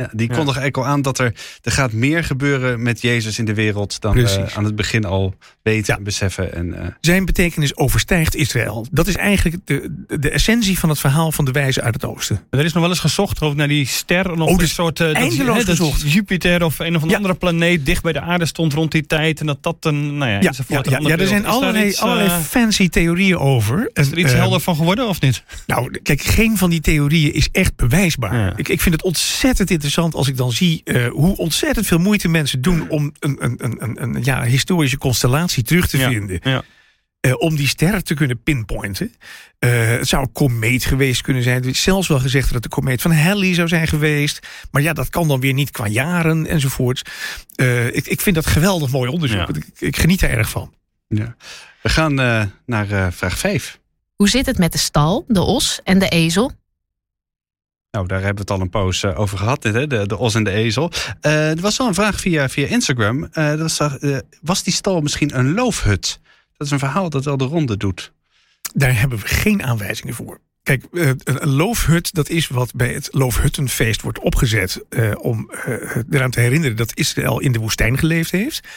Ja, 0.00 0.10
die 0.12 0.28
Ja. 0.28 0.34
kondigen 0.36 0.60
eigenlijk 0.60 0.76
al 0.76 0.86
aan 0.86 1.02
dat 1.02 1.18
er, 1.18 1.34
er 1.62 1.72
gaat 1.72 1.92
meer 1.92 2.24
gebeuren 2.24 2.82
met 2.82 3.00
Jezus 3.00 3.38
in 3.38 3.44
de 3.44 3.54
wereld 3.54 4.00
dan 4.00 4.12
Precies. 4.12 4.36
we 4.36 4.54
aan 4.54 4.64
het 4.64 4.76
begin 4.76 5.04
al 5.04 5.34
weten 5.62 5.92
Ja. 5.92 5.96
en 5.98 6.04
beseffen. 6.04 6.54
En, 6.54 6.82
eh, 6.82 6.86
Zijn 7.00 7.24
betekenis 7.24 7.76
overstijgt 7.76 8.34
Israël. 8.34 8.86
Dat 8.90 9.06
is 9.06 9.16
eigenlijk 9.16 9.56
de, 9.66 10.04
de 10.20 10.30
essentie 10.30 10.78
van 10.78 10.88
het 10.88 10.98
verhaal 10.98 11.32
van 11.32 11.44
de 11.44 11.50
wijzen 11.50 11.82
uit 11.82 11.94
het 11.94 12.04
oosten. 12.04 12.40
Er 12.50 12.64
is 12.64 12.72
nog 12.72 12.82
wel 12.82 12.90
eens 12.90 13.00
gezocht 13.00 13.42
over 13.42 13.56
naar 13.56 13.68
die 13.68 13.86
ster. 13.86 14.36
Nog 14.36 14.46
Oh, 14.46 14.52
een 14.52 14.58
dus 14.58 14.74
soort. 14.74 15.00
eh, 15.00 15.14
eindeloos 15.14 15.56
dat 15.64 15.76
gezocht. 15.76 16.12
Jupiter 16.12 16.64
of 16.64 16.78
een 16.78 16.96
of 16.96 17.08
Ja. 17.08 17.16
andere 17.16 17.34
planeet 17.34 17.86
dicht 17.86 18.02
bij 18.02 18.12
de 18.12 18.20
aarde 18.20 18.46
stond 18.46 18.72
rond 18.72 18.92
die 18.92 19.06
tijd. 19.06 19.40
En 19.40 19.46
dat 19.46 19.62
dat 19.62 19.76
een. 19.80 20.16
Nou 20.18 20.30
ja, 20.30 20.40
Ja, 20.40 20.50
ja, 20.68 20.82
ja, 20.84 20.96
een 20.98 21.06
ja, 21.06 21.16
er 21.16 21.26
zijn 21.26 21.46
allerlei, 21.46 21.86
iets, 21.86 21.96
eh, 21.98 22.02
allerlei 22.02 22.30
fancy 22.42 22.88
theorieën 22.88 23.38
over. 23.38 23.90
Is 23.92 24.10
er 24.10 24.18
iets 24.18 24.28
En, 24.28 24.34
eh, 24.34 24.40
helder 24.40 24.60
van 24.60 24.76
geworden 24.76 25.08
of 25.08 25.20
niet? 25.20 25.42
Nou, 25.66 25.98
kijk, 26.02 26.20
geen 26.22 26.56
van 26.56 26.70
die 26.70 26.80
theorieën 26.80 27.34
is 27.34 27.48
echt 27.52 27.76
bewijsbaar. 27.76 28.36
Ja. 28.38 28.52
Ik, 28.56 28.68
ik 28.68 28.80
vind 28.80 28.94
het 28.94 29.04
ontzettend 29.04 29.58
interessant 29.58 29.88
als 29.98 30.28
ik 30.28 30.36
dan 30.36 30.52
zie 30.52 30.80
eh, 30.84 31.08
hoe 31.08 31.36
ontzettend 31.36 31.86
veel 31.86 31.98
moeite 31.98 32.28
mensen 32.28 32.60
doen 32.62 32.88
om 32.88 33.12
een, 33.18 33.36
een, 33.44 33.54
een, 33.64 33.76
een, 33.84 34.02
een 34.02 34.24
ja, 34.24 34.42
historische 34.42 34.98
constellatie 34.98 35.62
terug 35.62 35.88
te 35.88 35.98
Ja, 35.98 36.08
vinden. 36.08 36.40
ja. 36.42 36.62
Eh, 37.20 37.32
om 37.38 37.56
die 37.56 37.66
sterren 37.68 38.04
te 38.04 38.14
kunnen 38.14 38.42
pinpointen. 38.42 39.14
Eh, 39.58 39.88
het 39.88 40.08
zou 40.08 40.22
een 40.22 40.32
komeet 40.32 40.84
geweest 40.84 41.22
kunnen 41.22 41.42
zijn. 41.42 41.62
Er 41.62 41.68
is 41.68 41.82
zelfs 41.82 42.08
wel 42.08 42.18
gezegd 42.18 42.44
dat 42.44 42.54
het 42.54 42.62
de 42.62 42.68
komeet 42.68 43.02
van 43.02 43.12
Halley 43.12 43.54
zou 43.54 43.68
zijn 43.68 43.86
geweest. 43.88 44.46
Maar 44.70 44.82
ja, 44.82 44.92
dat 44.92 45.08
kan 45.10 45.28
dan 45.28 45.40
weer 45.40 45.52
niet 45.52 45.70
qua 45.70 45.86
jaren 45.86 46.46
enzovoorts. 46.46 47.02
Eh, 47.54 47.86
ik, 47.86 48.06
ik 48.06 48.20
vind 48.20 48.34
dat 48.34 48.46
geweldig 48.46 48.90
mooi 48.90 49.10
onderzoek. 49.10 49.38
Ja. 49.38 49.48
Ik, 49.54 49.64
ik 49.78 49.96
geniet 49.96 50.22
er 50.22 50.30
erg 50.30 50.50
van. 50.50 50.74
ja. 51.08 51.36
We 51.82 51.88
gaan 51.88 52.20
eh, 52.20 52.42
naar 52.66 52.90
eh, 52.90 53.06
vraag 53.10 53.38
5. 53.38 53.78
Hoe 54.16 54.28
zit 54.28 54.46
het 54.46 54.58
met 54.58 54.72
de 54.72 54.78
stal, 54.78 55.24
de 55.28 55.40
os 55.42 55.80
en 55.84 55.98
de 55.98 56.08
ezel? 56.08 56.52
Nou, 57.90 58.06
daar 58.06 58.22
hebben 58.22 58.34
we 58.34 58.40
het 58.40 58.50
al 58.50 58.60
een 58.60 58.70
poos 58.70 59.04
over 59.04 59.38
gehad, 59.38 59.62
hè? 59.62 59.86
De, 59.86 60.06
de 60.06 60.16
os 60.16 60.34
en 60.34 60.44
de 60.44 60.50
ezel. 60.50 60.92
er 61.20 61.60
was 61.60 61.76
wel 61.76 61.86
een 61.86 61.94
vraag 61.94 62.20
via, 62.20 62.48
via 62.48 62.66
Instagram. 62.66 63.28
dat 63.32 63.58
was, 63.58 63.80
was 64.42 64.62
die 64.62 64.72
stal 64.72 65.00
misschien 65.00 65.38
een 65.38 65.54
loofhut? 65.54 66.20
Dat 66.56 66.66
is 66.66 66.72
een 66.72 66.78
verhaal 66.78 67.10
dat 67.10 67.24
wel 67.24 67.36
de 67.36 67.44
ronde 67.44 67.76
doet. 67.76 68.12
Daar 68.74 69.00
hebben 69.00 69.18
we 69.18 69.26
geen 69.26 69.62
aanwijzingen 69.62 70.14
voor. 70.14 70.40
Kijk, 70.62 70.84
een 70.90 71.48
loofhut, 71.48 72.14
dat 72.14 72.28
is 72.28 72.48
wat 72.48 72.74
bij 72.74 72.92
het 72.92 73.08
Loofhuttenfeest 73.12 74.02
wordt 74.02 74.18
opgezet... 74.18 74.84
om 75.18 75.50
eraan 76.10 76.30
te 76.30 76.40
herinneren 76.40 76.76
dat 76.76 76.96
Israël 76.96 77.40
in 77.40 77.52
de 77.52 77.58
woestijn 77.58 77.98
geleefd 77.98 78.30
heeft... 78.30 78.68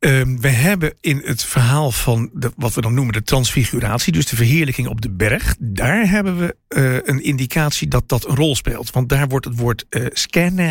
Ehm, 0.00 0.36
we 0.36 0.48
hebben 0.48 0.94
in 1.00 1.22
het 1.24 1.44
verhaal 1.44 1.90
van 1.90 2.30
de, 2.32 2.52
wat 2.56 2.74
we 2.74 2.80
dan 2.80 2.94
noemen 2.94 3.12
de 3.12 3.22
transfiguratie, 3.22 4.12
dus 4.12 4.26
de 4.26 4.36
verheerlijking 4.36 4.88
op 4.88 5.00
de 5.00 5.10
berg, 5.10 5.56
daar 5.58 6.08
hebben 6.08 6.38
we 6.38 6.56
uh, 6.68 6.94
een 6.94 7.22
indicatie 7.22 7.88
dat 7.88 8.08
dat 8.08 8.28
een 8.28 8.36
rol 8.36 8.56
speelt. 8.56 8.90
Want 8.90 9.08
daar 9.08 9.28
wordt 9.28 9.46
het 9.46 9.56
woord 9.58 9.84
uh, 9.90 10.06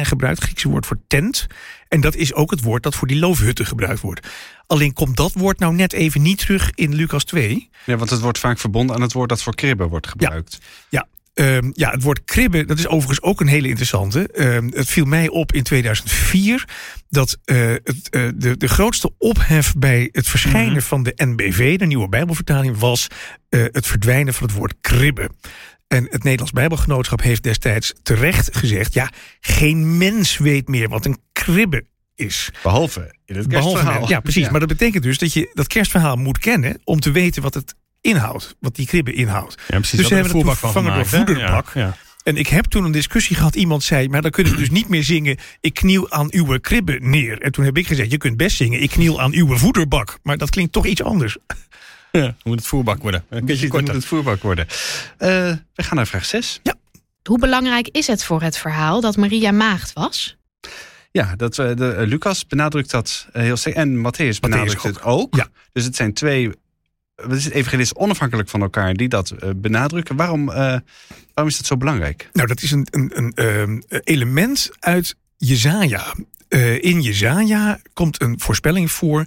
gebruikt, 0.04 0.40
het 0.40 0.44
Griekse 0.44 0.70
woord 0.70 0.86
voor 0.86 1.00
tent. 1.08 1.48
En 1.88 2.02
dat 2.02 2.16
is 2.16 2.34
ook 2.34 2.52
het 2.52 2.62
woord 2.62 2.84
dat 2.84 2.96
voor 2.96 3.08
die 3.08 3.20
loofhutten 3.20 3.66
gebruikt 3.66 4.02
wordt. 4.02 4.28
Alleen 4.68 4.94
komt 4.94 5.18
dat 5.18 5.34
woord 5.34 5.60
nou 5.60 5.76
net 5.76 5.94
even 5.94 6.22
niet 6.22 6.38
terug 6.38 6.72
in 6.76 6.96
Lucas 6.96 7.24
2. 7.24 7.70
Ja, 7.86 7.98
want 7.98 8.10
het 8.10 8.22
wordt 8.22 8.40
vaak 8.40 8.60
verbonden 8.60 8.96
aan 8.96 9.02
het 9.02 9.14
woord 9.14 9.30
dat 9.30 9.44
voor 9.44 9.56
kribben 9.56 9.90
wordt 9.90 10.08
gebruikt. 10.08 10.58
Ja, 10.62 10.68
ja. 10.90 11.19
Um, 11.40 11.72
ja, 11.74 11.90
het 11.92 12.04
woord 12.04 12.24
kribben, 12.26 12.68
dat 12.68 12.78
is 12.78 12.88
overigens 12.88 13.22
ook 13.22 13.42
een 13.42 13.48
hele 13.48 13.68
interessante. 13.68 14.30
Um, 14.56 14.72
het 14.74 14.90
viel 14.90 15.06
mij 15.06 15.30
op 15.30 15.54
in 15.54 15.64
2004 15.64 16.68
dat 17.10 17.38
uh, 17.46 17.58
het, 17.84 18.08
uh, 18.12 18.30
de, 18.36 18.58
de 18.58 18.68
grootste 18.68 19.12
ophef 19.18 19.74
bij 19.78 20.10
het 20.12 20.28
verschijnen 20.28 20.74
mm 20.74 20.82
van 20.82 21.04
de 21.04 21.14
NBV, 21.16 21.78
de 21.78 21.86
nieuwe 21.86 22.10
Bijbelvertaling, 22.10 22.78
was 22.78 23.08
uh, 23.50 23.66
het 23.72 23.88
verdwijnen 23.88 24.34
van 24.34 24.48
het 24.48 24.56
woord 24.56 24.74
kribben. 24.82 25.36
En 25.88 26.04
het 26.10 26.24
Nederlands 26.24 26.52
Bijbelgenootschap 26.52 27.22
heeft 27.22 27.44
destijds 27.44 27.94
terecht 28.04 28.58
gezegd: 28.58 28.94
ja, 28.94 29.12
geen 29.40 29.98
mens 29.98 30.38
weet 30.38 30.68
meer 30.68 30.90
wat 30.90 31.06
een 31.06 31.18
kribbe 31.32 31.86
is. 32.16 32.50
Behalve 32.64 33.16
in 33.26 33.36
het 33.36 33.48
kerstverhaal. 33.48 33.84
Behalve, 33.84 34.12
ja, 34.12 34.20
precies. 34.20 34.44
Ja. 34.44 34.52
Maar 34.52 34.60
dat 34.60 34.70
betekent 34.70 35.04
dus 35.04 35.18
dat 35.18 35.34
je 35.34 35.52
dat 35.54 35.68
kerstverhaal 35.68 36.16
moet 36.16 36.38
kennen 36.38 36.82
om 36.84 37.00
te 37.00 37.12
weten 37.12 37.42
wat 37.42 37.54
het 37.54 37.76
inhoudt, 38.02 38.56
wat 38.60 38.76
die 38.76 38.88
kribbe 38.88 39.14
inhoudt. 39.14 39.56
Ja, 39.68 39.78
precies, 39.78 40.00
dus 40.00 40.08
ze 40.08 40.14
hebben 40.14 40.48
het 40.48 40.58
vervangen 40.58 40.94
door 40.94 41.06
voederbak. 41.06 41.72
Ja, 41.74 41.98
En 42.24 42.38
ik 42.38 42.48
heb 42.48 42.66
toen 42.66 42.84
een 42.84 42.92
discussie 42.92 43.36
gehad. 43.36 43.56
Iemand 43.56 43.84
zei, 43.84 44.10
maar 44.10 44.22
dan 44.22 44.32
kunnen 44.32 44.54
we 44.54 44.60
dus 44.60 44.70
niet 44.70 44.88
meer 44.88 45.04
zingen... 45.04 45.38
ik 45.62 45.74
kniel 45.74 46.12
aan 46.12 46.28
uw 46.32 46.60
kribbe 46.60 46.98
neer. 47.02 47.42
En 47.42 47.52
toen 47.52 47.66
heb 47.66 47.78
ik 47.78 47.88
gezegd, 47.88 48.12
je 48.12 48.18
kunt 48.18 48.38
best 48.38 48.58
zingen... 48.58 48.82
ik 48.82 48.90
kniel 48.90 49.22
aan 49.22 49.34
uw 49.34 49.58
voederbak. 49.58 50.20
Maar 50.24 50.38
dat 50.38 50.50
klinkt 50.50 50.72
toch 50.72 50.86
iets 50.86 51.04
anders. 51.04 51.38
Ja, 52.12 52.36
moet 52.44 52.60
het 52.60 52.68
voerbak 52.68 53.02
worden. 53.02 53.26
Een 53.30 53.46
beetje 53.46 53.68
moet 53.72 53.88
het 53.88 54.06
voerbak 54.06 54.42
worden. 54.42 54.66
Uh, 54.68 54.78
we 55.74 55.84
gaan 55.84 55.96
naar 55.96 56.08
vraag 56.08 56.26
6. 56.26 56.60
Ja. 56.64 56.76
Hoe 57.24 57.40
belangrijk 57.40 57.88
is 57.88 58.08
het 58.08 58.24
voor 58.24 58.42
het 58.42 58.58
verhaal 58.58 59.02
dat 59.02 59.18
Maria 59.18 59.52
maagd 59.52 59.94
was? 59.94 60.38
Ja, 61.12 61.36
dat, 61.36 61.58
uh, 61.58 61.76
de, 61.76 61.96
uh, 62.00 62.08
Lucas 62.08 62.48
benadrukt 62.48 62.92
dat 62.92 63.28
heel 63.32 63.58
sterk. 63.58 63.76
En 63.76 63.98
Matthäus 63.98 64.40
benadrukt 64.40 64.84
het 64.84 65.02
ook. 65.02 65.36
Ja. 65.36 65.48
Dus 65.72 65.84
het 65.84 65.96
zijn 65.96 66.14
twee 66.14 66.52
evangelisten 67.28 67.98
onafhankelijk 67.98 68.50
van 68.50 68.62
elkaar 68.62 68.94
die 68.94 69.08
dat 69.08 69.34
uh, 69.44 69.50
benadrukken. 69.56 70.16
Waarom, 70.16 70.50
uh, 70.50 70.56
waarom 71.34 71.48
is 71.48 71.58
dat 71.58 71.66
zo 71.66 71.78
belangrijk? 71.78 72.30
Nou, 72.34 72.48
dat 72.48 72.62
is 72.62 72.72
een, 72.72 72.88
een, 72.92 73.12
een 73.14 73.84
uh, 73.90 74.00
element 74.04 74.70
uit 74.80 75.16
Jezaja. 75.38 76.16
in 76.80 77.02
Jezaja 77.02 77.80
komt 77.94 78.22
een 78.22 78.40
voorspelling 78.40 78.92
voor. 78.92 79.26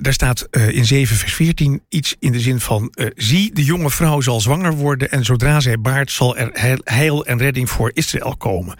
daar 0.00 0.12
staat 0.12 0.48
in 0.50 0.84
7 0.84 1.16
vers 1.16 1.34
14 1.34 1.82
iets 1.88 2.16
in 2.18 2.32
de 2.32 2.40
zin 2.40 2.60
van... 2.60 2.94
zie, 3.14 3.54
de 3.54 3.64
jonge 3.64 3.90
vrouw 3.90 4.20
zal 4.20 4.40
zwanger 4.40 4.72
worden... 4.72 5.10
en 5.10 5.24
zodra 5.24 5.60
zij 5.60 5.80
baart 5.80 6.10
zal 6.10 6.36
er 6.36 6.80
heil 6.84 7.26
en 7.26 7.38
redding 7.38 7.70
voor 7.70 7.90
Israël 7.94 8.36
komen. 8.36 8.76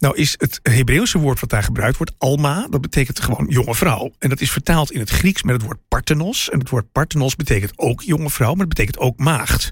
Nou 0.00 0.16
is 0.16 0.34
het 0.38 0.60
Hebreeuwse 0.62 1.18
woord 1.18 1.40
wat 1.40 1.50
daar 1.50 1.62
gebruikt 1.62 1.96
wordt, 1.96 2.12
alma, 2.18 2.66
dat 2.70 2.80
betekent 2.80 3.20
gewoon 3.20 3.46
jonge 3.48 3.74
vrouw. 3.74 4.12
En 4.18 4.28
dat 4.28 4.40
is 4.40 4.50
vertaald 4.50 4.92
in 4.92 5.00
het 5.00 5.10
Grieks 5.10 5.42
met 5.42 5.54
het 5.54 5.64
woord 5.64 5.78
parthenos. 5.88 6.50
En 6.50 6.58
het 6.58 6.68
woord 6.68 6.92
parthenos 6.92 7.36
betekent 7.36 7.72
ook 7.76 8.02
jonge 8.02 8.30
vrouw, 8.30 8.50
maar 8.50 8.66
het 8.66 8.68
betekent 8.68 8.98
ook 8.98 9.18
maagd. 9.18 9.70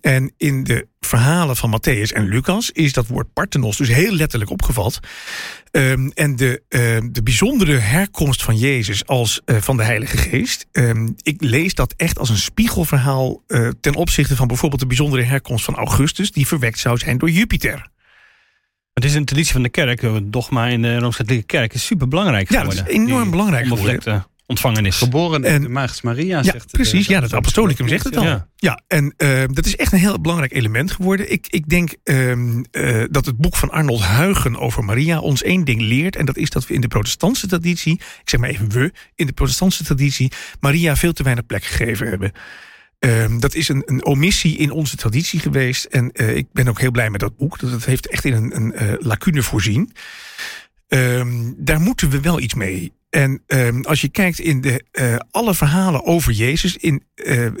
En 0.00 0.32
in 0.36 0.64
de 0.64 0.86
verhalen 1.00 1.56
van 1.56 1.80
Matthäus 1.80 2.12
en 2.12 2.28
Lucas 2.28 2.70
is 2.70 2.92
dat 2.92 3.06
woord 3.06 3.32
parthenos 3.32 3.76
dus 3.76 3.88
heel 3.88 4.12
letterlijk 4.12 4.50
opgevat. 4.50 5.00
Um, 5.70 6.10
en 6.14 6.36
de, 6.36 6.62
uh, 6.68 6.80
de 7.12 7.22
bijzondere 7.22 7.76
herkomst 7.76 8.42
van 8.42 8.56
Jezus 8.56 9.06
als 9.06 9.40
uh, 9.46 9.56
van 9.56 9.76
de 9.76 9.82
Heilige 9.82 10.16
Geest. 10.16 10.66
Um, 10.72 11.14
ik 11.22 11.42
lees 11.42 11.74
dat 11.74 11.94
echt 11.96 12.18
als 12.18 12.28
een 12.28 12.36
spiegelverhaal 12.36 13.42
uh, 13.46 13.68
ten 13.80 13.94
opzichte 13.94 14.36
van 14.36 14.46
bijvoorbeeld 14.46 14.80
de 14.80 14.86
bijzondere 14.86 15.22
herkomst 15.22 15.64
van 15.64 15.76
Augustus, 15.76 16.32
die 16.32 16.46
verwekt 16.46 16.78
zou 16.78 16.98
zijn 16.98 17.18
door 17.18 17.30
Jupiter. 17.30 17.88
Het 18.92 19.04
is 19.04 19.14
een 19.14 19.24
traditie 19.24 19.52
van 19.52 19.62
de 19.62 19.68
kerk. 19.68 20.00
Het 20.00 20.32
dogma 20.32 20.66
in 20.66 20.82
de 20.82 20.98
Rooms-Katholieke 20.98 21.46
Kerk 21.46 21.74
is 21.74 21.84
super 21.84 22.08
belangrijk 22.08 22.48
geworden. 22.48 22.76
Ja, 22.76 22.82
dat 22.82 22.90
is 22.90 22.96
enorm 22.96 23.30
belangrijk 23.30 23.66
geworden. 23.66 24.26
ontvangen 24.46 24.86
is. 24.86 24.96
Geboren 24.96 25.44
in 25.44 25.62
de 25.62 25.68
Maagd 25.68 26.02
Maria, 26.02 26.36
ja, 26.36 26.42
zegt 26.42 26.70
Precies, 26.70 27.06
ja, 27.06 27.20
dat 27.20 27.34
apostolicum 27.34 27.88
zegt 27.88 28.04
het 28.04 28.16
al. 28.16 28.24
Ja, 28.24 28.48
ja 28.56 28.80
en 28.86 29.14
uh, 29.16 29.42
dat 29.46 29.66
is 29.66 29.76
echt 29.76 29.92
een 29.92 29.98
heel 29.98 30.20
belangrijk 30.20 30.52
element 30.52 30.90
geworden. 30.90 31.32
Ik, 31.32 31.46
ik 31.48 31.68
denk 31.68 31.94
uh, 32.04 33.04
dat 33.10 33.26
het 33.26 33.36
boek 33.36 33.56
van 33.56 33.70
Arnold 33.70 34.00
Huigen 34.00 34.56
over 34.56 34.84
Maria 34.84 35.20
ons 35.20 35.42
één 35.42 35.64
ding 35.64 35.80
leert. 35.80 36.16
En 36.16 36.24
dat 36.24 36.36
is 36.36 36.50
dat 36.50 36.66
we 36.66 36.74
in 36.74 36.80
de 36.80 36.88
protestantse 36.88 37.46
traditie, 37.46 37.92
ik 37.92 38.28
zeg 38.28 38.40
maar 38.40 38.48
even 38.48 38.68
we, 38.70 38.92
in 39.14 39.26
de 39.26 39.32
protestantse 39.32 39.84
traditie, 39.84 40.32
Maria 40.60 40.96
veel 40.96 41.12
te 41.12 41.22
weinig 41.22 41.46
plek 41.46 41.64
gegeven 41.64 42.08
hebben. 42.08 42.32
Uh, 43.00 43.24
dat 43.38 43.54
is 43.54 43.68
een, 43.68 43.82
een, 43.86 44.04
omissie 44.04 44.56
in 44.56 44.70
onze 44.70 44.96
traditie 44.96 45.40
geweest. 45.40 45.84
En 45.84 46.10
uh, 46.12 46.36
ik 46.36 46.46
ben 46.52 46.68
ook 46.68 46.80
heel 46.80 46.90
blij 46.90 47.10
met 47.10 47.20
dat 47.20 47.36
boek. 47.36 47.58
Dat 47.58 47.70
het 47.70 47.84
heeft 47.84 48.08
echt 48.08 48.24
in 48.24 48.32
een, 48.32 48.56
een 48.56 48.82
uh, 48.82 48.92
lacune 48.98 49.42
voorzien. 49.42 49.92
Uh, 50.88 51.26
daar 51.56 51.80
moeten 51.80 52.10
we 52.10 52.20
wel 52.20 52.40
iets 52.40 52.54
mee. 52.54 52.92
En 53.10 53.42
ehm, 53.46 53.80
als 53.80 54.00
je 54.00 54.08
kijkt 54.08 54.38
in 54.38 54.60
de, 54.60 54.84
uh, 54.92 55.16
alle 55.30 55.54
verhalen 55.54 56.04
over 56.04 56.32
Jezus... 56.32 56.76
in 56.76 57.02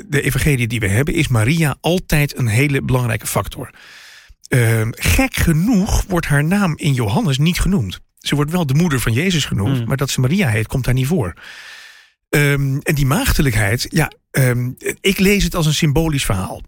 de 0.08 0.20
evangelie 0.22 0.66
die 0.66 0.80
we 0.80 0.88
hebben... 0.88 1.14
is 1.14 1.28
Maria 1.28 1.76
altijd 1.80 2.38
een 2.38 2.46
hele 2.46 2.82
belangrijke 2.82 3.26
factor. 3.26 3.70
Ehm, 4.48 4.90
gek 4.90 5.34
genoeg 5.34 6.04
wordt 6.08 6.26
haar 6.26 6.44
naam 6.44 6.72
in 6.76 6.92
Johannes 6.92 7.38
niet 7.38 7.60
genoemd. 7.60 8.00
Ze 8.18 8.34
wordt 8.34 8.50
wel 8.50 8.66
de 8.66 8.74
moeder 8.74 9.00
van 9.00 9.12
Jezus 9.12 9.44
genoemd... 9.44 9.80
Mm. 9.80 9.86
maar 9.86 9.96
dat 9.96 10.10
ze 10.10 10.20
Maria 10.20 10.48
heet, 10.48 10.66
komt 10.66 10.84
daar 10.84 10.94
niet 10.94 11.06
voor. 11.06 11.34
Um, 12.30 12.80
en 12.80 12.94
die 12.94 13.06
maagdelijkheid, 13.06 13.86
ja, 13.88 14.12
um, 14.30 14.76
ik 15.00 15.18
lees 15.18 15.44
het 15.44 15.54
als 15.54 15.66
een 15.66 15.74
symbolisch 15.74 16.24
verhaal. 16.24 16.62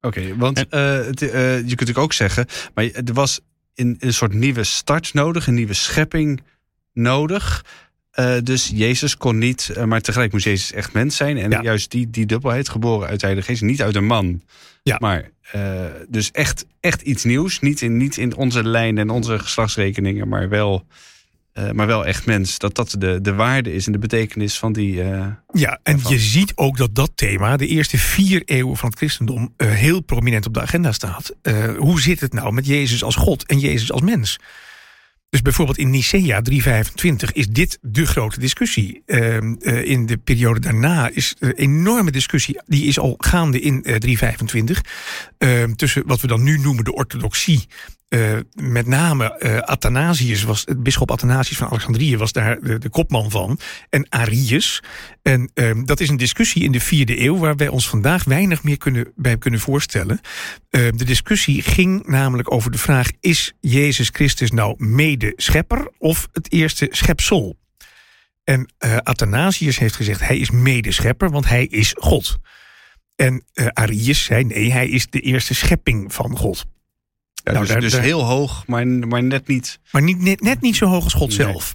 Oké, 0.00 0.18
okay, 0.18 0.36
want 0.36 0.58
uh, 0.58 0.64
het, 1.04 1.22
uh, 1.22 1.30
je 1.30 1.58
kunt 1.58 1.68
natuurlijk 1.68 1.98
ook 1.98 2.12
zeggen, 2.12 2.46
maar 2.74 2.84
er 2.84 3.12
was 3.12 3.40
een, 3.74 3.96
een 3.98 4.14
soort 4.14 4.32
nieuwe 4.32 4.64
start 4.64 5.14
nodig, 5.14 5.46
een 5.46 5.54
nieuwe 5.54 5.74
schepping 5.74 6.42
nodig. 6.92 7.64
Uh, 8.18 8.36
dus 8.42 8.70
Jezus 8.74 9.16
kon 9.16 9.38
niet, 9.38 9.72
maar 9.86 10.00
tegelijk 10.00 10.32
moest 10.32 10.44
Jezus 10.44 10.72
echt 10.72 10.92
mens 10.92 11.16
zijn. 11.16 11.38
En 11.38 11.50
ja. 11.50 11.62
juist 11.62 11.90
die, 11.90 12.10
die 12.10 12.26
dubbelheid, 12.26 12.68
geboren 12.68 13.08
uit 13.08 13.20
de 13.20 13.26
Heilige 13.26 13.48
Geest, 13.50 13.62
niet 13.62 13.82
uit 13.82 13.96
een 13.96 14.06
man. 14.06 14.42
Ja. 14.82 14.96
Maar 15.00 15.30
dus 16.08 16.30
echt, 16.30 16.66
echt 16.80 17.02
iets 17.02 17.24
nieuws. 17.24 17.60
Niet 17.60 17.82
in, 17.82 17.96
niet 17.96 18.16
in 18.16 18.36
onze 18.36 18.64
lijn 18.64 18.98
en 18.98 19.10
onze 19.10 19.38
geslachtsrekeningen, 19.38 20.28
maar 20.28 20.48
wel 20.48 20.86
uh, 21.54 21.70
maar 21.70 21.86
wel 21.86 22.06
echt 22.06 22.26
mens. 22.26 22.58
Dat 22.58 22.74
dat 22.74 22.94
de, 22.98 23.20
de 23.20 23.34
waarde 23.34 23.74
is 23.74 23.86
en 23.86 23.92
de 23.92 23.98
betekenis 23.98 24.58
van 24.58 24.72
die. 24.72 24.94
Uh, 24.94 25.26
ja, 25.52 25.78
en 25.82 26.00
je 26.08 26.18
ziet 26.18 26.52
ook 26.54 26.76
dat 26.76 26.94
dat 26.94 27.10
thema 27.14 27.56
de 27.56 27.66
eerste 27.66 27.98
vier 27.98 28.42
eeuwen 28.44 28.76
van 28.76 28.88
het 28.88 28.98
christendom 28.98 29.54
uh, 29.56 29.70
heel 29.70 30.00
prominent 30.00 30.46
op 30.46 30.54
de 30.54 30.60
agenda 30.60 30.92
staat. 30.92 31.34
hoe 31.76 32.00
zit 32.00 32.20
het 32.20 32.32
nou 32.32 32.52
met 32.52 32.66
Jezus 32.66 33.04
als 33.04 33.16
God 33.16 33.46
en 33.46 33.58
Jezus 33.58 33.92
als 33.92 34.00
mens? 34.00 34.38
Dus 35.28 35.42
bijvoorbeeld 35.42 35.78
in 35.78 35.90
Nicea 35.90 36.42
325 36.42 37.32
is 37.32 37.46
dit 37.46 37.78
de 37.80 38.06
grote 38.06 38.40
discussie. 38.40 39.02
Ehm, 39.06 39.54
in 39.62 40.06
de 40.06 40.16
periode 40.16 40.60
daarna 40.60 41.08
is 41.08 41.34
een 41.38 41.52
enorme 41.52 42.10
discussie, 42.10 42.60
die 42.66 42.84
is 42.84 42.98
al 42.98 43.14
gaande 43.18 43.60
in 43.60 43.82
325, 43.82 44.82
ehm, 45.38 45.72
tussen 45.72 46.02
wat 46.06 46.20
we 46.20 46.26
dan 46.26 46.42
nu 46.42 46.58
noemen 46.58 46.84
de 46.84 46.94
orthodoxie 46.94 47.68
uh, 48.14 48.38
met 48.54 48.86
name 48.86 49.36
uh, 49.38 49.58
Athanasius 49.58 50.42
was, 50.42 50.62
het 50.64 50.82
bisschop 50.82 51.10
Athanasius 51.10 51.58
van 51.58 51.68
Alexandrië 51.68 52.16
was 52.16 52.32
daar 52.32 52.60
de, 52.60 52.88
kopman 52.90 53.30
van. 53.30 53.58
En 53.90 54.06
Arius. 54.08 54.82
En 55.22 55.50
uh, 55.54 55.70
dat 55.84 56.00
is 56.00 56.08
een 56.08 56.16
discussie 56.16 56.62
in 56.62 56.72
de 56.72 56.80
vierde 56.80 57.20
eeuw 57.20 57.38
waar 57.38 57.56
wij 57.56 57.68
ons 57.68 57.88
vandaag 57.88 58.24
weinig 58.24 58.62
meer 58.62 58.76
kunnen, 58.76 59.12
bij 59.16 59.38
kunnen 59.38 59.60
voorstellen. 59.60 60.20
Ehm, 60.70 60.96
de 60.96 61.04
discussie 61.04 61.62
ging 61.62 62.06
namelijk 62.06 62.52
over 62.52 62.70
de 62.70 62.78
vraag: 62.78 63.10
is 63.20 63.52
Jezus 63.60 64.08
Christus 64.12 64.50
nou 64.50 64.74
mede 64.84 65.32
schepper 65.36 65.90
of 65.98 66.28
het 66.32 66.52
eerste 66.52 66.88
schepsel? 66.90 67.56
En 68.44 68.72
uh, 68.78 68.96
Athanasius 68.96 69.78
heeft 69.78 69.96
gezegd: 69.96 70.20
hij 70.20 70.38
is 70.38 70.50
mede 70.50 70.92
schepper, 70.92 71.30
want 71.30 71.48
hij 71.48 71.64
is 71.64 71.94
God. 71.98 72.38
En 73.16 73.44
Arius 73.54 74.24
zei: 74.24 74.44
nee, 74.44 74.72
hij 74.72 74.88
is 74.88 75.06
de 75.06 75.20
eerste 75.20 75.54
schepping 75.54 76.14
van 76.14 76.36
God. 76.36 76.64
Ja, 77.44 77.52
nou, 77.52 77.66
dus, 77.66 77.92
dus 77.92 78.00
heel 78.00 78.24
hoog, 78.24 78.66
maar, 78.66 78.86
maar 78.86 79.22
net 79.22 79.46
niet. 79.46 79.78
Maar 79.90 80.02
niet, 80.02 80.20
net, 80.20 80.40
net 80.40 80.60
niet 80.60 80.76
zo 80.76 80.86
hoog 80.86 81.04
als 81.04 81.12
God 81.12 81.32
zelf. 81.32 81.74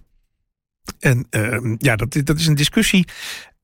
En 0.99 1.27
uh, 1.31 1.75
ja, 1.77 1.95
dat, 1.95 2.21
dat 2.23 2.39
is 2.39 2.47
een 2.47 2.55
discussie. 2.55 3.07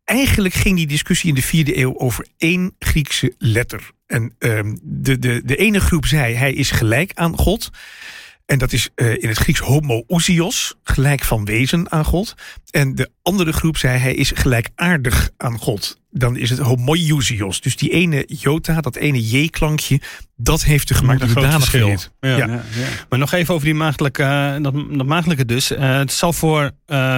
eigenlijk 0.04 0.54
ging 0.54 0.78
die 0.78 0.88
discussie 0.88 1.30
in 1.30 1.36
de 1.36 1.42
vierde 1.42 1.78
eeuw 1.78 1.98
over 1.98 2.28
één 2.38 2.76
Griekse 2.80 3.34
letter. 3.38 3.92
En 4.08 4.36
ehm, 4.40 4.76
de, 4.82 5.20
de, 5.20 5.42
de 5.46 5.56
ene 5.56 5.80
groep 5.80 6.06
zei 6.06 6.36
hij 6.36 6.54
is 6.54 6.72
gelijk 6.72 7.12
aan 7.14 7.38
God. 7.38 7.70
En 8.46 8.58
dat 8.58 8.74
is 8.74 8.90
uh, 8.96 9.24
in 9.24 9.28
het 9.28 9.38
Grieks 9.38 9.60
homoousios, 9.60 10.76
gelijk 10.84 11.24
van 11.24 11.46
wezen 11.46 11.92
aan 11.92 12.06
God. 12.06 12.34
En 12.70 12.96
de 12.96 13.12
andere 13.22 13.54
groep 13.54 13.78
zei 13.78 13.98
hij 13.98 14.14
is 14.14 14.32
gelijkaardig 14.36 15.30
aan 15.38 15.60
God. 15.60 16.02
Dan 16.16 16.38
is 16.38 16.50
het 16.50 16.60
homoiousios. 16.60 17.62
Dus 17.62 17.76
die 17.76 17.90
ene 17.90 18.24
jota, 18.28 18.82
dat 18.82 18.96
ene 18.96 19.30
j-klankje, 19.30 20.02
dat 20.36 20.64
heeft 20.64 20.88
de 20.88 20.94
gemaakt 20.94 21.32
verschil. 21.32 21.88
Ja. 21.88 21.98
Ja. 22.20 22.48
Ja. 22.48 22.62
Maar 23.10 23.20
nog 23.20 23.32
even 23.32 23.54
over 23.54 23.66
die 23.66 23.76
maagdelijke, 23.76 24.22
uh, 24.22 24.64
dat, 24.64 24.74
dat 24.74 25.06
maagdelijke 25.06 25.46
dus. 25.46 25.72
Uh, 25.72 25.98
het 25.98 26.12
zal 26.12 26.34
voor 26.34 26.72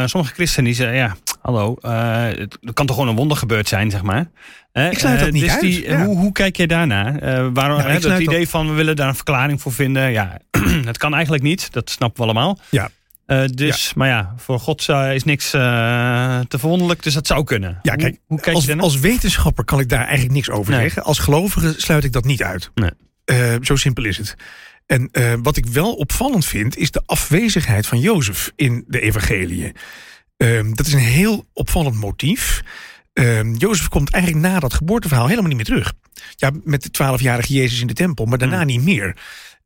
sommige 0.05 0.33
christenen 0.33 0.65
die 0.65 0.75
zeggen, 0.75 0.97
ja, 0.97 1.15
hallo, 1.41 1.75
het 1.81 2.57
kan 2.73 2.85
toch 2.85 2.95
gewoon 2.95 3.09
een 3.09 3.15
wonder 3.15 3.37
gebeurd 3.37 3.67
zijn, 3.67 3.91
zeg 3.91 4.01
maar. 4.01 4.29
Ik 4.73 4.99
sluit 4.99 5.19
dat 5.19 5.31
niet 5.31 5.43
dus 5.43 5.51
uit. 5.51 5.61
Die, 5.61 5.95
hoe, 5.95 6.17
hoe, 6.17 6.31
kijk 6.31 6.57
jij 6.57 6.67
daarnaar? 6.67 7.13
waarom 7.53 7.77
nou, 7.77 7.89
het 7.89 8.19
idee 8.19 8.49
van 8.49 8.67
we 8.67 8.73
willen 8.73 8.95
daar 8.95 9.07
een 9.07 9.15
verklaring 9.15 9.61
voor 9.61 9.73
vinden? 9.73 10.11
Ja, 10.11 10.39
het 10.85 10.97
kan 10.97 11.13
eigenlijk 11.13 11.43
niet. 11.43 11.71
Dat 11.71 11.89
snappen 11.89 12.17
we 12.17 12.23
allemaal. 12.23 12.59
Ja. 12.69 12.89
Uh, 13.27 13.45
dus, 13.45 13.93
maar 13.93 14.07
ja, 14.07 14.33
voor 14.37 14.59
God 14.59 14.87
uh, 14.89 15.13
is 15.13 15.23
niks 15.23 15.53
uh, 15.53 16.39
te 16.39 16.59
verwonderlijk, 16.59 17.03
dus 17.03 17.13
dat 17.13 17.27
zou 17.27 17.43
kunnen. 17.43 17.79
Ja, 17.81 17.95
kijk, 17.95 18.17
hoe, 18.25 18.39
hoe 18.43 18.53
als, 18.53 18.77
als, 18.77 18.99
wetenschapper 18.99 19.63
kan 19.63 19.79
ik 19.79 19.89
daar 19.89 20.03
eigenlijk 20.03 20.31
niks 20.31 20.49
over 20.49 20.71
nee. 20.71 20.81
zeggen. 20.81 21.03
Als 21.03 21.19
gelovige 21.19 21.73
sluit 21.77 22.03
ik 22.03 22.11
dat 22.11 22.25
niet 22.25 22.43
uit. 22.43 22.71
Nee. 22.73 23.59
zo 23.61 23.75
simpel 23.75 24.05
is 24.05 24.17
het. 24.17 24.35
En 24.85 25.09
wat 25.43 25.57
ik 25.57 25.65
wel 25.65 25.93
opvallend 25.93 26.45
vind, 26.45 26.77
is 26.77 26.91
de 26.91 27.01
afwezigheid 27.05 27.87
van 27.87 27.99
Jozef 27.99 28.51
in 28.55 28.83
de 28.87 28.99
evangelie. 28.99 29.73
Ehm, 30.37 30.73
dat 30.73 30.87
is 30.87 30.93
een 30.93 30.99
heel 30.99 31.45
opvallend 31.53 31.95
motief. 31.95 32.61
Ehm, 33.13 33.53
Jozef 33.53 33.87
komt 33.87 34.09
eigenlijk 34.09 34.45
na 34.45 34.59
dat 34.59 34.73
geboorteverhaal 34.73 35.27
helemaal 35.27 35.47
niet 35.47 35.55
meer 35.55 35.65
terug. 35.65 35.93
Ja, 36.35 36.51
met 36.63 36.83
de 36.83 36.91
twaalfjarige 36.91 37.53
Jezus 37.53 37.81
in 37.81 37.87
de 37.87 37.93
tempel, 37.93 38.25
maar 38.25 38.37
daarna 38.37 38.57
hmm. 38.57 38.65
niet 38.65 38.83
meer. 38.83 39.17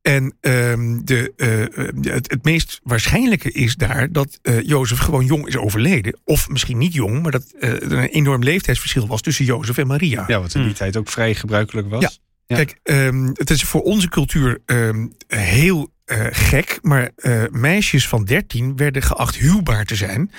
En 0.01 0.33
um, 0.41 1.05
de, 1.05 1.33
uh, 1.37 2.13
het, 2.13 2.31
het, 2.31 2.43
meest 2.43 2.79
waarschijnlijke 2.83 3.51
is 3.51 3.75
daar 3.75 4.11
dat 4.11 4.39
uh, 4.43 4.61
Jozef 4.61 4.97
gewoon 4.97 5.25
jong 5.25 5.47
is 5.47 5.57
overleden. 5.57 6.19
Of 6.23 6.49
misschien 6.49 6.77
niet 6.77 6.93
jong, 6.93 7.21
maar 7.21 7.31
dat 7.31 7.53
uh, 7.59 7.69
er 7.69 7.91
een 7.91 8.09
enorm 8.09 8.43
leeftijdsverschil 8.43 9.07
was 9.07 9.21
tussen 9.21 9.45
Jozef 9.45 9.77
en 9.77 9.87
Maria. 9.87 10.23
Ja, 10.27 10.41
wat 10.41 10.55
in 10.55 10.61
die 10.61 10.71
hm. 10.71 10.77
tijd 10.77 10.97
ook 10.97 11.09
vrij 11.09 11.35
gebruikelijk 11.35 11.89
was. 11.89 12.01
Ja, 12.01 12.09
ja. 12.45 12.55
kijk, 12.55 12.79
um, 12.83 13.31
het 13.33 13.49
is 13.49 13.63
voor 13.63 13.81
onze 13.81 14.09
cultuur 14.09 14.61
um, 14.65 15.13
heel 15.27 15.93
gek, 16.31 16.79
maar 16.81 17.11
meisjes 17.51 18.07
van 18.07 18.25
13 18.25 18.75
werden 18.75 19.01
geacht 19.01 19.35
huwbaar 19.35 19.85
te 19.85 19.95
zijn. 19.95 20.31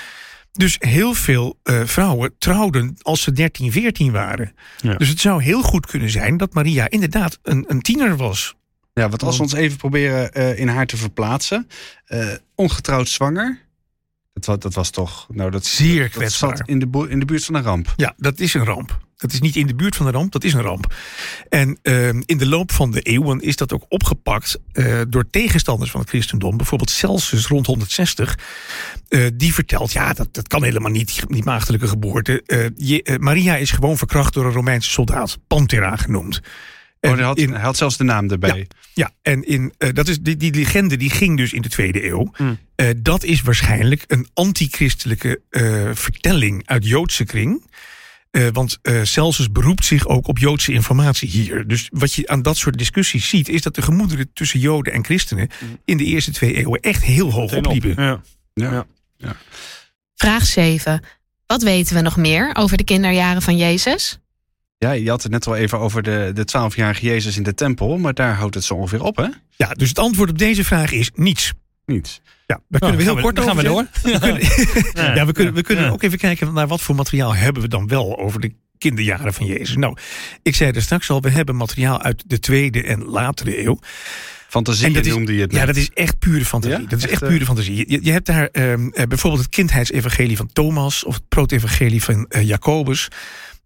Dus 0.52 0.76
heel 0.78 1.14
veel 1.14 1.58
uh, 1.64 1.80
vrouwen 1.84 2.34
trouwden 2.38 2.96
als 3.02 3.22
ze 3.22 3.32
13, 3.32 3.72
14 3.72 4.12
waren. 4.12 4.54
Ja. 4.80 4.94
Dus 4.94 5.08
het 5.08 5.20
zou 5.20 5.42
heel 5.42 5.62
goed 5.62 5.86
kunnen 5.86 6.10
zijn 6.10 6.36
dat 6.36 6.54
Maria 6.54 6.88
inderdaad 6.88 7.38
een, 7.42 7.64
een 7.68 7.80
tiener 7.80 8.16
was. 8.16 8.54
Ja, 9.00 9.08
want 9.08 9.22
als 9.22 9.36
we 9.36 9.42
ons 9.42 9.52
even 9.52 9.76
proberen 9.76 10.30
uh, 10.38 10.58
in 10.58 10.68
haar 10.68 10.86
te 10.86 10.96
verplaatsen. 10.96 11.68
Uh, 12.08 12.32
ongetrouwd 12.54 13.08
zwanger. 13.08 13.58
Dat, 14.32 14.46
was, 14.46 14.58
dat 14.58 14.74
was 14.74 14.90
toch. 14.90 15.26
Nou, 15.30 15.50
dat, 15.50 15.66
Zeer 15.66 16.08
kwetsbaar. 16.08 16.56
zat 16.56 16.68
in 16.68 16.78
de, 16.78 17.06
in 17.08 17.18
de 17.18 17.24
buurt 17.24 17.44
van 17.44 17.54
een 17.54 17.62
ramp. 17.62 17.92
Ja, 17.96 18.14
dat 18.16 18.40
is 18.40 18.54
een 18.54 18.64
ramp. 18.64 18.98
Dat 19.16 19.32
is 19.32 19.40
niet 19.40 19.56
in 19.56 19.66
de 19.66 19.74
buurt 19.74 19.96
van 19.96 20.06
een 20.06 20.12
ramp, 20.12 20.32
dat 20.32 20.44
is 20.44 20.52
een 20.52 20.62
ramp. 20.62 20.94
En 21.48 21.78
uh, 21.82 22.08
in 22.08 22.38
de 22.38 22.46
loop 22.46 22.72
van 22.72 22.90
de 22.90 23.00
eeuwen 23.00 23.40
is 23.40 23.56
dat 23.56 23.72
ook 23.72 23.84
opgepakt 23.88 24.58
uh, 24.72 25.00
door 25.08 25.30
tegenstanders 25.30 25.90
van 25.90 26.00
het 26.00 26.08
christendom. 26.08 26.56
Bijvoorbeeld 26.56 26.90
Celsus 26.90 27.46
rond 27.46 27.66
160. 27.66 28.38
Uh, 29.08 29.26
die 29.34 29.54
vertelt, 29.54 29.92
ja, 29.92 30.12
dat, 30.12 30.34
dat 30.34 30.48
kan 30.48 30.64
helemaal 30.64 30.90
niet, 30.90 31.24
die 31.28 31.44
maagdelijke 31.44 31.88
geboorte. 31.88 32.42
Je, 32.76 33.16
Maria 33.20 33.56
is 33.56 33.70
gewoon 33.70 33.98
verkracht 33.98 34.34
door 34.34 34.44
een 34.44 34.52
Romeinse 34.52 34.90
soldaat, 34.90 35.38
Pantera 35.46 35.96
genoemd. 35.96 36.40
Oh, 37.00 37.14
hij, 37.14 37.22
had, 37.22 37.38
in, 37.38 37.52
hij 37.52 37.60
had 37.60 37.76
zelfs 37.76 37.96
de 37.96 38.04
naam 38.04 38.30
erbij. 38.30 38.58
Ja, 38.58 38.64
ja 38.94 39.10
en 39.22 39.46
in, 39.46 39.72
uh, 39.78 39.88
dat 39.92 40.08
is, 40.08 40.20
die, 40.20 40.36
die 40.36 40.54
legende 40.54 40.96
die 40.96 41.10
ging 41.10 41.36
dus 41.36 41.52
in 41.52 41.62
de 41.62 41.68
tweede 41.68 42.06
eeuw. 42.06 42.32
Mm. 42.36 42.58
Uh, 42.76 42.88
dat 42.96 43.24
is 43.24 43.42
waarschijnlijk 43.42 44.04
een 44.06 44.28
antichristelijke 44.34 45.40
uh, 45.50 45.90
vertelling 45.92 46.62
uit 46.66 46.86
Joodse 46.86 47.24
kring. 47.24 47.68
want 48.52 48.78
Celsus 49.02 49.50
beroept 49.50 49.84
zich 49.84 50.06
ook 50.06 50.28
op 50.28 50.38
Joodse 50.38 50.72
informatie 50.72 51.28
hier. 51.28 51.66
Dus 51.66 51.88
wat 51.92 52.14
je 52.14 52.28
aan 52.28 52.42
dat 52.42 52.56
soort 52.56 52.78
discussies 52.78 53.28
ziet... 53.28 53.48
is 53.48 53.62
dat 53.62 53.74
de 53.74 53.82
gemoederen 53.82 54.30
tussen 54.32 54.60
Joden 54.60 54.92
en 54.92 55.04
christenen... 55.04 55.48
Mm. 55.60 55.78
in 55.84 55.96
de 55.96 56.04
eerste 56.04 56.30
twee 56.30 56.54
eeuwen 56.54 56.80
echt 56.80 57.02
heel 57.02 57.32
hoog 57.32 57.56
opliepen. 57.56 57.90
Op. 57.90 57.98
Ja. 57.98 58.20
Ja. 58.54 58.86
Ja. 59.16 59.36
Vraag 60.14 60.46
7. 60.46 61.02
Wat 61.46 61.62
weten 61.62 61.94
we 61.94 62.00
nog 62.00 62.16
meer 62.16 62.54
over 62.56 62.76
de 62.76 62.84
kinderjaren 62.84 63.42
van 63.42 63.56
Jezus? 63.56 64.18
Ja, 64.84 64.90
je 64.90 65.10
had 65.10 65.22
het 65.22 65.32
net 65.32 65.46
al 65.46 65.56
even 65.56 65.78
over 65.78 66.02
de, 66.02 66.30
de 66.34 66.42
12-jarige 66.42 67.06
Jezus 67.06 67.36
in 67.36 67.42
de 67.42 67.54
tempel, 67.54 67.98
maar 67.98 68.14
daar 68.14 68.34
houdt 68.34 68.54
het 68.54 68.64
zo 68.64 68.74
ongeveer 68.74 69.02
op, 69.02 69.16
hè? 69.16 69.26
Ja, 69.56 69.68
dus 69.68 69.88
het 69.88 69.98
antwoord 69.98 70.30
op 70.30 70.38
deze 70.38 70.64
vraag 70.64 70.92
is 70.92 71.10
niets. 71.14 71.52
Niets. 71.86 72.20
Ja, 72.46 72.60
daar 72.68 72.80
kunnen 72.80 72.96
we 72.96 73.02
heel 73.02 73.20
kort 73.20 73.38
over. 73.38 73.50
gaan 73.50 73.62
we 73.62 73.68
door. 73.68 73.86
We 74.02 74.18
kunnen, 74.18 75.14
ja, 75.14 75.26
we 75.26 75.32
kunnen, 75.32 75.54
we 75.60 75.62
kunnen 75.62 75.90
ook 75.90 76.02
even 76.02 76.18
kijken 76.18 76.52
naar 76.52 76.66
wat 76.66 76.80
voor 76.80 76.94
materiaal 76.94 77.34
hebben 77.34 77.62
we 77.62 77.68
dan 77.68 77.88
wel 77.88 78.18
over 78.18 78.40
de 78.40 78.52
kinderjaren 78.78 79.34
van 79.34 79.46
Jezus. 79.46 79.76
Nou, 79.76 79.96
ik 80.42 80.54
zei 80.54 80.70
er 80.70 80.82
straks 80.82 81.10
al, 81.10 81.20
we 81.20 81.30
hebben 81.30 81.56
materiaal 81.56 82.02
uit 82.02 82.22
de 82.26 82.38
tweede 82.38 82.82
en 82.82 83.04
latere 83.04 83.64
eeuw. 83.64 83.78
Fantasie 84.48 84.86
en 84.86 84.92
dat 84.92 85.06
is, 85.06 85.12
noemde 85.12 85.34
je 85.34 85.40
het. 85.40 85.52
Ja, 85.52 85.66
dat 85.66 85.76
is 85.76 85.90
echt 85.94 86.18
pure 86.18 86.44
fantasie. 86.44 86.86
Dat 86.86 86.98
is 86.98 87.06
echt, 87.06 87.26
pure 87.26 87.44
fantasie. 87.44 87.84
Je, 87.88 87.98
je 88.02 88.12
hebt 88.12 88.26
daar 88.26 88.48
uh, 88.52 88.74
bijvoorbeeld 88.92 89.42
het 89.42 89.50
kindheidsevangelie 89.50 90.36
van 90.36 90.52
Thomas 90.52 91.04
of 91.04 91.14
het 91.14 91.28
protevangelie 91.28 92.02
van 92.02 92.26
uh, 92.28 92.42
Jacobus. 92.42 93.08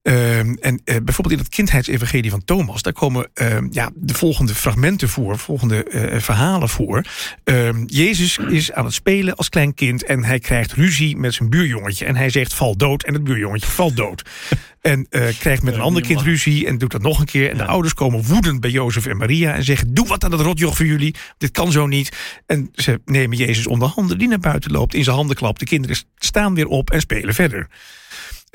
Ehm, 0.05 0.55
en 0.61 0.81
uh, 0.85 0.97
bijvoorbeeld 1.03 1.31
in 1.31 1.39
het 1.39 1.49
kindheidsevangelie 1.49 2.31
van 2.31 2.45
Thomas, 2.45 2.83
daar 2.83 2.93
komen 2.93 3.31
uh, 3.35 3.57
ja, 3.71 3.91
de 3.95 4.15
volgende 4.15 4.55
fragmenten 4.55 5.09
voor, 5.09 5.39
volgende 5.39 5.87
uh, 5.91 6.21
verhalen 6.21 6.69
voor. 6.69 7.05
Ehm, 7.45 7.85
Jezus 7.87 8.39
is 8.39 8.73
aan 8.73 8.85
het 8.85 8.95
spelen 8.95 9.35
als 9.35 9.49
klein 9.49 9.75
kind 9.75 10.05
en 10.05 10.25
hij 10.25 10.39
krijgt 10.39 10.73
ruzie 10.73 11.17
met 11.17 11.35
zijn 11.35 11.51
buurjongetje. 11.51 12.05
En 12.05 12.17
hij 12.17 12.31
zegt 12.31 12.55
val 12.55 12.77
dood 12.77 13.03
en 13.03 13.15
het 13.15 13.25
buurjongetje 13.25 13.69
valt 13.69 13.97
dood. 13.97 14.23
En 14.81 15.07
uh, 15.11 15.27
krijgt 15.39 15.63
met 15.63 15.75
een 15.75 15.81
ander 15.81 16.03
kind 16.03 16.21
ruzie 16.21 16.67
en 16.67 16.79
doet 16.79 16.91
dat 16.91 17.03
nog 17.03 17.19
een 17.19 17.27
keer. 17.27 17.51
En 17.51 17.57
de 17.57 17.65
ouders 17.65 17.95
komen 17.95 18.23
woedend 18.23 18.61
bij 18.61 18.71
Jozef 18.71 19.07
en 19.07 19.17
Maria 19.17 19.55
en 19.55 19.65
zeggen: 19.65 19.95
Doe 19.95 20.07
wat 20.07 20.25
aan 20.25 20.31
dat 20.31 20.41
rotjoch 20.41 20.77
voor 20.77 20.87
jullie. 20.87 21.15
Dit 21.39 21.51
kan 21.51 21.73
zo 21.73 21.87
niet. 21.87 22.17
En 22.47 22.69
ze 22.73 23.01
nemen 23.05 23.37
Jezus 23.37 23.67
onder 23.67 23.89
handen, 23.89 24.19
die 24.19 24.29
naar 24.29 24.39
buiten 24.39 24.71
loopt, 24.71 24.95
in 24.95 25.05
zijn 25.05 25.17
handen 25.17 25.37
klapt. 25.37 25.59
De 25.59 25.65
kinderen 25.65 25.97
staan 26.17 26.55
weer 26.55 26.67
op 26.67 26.91
en 26.91 27.01
spelen 27.01 27.35
verder. 27.35 27.69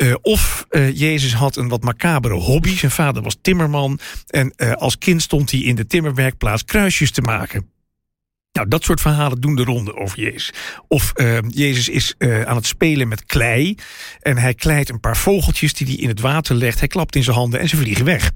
Uh, 0.01 0.15
of 0.21 0.65
uh, 0.69 0.97
Jezus 0.97 1.33
had 1.33 1.55
een 1.55 1.67
wat 1.67 1.83
macabere 1.83 2.33
hobby. 2.33 2.77
Zijn 2.77 2.91
vader 2.91 3.23
was 3.23 3.37
timmerman. 3.41 3.99
En 4.27 4.53
uh, 4.57 4.71
als 4.71 4.97
kind 4.97 5.21
stond 5.21 5.51
hij 5.51 5.59
in 5.59 5.75
de 5.75 5.87
timmerwerkplaats 5.87 6.65
kruisjes 6.65 7.11
te 7.11 7.21
maken. 7.21 7.69
Nou, 8.51 8.67
dat 8.67 8.83
soort 8.83 9.01
verhalen 9.01 9.41
doen 9.41 9.55
de 9.55 9.63
ronde 9.63 9.95
over 9.95 10.19
Jezus. 10.19 10.53
Of 10.87 11.13
Jezus 11.47 11.89
is 11.89 12.15
aan 12.45 12.55
het 12.55 12.65
spelen 12.65 13.07
met 13.07 13.25
klei. 13.25 13.75
En 14.19 14.37
hij 14.37 14.53
kleidt 14.53 14.89
een 14.89 14.99
paar 14.99 15.17
vogeltjes 15.17 15.73
die 15.73 15.87
hij 15.87 15.95
in 15.95 16.07
het 16.07 16.19
water 16.19 16.55
legt. 16.55 16.79
Hij 16.79 16.87
klapt 16.87 17.15
in 17.15 17.23
zijn 17.23 17.35
handen 17.35 17.59
en 17.59 17.69
ze 17.69 17.77
vliegen 17.77 18.05
weg. 18.05 18.31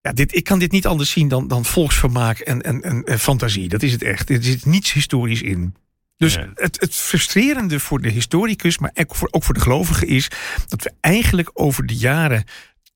Ja, 0.00 0.12
dit, 0.12 0.34
ik 0.34 0.44
kan 0.44 0.58
dit 0.58 0.72
niet 0.72 0.86
anders 0.86 1.10
zien 1.10 1.28
dan, 1.28 1.48
dan 1.48 1.64
volksvermaak 1.64 2.38
en, 2.38 2.62
en, 2.62 3.04
en 3.04 3.18
fantasie. 3.18 3.68
Dat 3.68 3.82
is 3.82 3.92
het 3.92 4.02
echt. 4.02 4.30
Er 4.30 4.42
zit 4.42 4.64
niets 4.64 4.92
historisch 4.92 5.42
in. 5.42 5.74
Dus 6.20 6.38
het, 6.54 6.80
het 6.80 6.94
frustrerende 6.94 7.80
voor 7.80 8.00
de 8.00 8.08
historicus, 8.08 8.78
maar 8.78 8.90
ook 8.94 9.14
voor, 9.14 9.28
ook 9.30 9.44
voor 9.44 9.54
de 9.54 9.60
gelovigen 9.60 10.06
is 10.06 10.30
dat 10.68 10.82
we 10.82 10.92
eigenlijk 11.00 11.50
over 11.52 11.86
de 11.86 11.96
jaren 11.96 12.44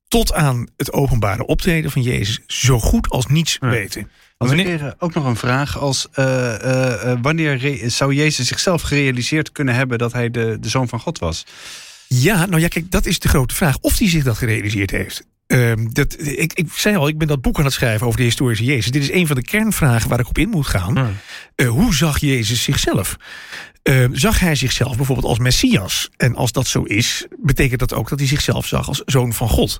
tot 0.07 0.33
aan 0.33 0.67
het 0.77 0.93
openbare 0.93 1.45
optreden 1.45 1.91
van 1.91 2.01
Jezus 2.01 2.39
zo 2.47 2.79
goed 2.79 3.09
als 3.09 3.25
niets 3.25 3.57
weten. 3.59 4.09
Wanneer, 4.37 4.95
ook 4.99 5.13
nog 5.13 5.25
een 5.25 5.35
vraag 5.35 5.77
als 5.77 6.07
uh, 6.15 6.25
uh, 6.63 7.13
wanneer 7.21 7.79
zou 7.91 8.13
Jezus 8.13 8.47
zichzelf 8.47 8.81
gerealiseerd 8.81 9.51
kunnen 9.51 9.75
hebben 9.75 9.97
dat 9.97 10.13
hij 10.13 10.31
de, 10.31 10.57
de 10.59 10.69
zoon 10.69 10.87
van 10.87 10.99
God 10.99 11.19
was? 11.19 11.45
Ja, 12.07 12.45
nou 12.45 12.61
ja, 12.61 12.67
kijk, 12.67 12.91
dat 12.91 13.05
is 13.05 13.19
de 13.19 13.27
grote 13.27 13.55
vraag. 13.55 13.77
Of 13.81 13.97
hij 13.97 14.09
zich 14.09 14.23
dat 14.23 14.37
gerealiseerd 14.37 14.91
heeft. 14.91 15.23
Uh, 15.47 15.71
dat, 15.91 16.19
ik, 16.19 16.53
ik 16.53 16.73
zei 16.73 16.95
al, 16.95 17.07
ik 17.07 17.17
ben 17.17 17.27
dat 17.27 17.41
boek 17.41 17.57
aan 17.57 17.63
het 17.63 17.73
schrijven 17.73 18.07
over 18.07 18.19
de 18.19 18.25
historische 18.25 18.63
Jezus. 18.63 18.91
Dit 18.91 19.01
is 19.01 19.11
een 19.11 19.27
van 19.27 19.35
de 19.35 19.41
kernvragen 19.41 20.09
waar 20.09 20.19
ik 20.19 20.27
op 20.27 20.37
in 20.37 20.49
moet 20.49 20.67
gaan. 20.67 21.17
Uh, 21.55 21.69
hoe 21.69 21.95
zag 21.95 22.17
Jezus 22.19 22.63
zichzelf? 22.63 23.17
Uh, 23.83 24.07
zag 24.11 24.39
hij 24.39 24.55
zichzelf 24.55 24.95
bijvoorbeeld 24.95 25.27
als 25.27 25.39
Messias? 25.39 26.09
En 26.17 26.35
als 26.35 26.51
dat 26.51 26.67
zo 26.67 26.83
is, 26.83 27.25
betekent 27.37 27.79
dat 27.79 27.93
ook 27.93 28.09
dat 28.09 28.19
hij 28.19 28.27
zichzelf 28.27 28.65
zag 28.65 28.87
als 28.87 29.01
zoon 29.05 29.33
van 29.33 29.49
God? 29.49 29.77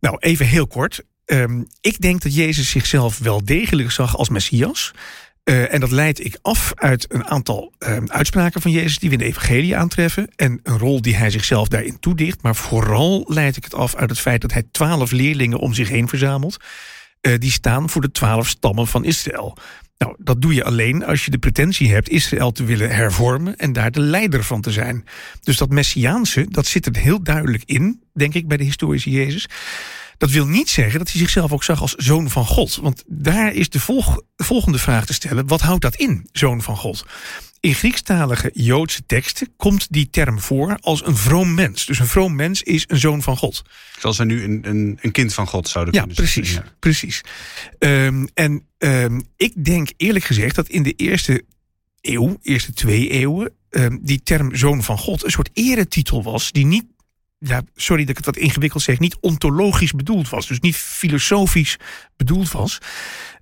Nou, 0.00 0.16
even 0.18 0.46
heel 0.46 0.66
kort. 0.66 1.02
Ehm, 1.24 1.62
ik 1.80 2.00
denk 2.00 2.22
dat 2.22 2.34
Jezus 2.34 2.70
zichzelf 2.70 3.18
wel 3.18 3.44
degelijk 3.44 3.90
zag 3.90 4.16
als 4.16 4.28
Messias. 4.28 4.92
Uh, 5.44 5.72
en 5.74 5.80
dat 5.80 5.90
leid 5.90 6.24
ik 6.24 6.38
af 6.42 6.72
uit 6.74 7.12
een 7.12 7.24
aantal 7.24 7.72
uh, 7.78 7.96
uitspraken 8.06 8.60
van 8.60 8.70
Jezus 8.70 8.98
die 8.98 9.08
we 9.08 9.14
in 9.14 9.20
de 9.20 9.28
Evangelie 9.28 9.76
aantreffen. 9.76 10.28
En 10.36 10.60
een 10.62 10.78
rol 10.78 11.02
die 11.02 11.16
hij 11.16 11.30
zichzelf 11.30 11.68
daarin 11.68 11.98
toedicht. 12.00 12.42
Maar 12.42 12.56
vooral 12.56 13.24
leid 13.28 13.56
ik 13.56 13.64
het 13.64 13.74
af 13.74 13.94
uit 13.94 14.10
het 14.10 14.18
feit 14.18 14.40
dat 14.40 14.52
hij 14.52 14.62
twaalf 14.70 15.10
leerlingen 15.10 15.58
om 15.58 15.74
zich 15.74 15.88
heen 15.88 16.08
verzamelt. 16.08 16.56
Uh, 17.20 17.34
die 17.38 17.50
staan 17.50 17.90
voor 17.90 18.00
de 18.00 18.10
twaalf 18.10 18.48
stammen 18.48 18.86
van 18.86 19.04
Israël. 19.04 19.56
Nou, 19.98 20.16
dat 20.18 20.42
doe 20.42 20.54
je 20.54 20.64
alleen 20.64 21.04
als 21.04 21.24
je 21.24 21.30
de 21.30 21.38
pretentie 21.38 21.92
hebt 21.92 22.08
Israël 22.08 22.52
te 22.52 22.64
willen 22.64 22.90
hervormen 22.90 23.56
en 23.56 23.72
daar 23.72 23.90
de 23.90 24.00
leider 24.00 24.44
van 24.44 24.60
te 24.60 24.70
zijn. 24.70 25.04
Dus 25.42 25.56
dat 25.56 25.70
Messiaanse, 25.70 26.46
dat 26.48 26.66
zit 26.66 26.86
er 26.86 26.96
heel 26.96 27.22
duidelijk 27.22 27.62
in, 27.66 28.02
denk 28.12 28.34
ik, 28.34 28.48
bij 28.48 28.56
de 28.56 28.64
historische 28.64 29.10
Jezus. 29.10 29.48
Dat 30.18 30.30
wil 30.30 30.46
niet 30.46 30.70
zeggen 30.70 30.98
dat 30.98 31.10
hij 31.10 31.20
zichzelf 31.20 31.52
ook 31.52 31.64
zag 31.64 31.80
als 31.80 31.94
zoon 31.94 32.30
van 32.30 32.46
God. 32.46 32.76
Want 32.76 33.02
daar 33.06 33.52
is 33.52 33.68
de, 33.68 33.78
de 34.36 34.44
volgende 34.44 34.78
vraag 34.78 35.06
te 35.06 35.12
stellen: 35.12 35.46
wat 35.46 35.60
houdt 35.60 35.82
dat 35.82 35.94
in, 35.94 36.28
zoon 36.32 36.62
van 36.62 36.76
God? 36.76 37.04
In 37.60 37.74
Griekstalige 37.74 38.50
Joodse 38.54 39.06
teksten 39.06 39.52
komt 39.56 39.86
die 39.90 40.10
term 40.10 40.40
voor 40.40 40.78
als 40.80 41.06
een 41.06 41.16
vroom 41.16 41.54
mens. 41.54 41.86
Dus 41.86 41.98
een 41.98 42.06
vroom 42.06 42.34
mens 42.34 42.62
is 42.62 42.84
een 42.86 42.98
zoon 42.98 43.22
van 43.22 43.36
God. 43.36 43.62
Zoals 43.98 44.18
we 44.18 44.24
nu 44.24 44.44
een, 44.44 44.60
een, 44.62 44.98
een 45.00 45.12
kind 45.12 45.34
van 45.34 45.46
God 45.46 45.68
zouden 45.68 45.94
ja, 45.94 46.00
kunnen 46.00 46.16
precies. 46.16 46.52
Ja, 46.52 46.64
precies. 46.78 47.20
Um, 47.78 48.28
en 48.34 48.66
um, 48.78 49.22
ik 49.36 49.64
denk 49.64 49.88
eerlijk 49.96 50.24
gezegd 50.24 50.54
dat 50.54 50.68
in 50.68 50.82
de 50.82 50.92
eerste 50.92 51.44
eeuw, 52.00 52.38
eerste 52.42 52.72
twee 52.72 53.08
eeuwen, 53.08 53.52
um, 53.70 53.98
die 54.02 54.22
term 54.22 54.54
zoon 54.54 54.82
van 54.82 54.98
God 54.98 55.24
een 55.24 55.30
soort 55.30 55.50
eretitel 55.52 56.22
was 56.22 56.52
die 56.52 56.66
niet 56.66 56.84
ja, 57.46 57.62
sorry 57.74 58.00
dat 58.02 58.10
ik 58.10 58.16
het 58.16 58.26
wat 58.26 58.36
ingewikkeld 58.36 58.82
zeg, 58.82 58.98
niet 58.98 59.16
ontologisch 59.20 59.92
bedoeld 59.92 60.28
was. 60.28 60.46
Dus 60.46 60.60
niet 60.60 60.76
filosofisch 60.76 61.76
bedoeld 62.16 62.50
was. 62.50 62.78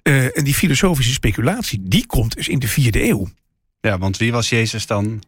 Uh, 0.03 0.37
en 0.39 0.45
die 0.45 0.55
filosofische 0.55 1.13
speculatie, 1.13 1.81
die 1.83 2.07
komt 2.07 2.35
dus 2.35 2.49
in 2.49 2.59
de 2.59 2.69
vierde 2.69 3.05
eeuw. 3.09 3.29
Ja, 3.81 3.99
want 3.99 4.17
wie 4.17 4.33
was 4.33 4.49
Jezus 4.49 4.87
dan, 4.87 5.23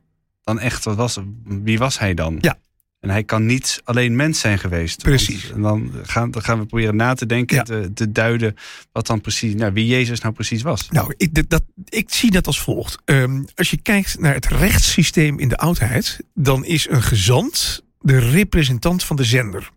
dan 0.44 0.58
echt? 0.60 0.84
Wat 0.84 0.96
was, 0.96 1.18
wie 1.44 1.78
was 1.78 1.98
hij 1.98 2.14
dan? 2.14 2.38
Ja. 2.40 2.58
En 3.00 3.10
hij 3.10 3.24
kan 3.24 3.46
niet 3.46 3.80
alleen 3.84 4.16
mens 4.16 4.40
zijn 4.40 4.58
geweest. 4.58 5.02
Precies. 5.02 5.50
en 5.50 5.60
dan 5.62 5.92
gaan, 6.02 6.30
dan 6.30 6.42
gaan 6.42 6.58
we 6.58 6.66
proberen 6.66 6.96
na 6.96 7.14
te 7.14 7.26
denken, 7.26 7.56
Ja. 7.56 7.62
te, 7.62 7.90
te 7.94 8.12
duiden 8.12 8.56
wat 8.92 9.06
dan 9.06 9.20
precies, 9.20 9.54
nou, 9.54 9.72
wie 9.72 9.86
Jezus 9.86 10.20
nou 10.20 10.34
precies 10.34 10.62
was. 10.62 10.88
Nou, 10.90 11.14
ik, 11.16 11.34
dat- 11.34 11.50
dat, 11.50 11.62
ik 11.88 12.12
zie 12.14 12.30
dat 12.30 12.46
als 12.46 12.60
volgt. 12.60 12.98
Ehm, 13.04 13.42
als 13.54 13.70
je 13.70 13.76
kijkt 13.82 14.18
naar 14.18 14.34
het 14.34 14.46
rechtssysteem 14.46 15.38
in 15.38 15.48
de 15.48 15.56
oudheid, 15.56 16.18
dan 16.34 16.64
is 16.64 16.88
een 16.88 17.02
gezant 17.02 17.82
de 18.04 18.18
representant 18.18 19.04
van 19.04 19.16
de 19.16 19.24
zender. 19.24 19.70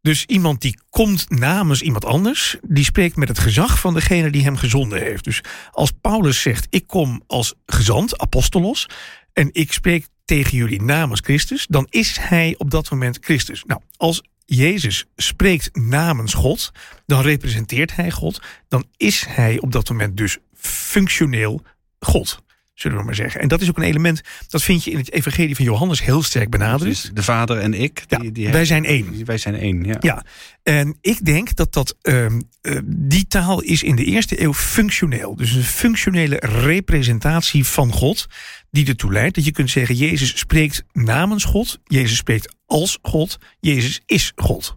Dus 0.00 0.24
iemand 0.24 0.60
die 0.60 0.78
komt 0.90 1.30
namens 1.30 1.82
iemand 1.82 2.04
anders, 2.04 2.56
die 2.62 2.84
spreekt 2.84 3.16
met 3.16 3.28
het 3.28 3.38
gezag 3.38 3.80
van 3.80 3.94
degene 3.94 4.30
die 4.30 4.42
hem 4.42 4.56
gezonden 4.56 5.00
heeft. 5.00 5.24
Dus 5.24 5.40
als 5.70 5.90
Paulus 6.00 6.40
zegt: 6.40 6.66
Ik 6.70 6.86
kom 6.86 7.22
als 7.26 7.54
gezant, 7.66 8.18
apostolos, 8.18 8.86
en 9.32 9.48
ik 9.52 9.72
spreek 9.72 10.06
tegen 10.24 10.56
jullie 10.56 10.82
namens 10.82 11.20
Christus, 11.20 11.66
dan 11.66 11.86
is 11.90 12.16
hij 12.20 12.54
op 12.58 12.70
dat 12.70 12.90
moment 12.90 13.18
Christus. 13.20 13.64
Nou, 13.64 13.80
als 13.96 14.22
Jezus 14.44 15.04
spreekt 15.16 15.76
namens 15.76 16.34
God, 16.34 16.72
dan 17.06 17.22
representeert 17.22 17.96
hij 17.96 18.10
God, 18.10 18.42
dan 18.68 18.84
is 18.96 19.24
hij 19.28 19.60
op 19.60 19.72
dat 19.72 19.88
moment 19.88 20.16
dus 20.16 20.38
functioneel 20.54 21.62
God, 21.98 22.43
zullen 22.74 22.98
we 22.98 23.04
maar 23.04 23.14
zeggen. 23.14 23.40
En 23.40 23.48
dat 23.48 23.60
is 23.60 23.68
ook 23.68 23.76
een 23.76 23.82
element, 23.82 24.20
dat 24.48 24.62
vind 24.62 24.84
je 24.84 24.90
in 24.90 24.96
het 24.96 25.12
evangelie 25.12 25.56
van 25.56 25.64
Johannes 25.64 26.02
heel 26.02 26.22
sterk 26.22 26.50
benadrukt. 26.50 27.02
Dus 27.02 27.10
de 27.14 27.22
vader 27.22 27.58
en 27.58 27.74
ik, 27.74 28.04
die, 28.08 28.24
Ja, 28.24 28.30
die 28.30 28.48
wij 28.48 28.64
zijn 28.64 28.84
één. 28.84 29.24
Wij 29.24 29.38
zijn 29.38 29.54
één, 29.54 29.84
ja. 29.84 29.96
Ja, 30.00 30.24
en 30.62 30.96
ik 31.00 31.24
denk 31.24 31.54
dat, 31.54 31.72
dat 31.72 31.96
ehm, 32.02 32.40
eh, 32.60 32.78
die 32.84 33.26
taal 33.26 33.60
is 33.60 33.82
in 33.82 33.96
de 33.96 34.04
eerste 34.04 34.42
eeuw 34.42 34.54
functioneel. 34.54 35.36
Dus 35.36 35.52
een 35.52 35.62
functionele 35.62 36.36
representatie 36.40 37.64
van 37.64 37.92
God, 37.92 38.26
die 38.70 38.86
ertoe 38.86 39.12
leidt 39.12 39.34
dat 39.34 39.44
je 39.44 39.52
kunt 39.52 39.70
zeggen: 39.70 39.94
Jezus 39.94 40.38
spreekt 40.38 40.84
namens 40.92 41.44
God, 41.44 41.80
Jezus 41.84 42.16
spreekt 42.16 42.54
als 42.66 42.98
God, 43.02 43.38
Jezus 43.60 44.00
is 44.06 44.32
God. 44.36 44.76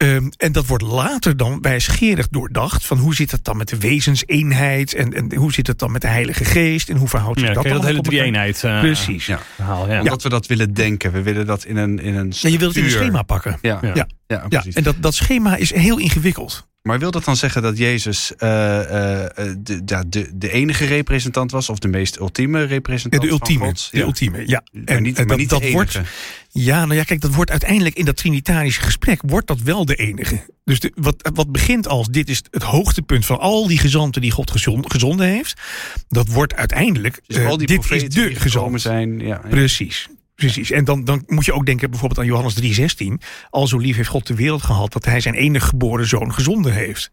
Ehm, 0.00 0.28
en 0.36 0.52
dat 0.52 0.66
wordt 0.66 0.82
later 0.84 1.36
dan 1.36 1.58
wijsgerig 1.60 2.28
doordacht. 2.28 2.86
Van 2.86 2.98
hoe 2.98 3.14
zit 3.14 3.30
het 3.30 3.44
dan 3.44 3.56
met 3.56 3.68
de 3.68 3.78
wezenseenheid? 3.78 4.94
En, 4.94 5.12
en 5.14 5.34
hoe 5.34 5.52
zit 5.52 5.66
het 5.66 5.78
dan 5.78 5.92
met 5.92 6.00
de 6.02 6.08
Heilige 6.08 6.44
Geest? 6.44 6.88
En 6.88 6.96
hoe 6.96 7.08
verhoudt 7.08 7.38
zich 7.38 7.48
Ja, 7.48 7.54
dat 7.54 7.62
kijk, 7.62 7.74
dat 7.74 7.82
dan 7.84 7.92
hele 7.92 8.02
drie-eenheid 8.08 8.64
eh, 8.64 8.80
Precies. 8.80 9.26
Ja. 9.26 9.38
verhaal. 9.54 9.88
Ja. 9.90 10.00
Omdat 10.00 10.22
we 10.22 10.28
dat 10.28 10.46
willen 10.46 10.74
denken. 10.74 11.12
We 11.12 11.22
willen 11.22 11.46
dat 11.46 11.64
in 11.64 11.76
een, 11.76 11.98
in 11.98 12.14
een 12.16 12.32
Ja, 12.36 12.48
je 12.48 12.58
wilt 12.58 12.74
het 12.74 12.84
in 12.84 12.90
een 12.90 12.96
schema 12.98 13.22
pakken. 13.22 13.58
Ja, 13.62 13.78
Ja. 13.82 13.88
ja. 13.88 13.94
Ja. 13.94 14.06
ja, 14.26 14.36
Ja, 14.36 14.48
precies. 14.48 14.74
en 14.74 14.82
dat, 14.82 14.94
dat 15.00 15.14
schema 15.14 15.56
is 15.56 15.74
heel 15.74 15.98
ingewikkeld. 15.98 16.68
Maar 16.82 16.98
wil 16.98 17.10
dat 17.10 17.24
dan 17.24 17.36
zeggen 17.36 17.62
dat 17.62 17.78
Jezus 17.78 18.36
eh, 18.36 18.80
eh, 18.80 19.24
eh, 19.24 19.56
de, 19.58 20.04
de, 20.08 20.30
de 20.34 20.50
enige 20.52 20.84
representant 20.84 21.50
was? 21.50 21.68
Of 21.68 21.78
de 21.78 21.88
meest 21.88 22.18
ultieme 22.18 22.58
Ja, 22.60 22.66
representant 22.66 23.22
de 23.22 23.28
ultieme. 23.28 23.64
van 23.64 23.68
God? 23.76 23.88
De 23.90 23.98
Ja. 23.98 24.04
ultieme, 24.04 24.42
ja. 24.48 24.62
Maar 24.84 25.00
niet, 25.00 25.16
maar 25.16 25.26
dat, 25.26 25.36
niet 25.38 25.48
dat 25.50 25.62
de 25.62 25.70
wordt, 25.70 25.94
enige. 25.94 26.10
Ja, 26.52 26.84
nou 26.84 26.94
ja, 26.94 27.02
kijk, 27.04 27.20
dat 27.20 27.34
wordt 27.34 27.50
uiteindelijk 27.50 27.94
in 27.96 28.04
dat 28.04 28.16
trinitarische 28.16 28.80
gesprek 28.80 29.20
wordt 29.26 29.46
dat 29.46 29.60
wel 29.60 29.84
de 29.84 29.94
enige. 29.94 30.40
Dus 30.64 30.80
de, 30.80 30.92
wat, 30.94 31.30
wat 31.34 31.52
begint 31.52 31.88
als 31.88 32.08
dit 32.08 32.28
is 32.28 32.42
het 32.50 32.62
hoogtepunt 32.62 33.26
van 33.26 33.38
al 33.38 33.66
die 33.66 33.78
gezanten 33.78 34.20
die 34.22 34.30
God 34.30 34.50
gezond, 34.50 34.92
gezonden 34.92 35.26
heeft, 35.26 35.60
dat 36.08 36.28
wordt 36.28 36.54
uiteindelijk 36.54 37.20
Dus 37.26 37.44
al 37.44 37.56
die 37.58 37.66
dit 37.66 37.90
is 37.90 38.08
de 38.14 38.34
gezant. 38.34 38.80
zijn. 38.80 39.18
Ja. 39.18 39.40
Precies. 39.50 40.08
Precies. 40.40 40.70
En 40.70 40.84
dan, 40.84 41.04
dan 41.04 41.22
moet 41.26 41.44
je 41.44 41.52
ook 41.52 41.66
denken 41.66 41.90
bijvoorbeeld 41.90 42.20
aan 42.20 42.26
Johannes 42.26 42.54
3:16. 42.54 43.26
Al 43.50 43.66
zo 43.66 43.78
lief 43.78 43.96
heeft 43.96 44.08
God 44.08 44.26
de 44.26 44.34
wereld 44.34 44.62
gehad 44.62 44.92
dat 44.92 45.04
hij 45.04 45.20
zijn 45.20 45.34
enige 45.34 45.66
geboren 45.66 46.06
zoon 46.06 46.34
gezonden 46.34 46.72
heeft. 46.72 47.08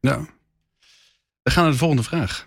Ja. 0.00 0.26
We 1.42 1.50
gaan 1.50 1.62
naar 1.62 1.72
de 1.72 1.78
volgende 1.78 2.02
vraag. 2.02 2.46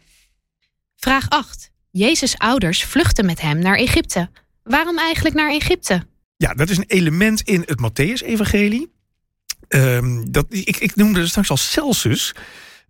Vraag 0.96 1.30
8. 1.30 1.72
Jezus' 1.92 2.38
ouders 2.38 2.84
vluchten 2.84 3.26
met 3.26 3.42
hem 3.42 3.60
naar 3.60 3.76
Egypte. 3.76 4.30
Waarom 4.64 4.98
eigenlijk 4.98 5.36
naar 5.36 5.52
Egypte? 5.52 6.06
Ja, 6.38 6.54
dat 6.54 6.70
is 6.70 6.78
een 6.78 6.88
element 6.88 7.42
in 7.42 7.64
het 7.66 7.80
Matthäus-evangelie. 7.80 8.92
Ehm, 9.68 10.24
dat, 10.32 10.46
ik, 10.50 10.78
ik 10.78 10.96
noemde 10.96 11.20
het 11.20 11.30
straks 11.30 11.50
al 11.50 11.58
Celsus. 11.58 12.36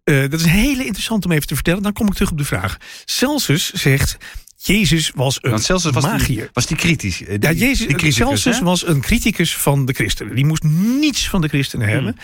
Eh, 0.03 0.21
dat 0.21 0.33
is 0.33 0.43
een 0.43 0.49
hele 0.49 0.85
interessant 0.85 1.25
om 1.25 1.31
even 1.31 1.47
te 1.47 1.55
vertellen. 1.55 1.83
Dan 1.83 1.93
kom 1.93 2.07
ik 2.07 2.13
terug 2.13 2.31
op 2.31 2.37
de 2.37 2.45
vraag. 2.45 2.77
Celsus 3.05 3.71
zegt, 3.71 4.17
Jezus 4.65 5.11
was 5.15 5.37
een 5.41 5.49
Want 5.49 5.63
Celsus 5.63 5.91
was 5.91 6.03
magier. 6.03 6.27
die, 6.37 6.49
was 6.53 6.65
die 6.65 6.77
kritisch. 6.77 7.21
eh, 7.21 7.27
Die, 7.27 7.39
Ja, 7.41 7.51
Jezus, 7.51 7.77
die 7.87 7.95
criticus, 7.95 8.15
Celsus 8.15 8.57
hè? 8.59 8.63
was 8.65 8.87
een 8.87 9.01
criticus 9.01 9.55
van 9.57 9.85
de 9.85 9.93
christenen. 9.93 10.35
Die 10.35 10.45
moest 10.45 10.63
niets 10.63 11.29
van 11.29 11.41
de 11.41 11.47
christenen 11.47 11.85
Hmm. 11.87 11.95
hebben. 11.95 12.15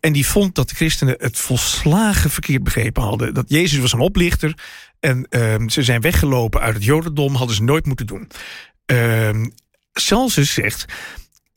En 0.00 0.12
die 0.12 0.26
vond 0.26 0.54
dat 0.54 0.68
de 0.68 0.74
christenen 0.74 1.14
het 1.18 1.38
volslagen 1.38 2.30
verkeerd 2.30 2.62
begrepen 2.64 3.02
hadden. 3.02 3.34
Dat 3.34 3.44
Jezus 3.48 3.78
was 3.78 3.92
een 3.92 4.00
oplichter. 4.00 4.54
En 5.00 5.26
ehm, 5.30 5.68
ze 5.68 5.82
zijn 5.82 6.00
weggelopen 6.00 6.60
uit 6.60 6.74
het 6.74 6.84
jodendom. 6.84 7.34
Hadden 7.34 7.56
ze 7.56 7.62
nooit 7.62 7.86
moeten 7.86 8.06
doen. 8.06 8.28
Ehm 8.86 9.46
Celsus 9.92 10.52
zegt... 10.52 10.84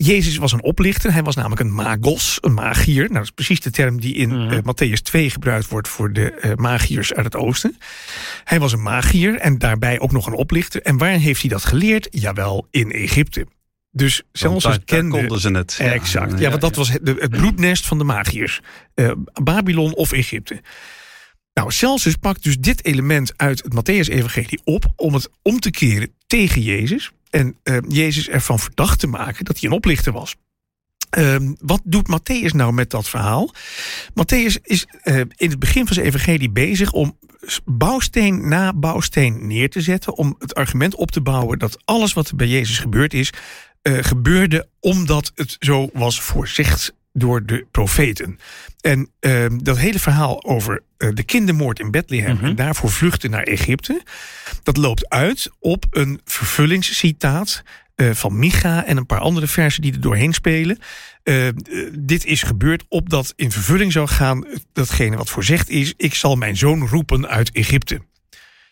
Jezus 0.04 0.38
was 0.38 0.52
een 0.52 0.64
oplichter. 0.64 1.14
Hij 1.14 1.24
was 1.24 1.36
namelijk 1.36 1.62
een 1.62 1.74
magos, 1.74 2.38
een 2.41 2.54
magier. 2.54 3.02
Nou, 3.02 3.14
dat 3.14 3.24
is 3.24 3.32
precies 3.32 3.60
de 3.60 3.72
term 3.72 4.02
die 4.02 4.16
in 4.16 4.32
eh, 4.32 4.58
Matthäus 4.58 5.02
2 5.02 5.30
gebruikt 5.30 5.68
wordt 5.68 5.88
voor 5.88 6.14
de 6.14 6.32
eh, 6.32 6.54
magiërs 6.56 7.14
uit 7.14 7.26
het 7.26 7.36
oosten. 7.36 7.78
Hij 8.43 8.60
was 8.60 8.72
een 8.72 8.82
magier 8.82 9.36
en 9.36 9.58
daarbij 9.58 10.00
ook 10.00 10.12
nog 10.12 10.28
een 10.28 10.34
oplichter. 10.34 10.82
En 10.82 10.97
waar 10.97 11.12
heeft 11.12 11.41
hij 11.41 11.50
dat 11.50 11.66
geleerd? 11.66 12.08
Jawel, 12.12 12.68
in 12.72 12.91
Egypte. 12.91 13.47
Dus 13.91 14.24
daar, 14.32 14.60
daar 14.60 14.80
kende... 14.86 15.18
konden 15.18 15.39
ze 15.39 15.52
het. 15.52 15.78
Exact. 15.80 16.39
Ja, 16.39 16.50
want 16.50 16.62
dat 16.62 16.76
was 16.76 16.89
het, 16.89 17.08
het 17.08 17.30
bloednest 17.30 17.86
van 17.86 17.97
de 17.97 18.04
magiërs. 18.04 18.62
Eh, 18.93 19.12
Babylon 19.43 19.95
of 19.95 20.12
Egypte. 20.12 20.62
Nou, 21.54 21.72
Celsus 21.72 22.16
pakt 22.16 22.43
dus 22.43 22.58
dit 22.58 22.86
element 22.86 23.34
uit 23.36 23.64
het 23.64 23.74
Matthäus-evangelie 23.74 24.62
op... 24.64 24.86
om 24.95 25.14
het 25.14 25.30
om 25.41 25.60
te 25.60 25.72
keren 25.72 26.14
tegen 26.30 26.62
Jezus. 26.62 27.12
En 27.30 27.56
eh, 27.64 27.78
Jezus 27.88 28.30
ervan 28.30 28.60
verdacht 28.60 29.00
te 29.00 29.08
maken 29.08 29.46
dat 29.46 29.60
hij 29.60 29.70
een 29.70 29.76
oplichter 29.76 30.14
was. 30.14 30.36
Ehm, 31.10 31.54
wat 31.60 31.82
doet 31.84 32.08
Matthäus 32.08 32.56
nou 32.56 32.74
met 32.74 32.90
dat 32.90 33.10
verhaal? 33.10 33.54
Matthäus 34.10 34.62
is 34.64 34.86
eh, 35.02 35.18
in 35.18 35.50
het 35.50 35.60
begin 35.60 35.86
van 35.86 35.94
zijn 35.94 36.06
evangelie 36.06 36.50
bezig 36.50 36.92
om 36.92 37.18
bouwsteen 37.66 38.48
na 38.48 38.74
bouwsteen 38.74 39.48
neer 39.48 39.70
te 39.70 39.82
zetten. 39.82 40.18
Om 40.18 40.36
het 40.40 40.56
argument 40.56 40.96
op 40.96 41.12
te 41.12 41.22
bouwen 41.22 41.60
dat 41.60 41.82
alles 41.86 42.14
wat 42.14 42.30
er 42.30 42.36
bij 42.36 42.48
Jezus 42.48 42.80
gebeurd 42.80 43.14
is, 43.14 43.34
eh, 43.82 43.98
gebeurde 44.02 44.68
omdat 44.80 45.32
het 45.36 45.56
zo 45.60 45.90
was 45.94 46.22
voorzegd 46.22 46.94
door 47.14 47.45
de 47.45 47.66
profeten. 47.72 48.39
En 48.82 49.10
ehm, 49.20 49.57
dat 49.57 49.78
hele 49.78 49.99
verhaal 49.99 50.43
over 50.43 50.84
eh, 50.97 51.10
de 51.14 51.24
kindermoord 51.24 51.80
in 51.80 51.91
Bethlehem 51.91 52.36
Mhm. 52.36 52.45
en 52.45 52.55
daarvoor 52.55 52.89
vluchten 52.91 53.30
naar 53.30 53.43
Egypte, 53.43 54.01
dat 54.64 54.78
loopt 54.78 55.10
uit 55.10 55.49
op 55.60 55.86
een 55.89 56.22
vervullingscitaat 56.26 57.64
eh, 57.95 58.10
van 58.12 58.39
Micha 58.39 58.86
en 58.86 58.97
een 58.97 59.05
paar 59.05 59.20
andere 59.20 59.47
versen 59.47 59.82
die 59.82 59.93
er 59.93 60.01
doorheen 60.01 60.34
spelen. 60.34 60.78
Eh, 61.24 61.47
eh, 61.47 61.53
dit 61.99 62.26
is 62.26 62.43
gebeurd 62.43 62.84
opdat 62.88 63.34
in 63.36 63.51
vervulling 63.51 63.91
zou 63.91 64.07
gaan 64.07 64.45
datgene 64.74 65.18
wat 65.18 65.30
voorzegd 65.30 65.70
is: 65.70 65.93
ik 65.97 66.14
zal 66.14 66.36
mijn 66.36 66.57
zoon 66.57 66.88
roepen 66.88 67.28
uit 67.28 67.51
Egypte. 67.51 68.01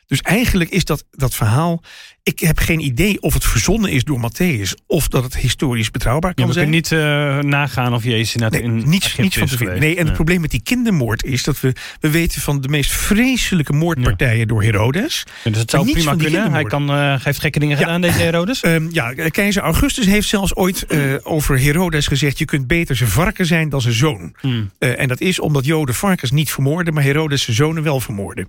Dus 0.07 0.21
eigenlijk 0.21 0.69
is 0.69 0.85
dat, 0.85 1.05
dat 1.11 1.35
verhaal. 1.35 1.81
Ik 2.23 2.39
heb 2.39 2.57
geen 2.59 2.79
idee 2.79 3.21
of 3.21 3.33
het 3.33 3.45
verzonnen 3.45 3.91
is 3.91 4.03
door 4.03 4.19
Matthäus. 4.31 4.71
of 4.85 5.07
dat 5.07 5.23
het 5.23 5.37
historisch 5.37 5.91
betrouwbaar 5.91 6.33
kan 6.33 6.43
Ja, 6.43 6.49
we 6.49 6.59
zijn. 6.59 6.71
kunnen 6.71 7.35
niet 7.39 7.43
eh, 7.43 7.49
nagaan 7.49 7.93
of 7.93 8.03
Jezus 8.03 8.35
Nee, 8.35 8.61
in 8.61 8.75
niets, 8.75 9.05
Egypte 9.05 9.21
niets 9.21 9.37
van 9.37 9.47
te 9.47 9.57
vinden. 9.57 9.79
Nee, 9.79 9.95
en 9.95 10.05
het 10.05 10.13
probleem 10.13 10.41
met 10.41 10.51
die 10.51 10.61
kindermoord 10.63 11.23
is 11.23 11.43
dat 11.43 11.59
we, 11.59 11.73
we 11.99 12.09
weten 12.09 12.41
van 12.41 12.61
de 12.61 12.67
meest 12.67 12.91
vreselijke 12.91 13.73
moordpartijen 13.73 14.47
door 14.47 14.63
Herodes. 14.63 15.23
Ja, 15.43 15.51
dus 15.51 15.59
het 15.59 15.69
zou 15.69 15.91
prima 15.91 16.15
kunnen. 16.15 16.51
Hij 16.51 16.63
kan, 16.63 16.89
eh, 16.89 17.23
heeft 17.23 17.39
gekke 17.39 17.59
dingen 17.59 17.77
gedaan, 17.77 18.01
deze 18.01 18.19
Herodes. 18.19 18.61
Ehm, 18.61 18.87
ja, 18.91 19.13
keizer 19.13 19.61
Augustus 19.63 20.05
heeft 20.05 20.27
zelfs 20.27 20.55
ooit 20.55 20.85
eh, 20.85 21.13
over 21.23 21.59
Herodes 21.59 22.07
gezegd: 22.07 22.37
je 22.37 22.45
kunt 22.45 22.67
beter 22.67 22.95
zijn 22.95 23.09
varken 23.09 23.45
zijn 23.45 23.69
dan 23.69 23.81
zijn 23.81 23.93
zoon. 23.93 24.35
Hmm. 24.39 24.71
En 24.79 25.07
dat 25.07 25.21
is 25.21 25.39
omdat 25.39 25.65
Joden 25.65 25.95
varkens 25.95 26.31
niet 26.31 26.51
vermoorden, 26.51 26.93
maar 26.93 27.03
Herodes 27.03 27.43
zijn 27.43 27.55
zonen 27.55 27.83
wel 27.83 27.99
vermoorden. 27.99 28.47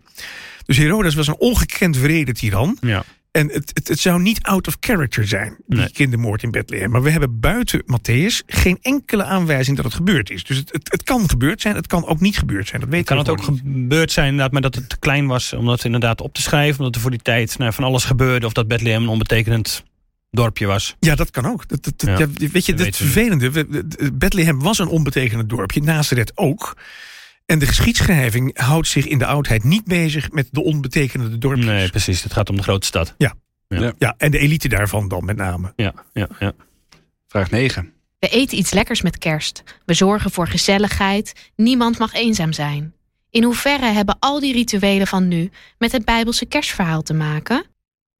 Dus 0.68 0.76
Herodes 0.76 1.14
was 1.14 1.26
een 1.26 1.38
ongekend 1.38 1.98
wrede 1.98 2.32
tiran. 2.32 2.76
Ja. 2.80 3.04
En 3.30 3.48
het, 3.52 3.70
het, 3.74 3.88
het 3.88 3.98
zou 4.00 4.20
niet 4.22 4.42
out 4.42 4.66
of 4.68 4.76
character 4.80 5.28
zijn, 5.28 5.56
die 5.66 5.78
Nee. 5.78 5.90
kindermoord 5.90 6.42
in 6.42 6.50
Bethlehem. 6.50 6.90
Maar 6.90 7.02
we 7.02 7.10
hebben 7.10 7.40
buiten 7.40 7.82
Matthäus 7.82 8.44
geen 8.46 8.78
enkele 8.82 9.24
aanwijzing 9.24 9.76
dat 9.76 9.84
het 9.84 9.94
gebeurd 9.94 10.30
is. 10.30 10.44
Dus 10.44 10.56
het, 10.56 10.72
het, 10.72 10.90
het 10.92 11.02
kan 11.02 11.28
gebeurd 11.28 11.60
zijn, 11.60 11.74
het 11.74 11.86
kan 11.86 12.06
ook 12.06 12.20
niet 12.20 12.38
gebeurd 12.38 12.68
zijn. 12.68 12.80
Dat 12.80 12.90
weten 12.90 13.06
Kan 13.06 13.16
we 13.24 13.30
het 13.30 13.40
ook 13.40 13.50
niet. 13.50 13.60
gebeurd 13.60 14.12
zijn 14.12 14.26
inderdaad, 14.26 14.52
maar 14.52 14.62
dat 14.62 14.74
het 14.74 14.88
te 14.88 14.98
klein 14.98 15.26
was 15.26 15.52
om 15.52 15.66
dat 15.66 15.84
inderdaad 15.84 16.20
op 16.20 16.34
te 16.34 16.42
schrijven? 16.42 16.78
Omdat 16.78 16.94
er 16.94 17.00
voor 17.00 17.10
die 17.10 17.22
tijd 17.22 17.58
nou, 17.58 17.72
van 17.72 17.84
alles 17.84 18.04
gebeurde 18.04 18.46
of 18.46 18.52
dat 18.52 18.68
Bethlehem 18.68 19.02
een 19.02 19.08
onbetekenend 19.08 19.84
dorpje 20.30 20.66
was? 20.66 20.96
Ja, 21.00 21.14
dat 21.14 21.30
kan 21.30 21.46
ook. 21.46 21.68
Dat, 21.68 21.84
dat, 21.84 22.00
dat- 22.00 22.18
Ja, 22.18 22.26
ja, 22.34 22.48
weet 22.48 22.66
je, 22.66 22.74
dat 22.74 22.86
het 22.86 22.96
vervelende. 22.96 23.66
Bethlehem 24.14 24.58
was 24.60 24.78
een 24.78 24.88
onbetekenend 24.88 25.48
dorpje, 25.48 25.82
Nazareth 25.82 26.32
ook. 26.34 26.76
En 27.48 27.58
de 27.58 27.66
geschiedschrijving 27.66 28.58
houdt 28.58 28.88
zich 28.88 29.06
in 29.06 29.18
de 29.18 29.26
oudheid 29.26 29.64
niet 29.64 29.84
bezig 29.84 30.30
met 30.30 30.48
de 30.50 30.62
onbetekenende 30.62 31.38
dorpjes. 31.38 31.66
Nee, 31.66 31.88
precies. 31.88 32.22
Het 32.22 32.32
gaat 32.32 32.50
om 32.50 32.56
de 32.56 32.62
grote 32.62 32.86
stad. 32.86 33.14
Ja, 33.18 33.34
en 34.16 34.30
de 34.30 34.38
elite 34.38 34.68
daarvan 34.68 35.08
dan 35.08 35.24
met 35.24 35.36
name. 35.36 35.72
Ja, 35.76 35.94
ja, 36.12 36.28
ja. 36.38 36.52
Vraag 37.26 37.50
9. 37.50 37.92
We 38.18 38.28
eten 38.28 38.58
iets 38.58 38.72
lekkers 38.72 39.02
met 39.02 39.18
kerst. 39.18 39.62
We 39.84 39.94
zorgen 39.94 40.30
voor 40.30 40.48
gezelligheid. 40.48 41.50
Niemand 41.56 41.98
mag 41.98 42.14
eenzaam 42.14 42.52
zijn. 42.52 42.94
In 43.30 43.42
hoeverre 43.42 43.86
hebben 43.92 44.16
al 44.18 44.40
die 44.40 44.52
rituelen 44.52 45.06
van 45.06 45.28
nu 45.28 45.50
met 45.78 45.92
het 45.92 46.04
Bijbelse 46.04 46.46
kerstverhaal 46.46 47.02
te 47.02 47.14
maken? 47.14 47.64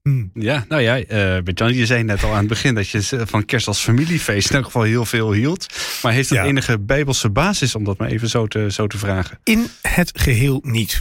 Hm. 0.02 0.24
Ja, 0.34 0.64
nou 0.68 0.82
ja, 0.82 0.94
Bert-Jan, 1.42 1.74
je 1.74 1.86
zei 1.86 2.02
net 2.02 2.22
al 2.22 2.30
aan 2.32 2.38
het 2.38 2.48
begin 2.48 2.74
dat 2.74 2.88
je 2.88 3.02
van 3.26 3.44
kerst 3.44 3.66
als 3.66 3.80
familiefeest 3.80 4.50
in 4.50 4.56
elk 4.56 4.64
geval 4.64 4.82
heel 4.82 5.04
veel 5.04 5.32
hield. 5.32 5.66
Maar 6.02 6.12
heeft 6.12 6.28
dat 6.28 6.38
Ja. 6.38 6.44
enige 6.44 6.78
bijbelse 6.78 7.30
basis, 7.30 7.74
om 7.74 7.84
dat 7.84 7.98
maar 7.98 8.08
even 8.08 8.28
zo 8.28 8.46
te, 8.46 8.70
zo 8.72 8.86
te 8.86 8.98
vragen? 8.98 9.38
In 9.44 9.66
het 9.82 10.10
geheel 10.14 10.60
niet. 10.64 11.00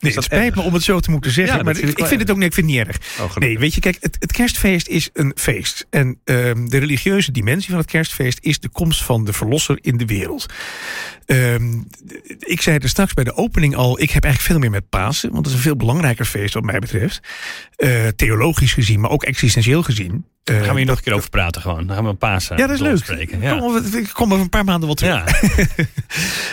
Nee, 0.00 0.14
dat 0.14 0.24
het 0.24 0.32
spijt 0.32 0.46
erg? 0.46 0.54
me 0.54 0.62
om 0.62 0.74
het 0.74 0.82
zo 0.82 1.00
te 1.00 1.10
moeten 1.10 1.30
zeggen, 1.30 1.56
Ja, 1.56 1.62
maar 1.62 1.74
vind 1.74 1.98
ik, 1.98 2.06
vind 2.06 2.20
het 2.20 2.30
ook 2.30 2.36
nee, 2.36 2.46
ik 2.46 2.54
vind 2.54 2.66
het 2.66 2.76
niet 2.76 2.86
erg. 2.86 3.20
Oh. 3.20 3.36
Nee, 3.36 3.58
weet 3.58 3.74
je, 3.74 3.80
kijk, 3.80 3.96
het, 4.00 4.16
het 4.20 4.32
kerstfeest 4.32 4.88
is 4.88 5.10
een 5.12 5.32
feest. 5.36 5.86
En 5.90 6.20
ehm, 6.24 6.66
de 6.66 6.78
religieuze 6.78 7.32
dimensie 7.32 7.70
van 7.70 7.78
het 7.78 7.90
kerstfeest 7.90 8.38
is 8.40 8.60
de 8.60 8.68
komst 8.68 9.02
van 9.02 9.24
de 9.24 9.32
verlosser 9.32 9.78
in 9.80 9.96
de 9.96 10.06
wereld. 10.06 10.46
Ehm, 11.26 11.72
ik 12.38 12.62
zei 12.62 12.78
er 12.78 12.88
straks 12.88 13.14
bij 13.14 13.24
de 13.24 13.34
opening 13.34 13.76
al, 13.76 14.00
ik 14.00 14.10
heb 14.10 14.24
eigenlijk 14.24 14.52
veel 14.52 14.58
meer 14.58 14.80
met 14.80 14.88
Pasen, 14.88 15.30
want 15.30 15.44
dat 15.44 15.52
is 15.52 15.58
een 15.58 15.64
veel 15.64 15.76
belangrijker 15.76 16.24
feest 16.24 16.54
wat 16.54 16.62
mij 16.62 16.78
betreft. 16.78 17.20
Eh, 17.76 18.06
theologisch 18.06 18.72
gezien, 18.72 19.00
maar 19.00 19.10
ook 19.10 19.24
existentieel 19.24 19.82
gezien. 19.82 20.24
Daar 20.48 20.56
gaan 20.56 20.64
we 20.64 20.70
Eh, 20.70 20.76
hier 20.76 20.86
nog 20.86 20.96
een 20.96 21.02
keer 21.02 21.12
over 21.14 21.30
praten 21.30 21.60
gewoon. 21.62 21.86
Dan 21.86 21.94
gaan 21.94 22.04
we 22.04 22.10
een 22.10 22.18
paas 22.18 22.48
ja, 22.48 22.56
dat 22.56 22.70
is 22.70 22.80
leuk. 22.80 22.96
Spreken. 22.98 23.40
Ja. 23.40 23.58
Kom, 23.58 23.76
ik 23.76 24.10
kom 24.12 24.30
over 24.32 24.44
een 24.44 24.48
paar 24.48 24.64
maanden 24.64 24.86
wel 24.86 24.94
terug. 24.94 25.40
Ja. 25.56 25.84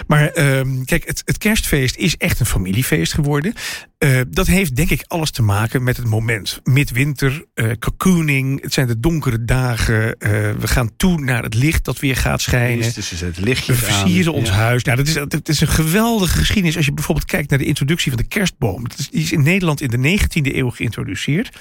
Maar 0.08 0.28
ehm, 0.28 0.84
kijk, 0.84 1.06
het, 1.08 1.22
het 1.26 1.38
kerstfeest 1.38 1.96
is 1.96 2.18
echt 2.18 2.40
een 2.40 2.46
familiefeest 2.46 3.14
geworden. 3.14 3.54
Eh, 3.98 4.20
dat 4.30 4.48
heeft 4.48 4.76
denk 4.76 4.90
ik 4.90 5.04
alles 5.08 5.32
te 5.32 5.42
maken 5.42 5.84
met 5.84 5.98
het 5.98 6.08
moment. 6.08 6.60
Midwinter, 6.64 7.46
eh 7.54 7.72
cocooning, 7.80 8.62
het 8.62 8.74
zijn 8.74 8.88
de 8.88 9.00
donkere 9.00 9.46
dagen. 9.46 10.18
eh, 10.20 10.30
we 10.60 10.68
gaan 10.68 10.90
toe 10.98 11.20
naar 11.20 11.44
het 11.44 11.54
licht 11.54 11.84
dat 11.86 12.00
weer 12.00 12.16
gaat 12.16 12.42
schijnen. 12.42 12.94
Dus 12.94 13.08
ze 13.08 13.16
zetten 13.16 13.44
lichtjes 13.44 13.80
We 13.80 13.86
versieren 13.86 14.34
aan. 14.34 14.40
ons 14.40 14.50
Ja. 14.50 14.56
huis. 14.56 14.84
Nou, 14.84 14.98
dat, 14.98 15.08
is, 15.08 15.14
dat 15.14 15.50
is 15.50 15.62
een 15.62 15.68
geweldige 15.68 16.38
geschiedenis. 16.38 16.76
Als 16.78 16.86
je 16.86 16.94
bijvoorbeeld 16.94 17.28
kijkt 17.28 17.50
naar 17.50 17.60
de 17.60 17.66
introductie 17.66 18.12
van 18.12 18.22
de 18.22 18.28
kerstboom. 18.28 18.86
Die 19.12 19.22
is 19.22 19.32
in 19.32 19.44
Nederland 19.44 19.82
in 19.82 19.90
de 20.02 20.18
19e 20.20 20.56
eeuw 20.56 20.70
geïntroduceerd. 20.70 21.58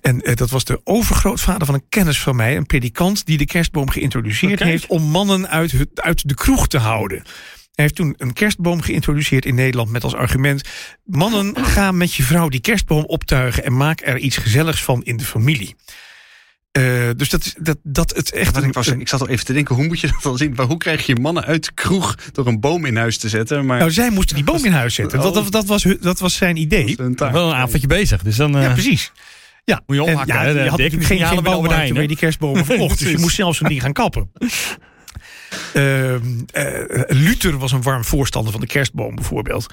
En 0.00 0.20
eh, 0.20 0.36
dat 0.36 0.50
was 0.50 0.64
de 0.64 0.80
overgrootvader 0.84 1.51
van 1.58 1.74
een 1.74 1.84
kennis 1.88 2.20
van 2.20 2.36
mij. 2.36 2.56
Een 2.56 2.66
predikant 2.66 3.26
die 3.26 3.38
de 3.38 3.44
kerstboom 3.44 3.90
geïntroduceerd 3.90 4.60
heeft... 4.62 4.86
om 4.86 5.02
mannen 5.02 5.48
uit, 5.48 5.72
het- 5.72 6.00
uit 6.00 6.28
de 6.28 6.34
kroeg 6.34 6.68
te 6.68 6.78
houden. 6.78 7.16
Hij 7.74 7.84
heeft 7.84 7.94
toen 7.94 8.14
een 8.16 8.32
kerstboom 8.32 8.80
geïntroduceerd 8.80 9.44
in 9.44 9.54
Nederland 9.54 9.90
met 9.90 10.04
als 10.04 10.14
argument... 10.14 10.68
mannen, 11.04 11.64
ga 11.64 11.92
met 11.92 12.14
je 12.14 12.22
vrouw 12.22 12.48
die 12.48 12.60
kerstboom 12.60 13.04
optuigen... 13.04 13.64
en 13.64 13.76
maak 13.76 14.00
er 14.04 14.18
iets 14.18 14.36
gezelligs 14.36 14.82
van 14.82 15.02
in 15.04 15.16
de 15.16 15.24
familie. 15.24 15.74
Eh, 16.72 17.08
dus 17.16 17.28
dat, 17.28 17.44
is- 17.44 17.54
dat, 17.58 17.76
dat 17.82 18.14
het 18.16 18.32
echt... 18.32 18.56
Een- 18.56 18.64
ik, 18.64 18.72
was, 18.74 18.86
een- 18.86 19.00
ik 19.00 19.08
zat 19.08 19.20
al 19.20 19.28
even 19.28 19.44
te 19.44 19.52
denken, 19.52 19.74
hoe 19.74 19.86
moet 19.86 20.00
je 20.00 20.06
dat 20.06 20.22
dan 20.22 20.36
zien? 20.36 20.52
Maar 20.56 20.66
hoe 20.66 20.76
krijg 20.76 21.06
je 21.06 21.16
mannen 21.16 21.44
uit 21.44 21.64
de 21.64 21.72
kroeg 21.74 22.14
door 22.32 22.46
een 22.46 22.60
boom 22.60 22.84
in 22.84 22.96
huis 22.96 23.18
te 23.18 23.28
zetten? 23.28 23.66
Maar 23.66 23.78
Nou, 23.78 23.90
zij 23.90 24.10
moesten 24.10 24.34
die 24.36 24.44
boom 24.44 24.64
in 24.64 24.72
huis 24.72 24.94
zetten. 24.94 25.20
Dat, 25.20 25.34
dat, 25.34 25.52
dat, 25.52 25.66
was, 25.66 25.84
hun- 25.84 25.98
dat 26.00 26.18
was 26.18 26.34
zijn 26.36 26.56
idee. 26.56 26.94
een. 27.00 27.14
Wel 27.16 27.48
een 27.48 27.54
avondje 27.56 27.86
bezig. 27.88 28.22
Dus 28.22 28.36
dan 28.36 28.56
eh, 28.56 28.62
Ja, 28.62 28.72
precies. 28.72 29.12
Ja, 29.64 29.82
Moet 29.86 29.96
je 29.96 30.02
En 30.02 30.10
ophakken, 30.12 30.34
ja, 30.34 30.40
hè, 30.42 30.52
de 30.52 30.58
je 30.58 30.68
had 30.68 30.78
natuurlijk 30.78 31.06
geen, 31.06 31.18
geen 31.18 31.44
Heijn, 31.68 31.92
waar 31.92 32.02
je 32.02 32.08
die 32.08 32.16
kerstbomen 32.16 32.64
verkocht. 32.64 32.98
dus 32.98 33.10
je 33.10 33.18
moest 33.18 33.34
zelfs 33.36 33.58
zo'n 33.58 33.68
ding 33.68 33.80
gaan 33.80 33.92
kappen. 33.92 34.30
Eh, 35.72 36.14
Luther 37.06 37.58
was 37.58 37.72
een 37.72 37.82
warm 37.82 38.04
voorstander 38.04 38.52
van 38.52 38.60
de 38.60 38.66
kerstboom 38.66 39.14
bijvoorbeeld. 39.14 39.66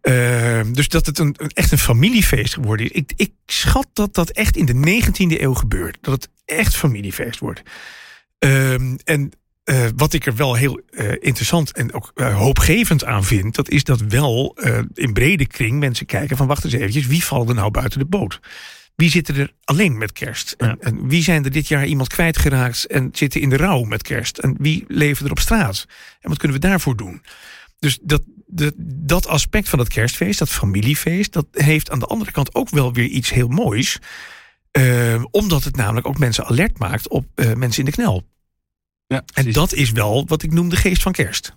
Ehm, 0.00 0.72
dus 0.72 0.88
dat 0.88 1.06
het 1.06 1.18
een, 1.18 1.34
een- 1.38 1.48
echt 1.48 1.72
een 1.72 1.78
familiefeest 1.78 2.54
geworden 2.54 2.86
is. 2.86 2.92
Ik, 2.92 3.12
ik 3.16 3.32
schat 3.46 3.86
dat 3.92 4.14
dat 4.14 4.30
echt 4.30 4.56
in 4.56 4.64
de 4.66 5.00
19e 5.02 5.40
eeuw 5.40 5.54
gebeurt. 5.54 5.98
Dat 6.00 6.14
het 6.14 6.28
echt 6.44 6.76
familiefeest 6.76 7.38
wordt. 7.38 7.62
Ehm, 8.38 8.96
en 9.04 9.30
eh, 9.64 9.84
wat 9.96 10.12
ik 10.12 10.26
er 10.26 10.36
wel 10.36 10.54
heel 10.54 10.80
eh, 10.90 11.12
interessant 11.20 11.72
en 11.72 11.92
ook 11.92 12.12
hoopgevend 12.14 13.04
aan 13.04 13.24
vind... 13.24 13.54
dat 13.54 13.68
is 13.68 13.84
dat 13.84 14.00
wel 14.00 14.56
in 14.94 15.12
brede 15.12 15.46
kring 15.46 15.78
mensen 15.78 16.06
kijken 16.06 16.36
van... 16.36 16.46
wacht 16.46 16.64
eens 16.64 16.72
eventjes, 16.72 17.06
wie 17.06 17.24
valt 17.24 17.48
er 17.48 17.54
nou 17.54 17.70
buiten 17.70 17.98
de 17.98 18.04
boot? 18.06 18.40
Wie 18.96 19.10
zitten 19.10 19.36
er 19.36 19.52
alleen 19.64 19.98
met 19.98 20.12
kerst? 20.12 20.52
En, 20.58 20.66
Ja. 20.68 20.76
en 20.80 21.08
wie 21.08 21.22
zijn 21.22 21.44
er 21.44 21.50
dit 21.50 21.68
jaar 21.68 21.86
iemand 21.86 22.08
kwijtgeraakt 22.08 22.86
en 22.86 23.08
zitten 23.12 23.40
in 23.40 23.48
de 23.50 23.56
rouw 23.56 23.82
met 23.82 24.02
kerst? 24.02 24.38
En 24.38 24.56
wie 24.58 24.84
leven 24.88 25.24
er 25.24 25.30
op 25.30 25.38
straat? 25.38 25.86
En 26.20 26.28
wat 26.28 26.38
kunnen 26.38 26.60
we 26.60 26.66
daarvoor 26.66 26.96
doen? 26.96 27.22
Dus 27.78 27.98
dat, 28.02 28.22
de, 28.46 28.72
dat 28.86 29.26
aspect 29.26 29.68
van 29.68 29.78
het 29.78 29.88
kerstfeest, 29.88 30.38
dat 30.38 30.48
familiefeest... 30.48 31.32
dat 31.32 31.46
heeft 31.50 31.90
aan 31.90 31.98
de 31.98 32.06
andere 32.06 32.30
kant 32.30 32.54
ook 32.54 32.68
wel 32.70 32.92
weer 32.92 33.06
iets 33.08 33.30
heel 33.30 33.48
moois... 33.48 33.98
eh, 34.70 35.24
omdat 35.30 35.64
het 35.64 35.76
namelijk 35.76 36.06
ook 36.06 36.18
mensen 36.18 36.44
alert 36.46 36.78
maakt 36.78 37.08
op 37.08 37.26
eh, 37.34 37.52
mensen 37.52 37.78
in 37.84 37.90
de 37.90 37.96
knel. 37.96 38.26
Ja, 39.06 39.24
En 39.34 39.52
dat 39.52 39.72
is 39.72 39.90
wel 39.90 40.26
wat 40.26 40.42
ik 40.42 40.52
noem 40.52 40.68
de 40.68 40.76
geest 40.76 41.02
van 41.02 41.12
kerst. 41.12 41.56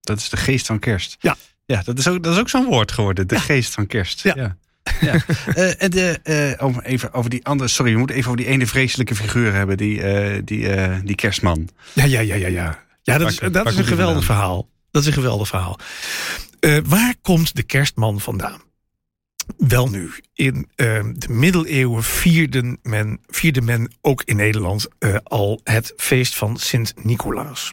Dat 0.00 0.18
is 0.18 0.28
de 0.28 0.36
geest 0.36 0.66
van 0.66 0.78
kerst. 0.78 1.16
Ja. 1.20 1.36
Ja, 1.66 1.82
dat 1.82 1.98
is 1.98 2.08
ook, 2.08 2.22
dat 2.22 2.34
is 2.34 2.40
ook 2.40 2.48
zo'n 2.48 2.64
woord 2.64 2.92
geworden. 2.92 3.26
De 3.28 3.40
geest 3.40 3.72
van 3.74 3.86
kerst. 3.86 4.20
Ja. 4.22 4.32
Ja. 4.36 4.56
Ja. 5.00 5.14
Eh, 5.54 5.82
en 5.82 5.90
de, 5.90 6.20
eh, 6.22 6.66
om 6.66 6.80
even 6.80 7.12
over 7.12 7.30
die 7.30 7.44
andere. 7.44 7.68
Sorry, 7.68 7.92
we 7.92 7.98
moeten 7.98 8.16
even 8.16 8.30
over 8.30 8.42
die 8.42 8.52
ene 8.52 8.66
vreselijke 8.66 9.14
figuur 9.14 9.52
hebben. 9.52 9.76
Die, 9.76 10.02
eh, 10.02 10.40
die, 10.44 10.68
die 11.04 11.14
kerstman. 11.14 11.68
Ja, 11.92 12.04
ja, 12.04 12.20
ja, 12.20 12.34
ja, 12.34 12.48
ja. 12.48 12.82
Ja, 13.02 13.18
dat 13.18 13.30
is, 13.30 13.38
dat 13.38 13.66
is 13.66 13.76
een 13.76 13.84
geweldig 13.84 13.96
vandaan? 13.96 14.22
verhaal. 14.22 14.68
Dat 14.90 15.02
is 15.02 15.08
een 15.08 15.14
geweldig 15.14 15.48
verhaal. 15.48 15.78
Waar 16.84 17.14
komt 17.22 17.56
de 17.56 17.62
kerstman 17.62 18.20
vandaan? 18.20 18.62
Wel 19.56 19.88
nu, 19.88 20.10
in 20.34 20.68
eh, 20.74 21.04
de 21.12 21.28
middeleeuwen 21.28 22.02
vierden 22.02 22.78
men, 22.82 23.20
vierde 23.26 23.60
men 23.60 23.92
ook 24.00 24.22
in 24.22 24.36
Nederland 24.36 24.88
al 25.22 25.60
het 25.64 25.92
feest 25.96 26.34
van 26.36 26.56
Sint-Nicolaas. 26.56 27.72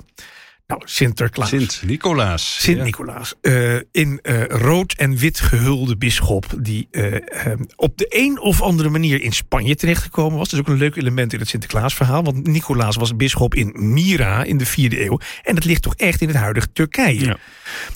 Nou, 0.71 0.83
Sinterklaas. 0.85 1.49
Sint 1.49 1.81
Nicolaas. 1.85 2.55
Ja. 2.55 2.61
Sint-Nicolaas. 2.61 3.33
Eh, 3.41 3.75
in 3.91 4.19
eh, 4.21 4.43
rood 4.45 4.93
en 4.93 5.17
wit 5.17 5.39
gehulde 5.39 5.97
bisschop. 5.97 6.45
Die 6.59 6.87
eh, 6.91 7.15
eh, 7.15 7.59
op 7.75 7.97
de 7.97 8.05
een 8.09 8.39
of 8.39 8.61
andere 8.61 8.89
manier 8.89 9.21
in 9.21 9.31
Spanje 9.31 9.75
terechtgekomen 9.75 10.37
was. 10.37 10.49
Dat 10.49 10.59
is 10.59 10.65
ook 10.65 10.73
een 10.73 10.79
leuk 10.79 10.95
element 10.95 11.33
in 11.33 11.39
het 11.39 11.49
Sinterklaasverhaal. 11.49 12.23
Want 12.23 12.47
Nicolaas 12.47 12.95
was 12.95 13.15
bisschop 13.15 13.55
in 13.55 13.93
Mira 13.93 14.43
in 14.43 14.57
de 14.57 14.65
vierde 14.65 15.05
eeuw. 15.05 15.19
En 15.43 15.55
dat 15.55 15.65
ligt 15.65 15.81
toch 15.81 15.95
echt 15.95 16.21
in 16.21 16.27
het 16.27 16.37
huidige 16.37 16.71
Turkije. 16.73 17.25
Ja. 17.25 17.37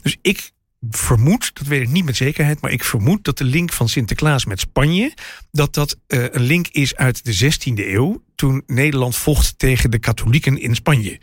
Dus 0.02 0.18
ik 0.22 0.52
vermoed, 0.90 1.52
dat 1.54 1.68
weet 1.68 1.82
ik 1.82 1.90
niet 1.90 2.06
met 2.06 2.16
zekerheid. 2.16 2.62
Maar 2.62 2.72
ik 2.72 2.84
vermoed 2.84 3.24
dat 3.24 3.38
de 3.38 3.44
link 3.44 3.74
van 3.74 3.90
Sinterklaas 3.90 4.46
met 4.46 4.60
Spanje. 4.60 5.14
Dat 5.52 5.74
dat 5.74 5.98
een 6.08 6.42
link 6.42 6.68
is 6.68 6.96
uit 6.96 7.26
de 7.26 7.52
16e 7.54 7.88
eeuw. 7.88 8.24
Toen 8.36 8.64
Nederland 8.68 9.16
vocht 9.16 9.60
tegen 9.60 9.92
de 9.92 10.00
katholieken 10.00 10.58
in 10.58 10.76
Spanje. 10.76 11.20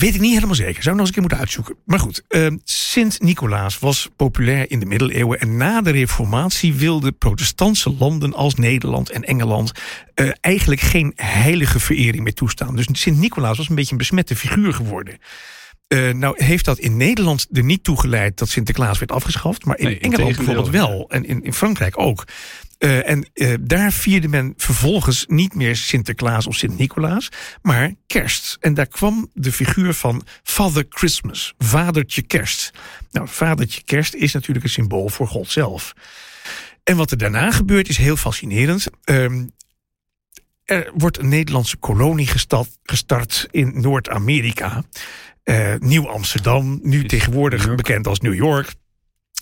Weet 0.00 0.14
ik 0.14 0.20
niet 0.20 0.34
helemaal 0.34 0.54
zeker. 0.54 0.82
Zou 0.82 0.94
ik 0.96 1.00
nog 1.00 1.06
eens 1.06 1.08
een 1.08 1.12
keer 1.12 1.22
moeten 1.22 1.38
uitzoeken. 1.38 1.76
Maar 1.84 1.98
goed, 1.98 2.22
eh, 2.28 2.46
Sint-Nicolaas 2.64 3.78
was 3.78 4.08
populair 4.16 4.70
in 4.70 4.80
de 4.80 4.86
middeleeuwen. 4.86 5.40
En 5.40 5.56
na 5.56 5.80
de 5.80 5.90
reformatie 5.90 6.74
wilden 6.74 7.18
protestantse 7.18 7.94
landen 7.98 8.34
als 8.34 8.54
Nederland 8.54 9.10
en 9.10 9.22
Engeland... 9.24 9.72
eh, 10.14 10.30
eigenlijk 10.40 10.80
geen 10.80 11.12
heilige 11.16 11.80
verering 11.80 12.22
meer 12.22 12.34
toestaan. 12.34 12.76
Dus 12.76 12.86
Sint-Nicolaas 12.92 13.56
was 13.56 13.68
een 13.68 13.74
beetje 13.74 13.92
een 13.92 13.98
besmette 13.98 14.36
figuur 14.36 14.72
geworden. 14.72 15.18
Uh, 15.88 16.12
nou 16.12 16.44
heeft 16.44 16.64
dat 16.64 16.78
in 16.78 16.96
Nederland 16.96 17.46
er 17.52 17.64
niet 17.64 17.84
toe 17.84 18.00
geleid 18.00 18.38
dat 18.38 18.48
Sinterklaas 18.48 18.98
werd 18.98 19.12
afgeschaft. 19.12 19.64
Maar 19.64 19.78
in 19.78 19.84
Nee, 19.86 19.98
Engeland 19.98 20.36
bijvoorbeeld 20.36 20.68
wel. 20.70 21.04
En 21.08 21.24
in, 21.24 21.42
in 21.42 21.52
Frankrijk 21.52 21.98
ook. 21.98 22.24
Uh, 22.84 23.08
en 23.08 23.26
uh, 23.34 23.54
daar 23.60 23.92
vierde 23.92 24.28
men 24.28 24.54
vervolgens 24.56 25.24
niet 25.28 25.54
meer 25.54 25.76
Sinterklaas 25.76 26.46
of 26.46 26.56
Sint-Nicolaas, 26.56 27.28
maar 27.62 27.94
kerst. 28.06 28.56
En 28.60 28.74
daar 28.74 28.86
kwam 28.86 29.30
de 29.34 29.52
figuur 29.52 29.94
van 29.94 30.22
Father 30.42 30.86
Christmas, 30.88 31.54
vadertje 31.58 32.22
kerst. 32.22 32.70
Nou, 33.10 33.28
vadertje 33.28 33.82
kerst 33.82 34.14
is 34.14 34.32
natuurlijk 34.32 34.64
een 34.64 34.70
symbool 34.70 35.08
voor 35.08 35.28
God 35.28 35.50
zelf. 35.50 35.94
En 36.84 36.96
wat 36.96 37.10
er 37.10 37.18
daarna 37.18 37.50
gebeurt 37.50 37.88
is 37.88 37.96
heel 37.96 38.16
fascinerend. 38.16 38.86
Um, 39.04 39.52
er 40.64 40.90
wordt 40.94 41.18
een 41.18 41.28
Nederlandse 41.28 41.76
kolonie 41.76 42.26
gestart, 42.26 42.78
gestart 42.82 43.48
in 43.50 43.80
Noord-Amerika. 43.80 44.82
Uh, 45.44 45.74
Nieuw-Amsterdam, 45.78 46.80
nu 46.82 47.04
tegenwoordig 47.04 47.74
bekend 47.74 48.06
als 48.06 48.20
New 48.20 48.34
York. 48.34 48.74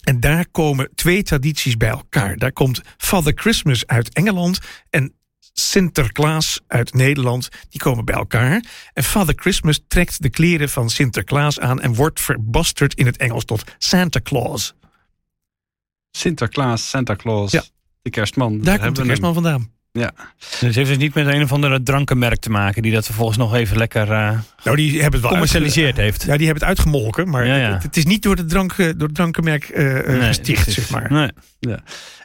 En 0.08 0.20
daar 0.20 0.48
komen 0.50 0.90
twee 0.94 1.22
tradities 1.22 1.76
bij 1.76 1.88
elkaar. 1.88 2.36
Daar 2.36 2.52
komt 2.52 2.80
Father 2.96 3.32
Christmas 3.34 3.86
uit 3.86 4.12
Engeland 4.12 4.58
en 4.90 5.14
Sinterklaas 5.52 6.60
uit 6.66 6.94
Nederland. 6.94 7.48
Die 7.68 7.80
komen 7.80 8.04
bij 8.04 8.14
elkaar. 8.14 8.64
En 8.92 9.04
Father 9.04 9.34
Christmas 9.36 9.80
trekt 9.88 10.22
de 10.22 10.30
kleren 10.30 10.68
van 10.68 10.90
Sinterklaas 10.90 11.60
aan 11.60 11.80
en 11.80 11.94
wordt 11.94 12.20
verbasterd 12.20 12.94
in 12.94 13.06
het 13.06 13.16
Engels 13.16 13.44
tot 13.44 13.64
Santa 13.78 14.20
Claus. 14.20 14.74
Sinterklaas, 16.10 16.88
Santa 16.88 17.16
Claus, 17.16 17.52
Ja. 17.52 17.64
de 18.02 18.10
kerstman. 18.10 18.60
Daar 18.60 18.78
komt 18.80 18.96
de 18.96 19.02
kerstman 19.02 19.34
hem. 19.34 19.42
vandaan. 19.42 19.72
Ja. 19.98 20.12
Dus 20.38 20.60
het 20.60 20.74
heeft 20.74 20.88
dus 20.88 20.96
niet 20.98 21.14
met 21.14 21.26
een 21.26 21.42
of 21.42 21.52
andere 21.52 21.82
drankenmerk 21.82 22.40
te 22.40 22.50
maken... 22.50 22.82
die 22.82 22.92
dat 22.92 23.04
vervolgens 23.04 23.38
nog 23.38 23.54
even 23.54 23.76
lekker 23.76 24.12
eh 24.12 24.38
Nou, 24.64 24.76
die 24.76 24.90
hebben 24.92 25.12
het 25.12 25.20
wel 25.20 25.30
commercialiseerd 25.30 25.96
heeft. 25.96 26.22
Ja, 26.22 26.36
die 26.36 26.46
hebben 26.46 26.66
het 26.68 26.76
uitgemolken, 26.78 27.28
maar 27.28 27.46
Ja, 27.46 27.56
ja. 27.56 27.72
Het, 27.72 27.82
het 27.82 27.96
is 27.96 28.04
niet 28.06 28.22
door, 28.22 28.36
de 28.36 28.44
drank, 28.44 28.72
eh, 28.72 28.86
door 28.96 29.06
het 29.06 29.14
drankenmerk 29.14 29.76
Nee, 29.76 30.20
gesticht, 30.20 30.66
is- 30.66 30.74
zeg 30.74 30.90
maar. 30.90 31.12
Nee. 31.12 31.30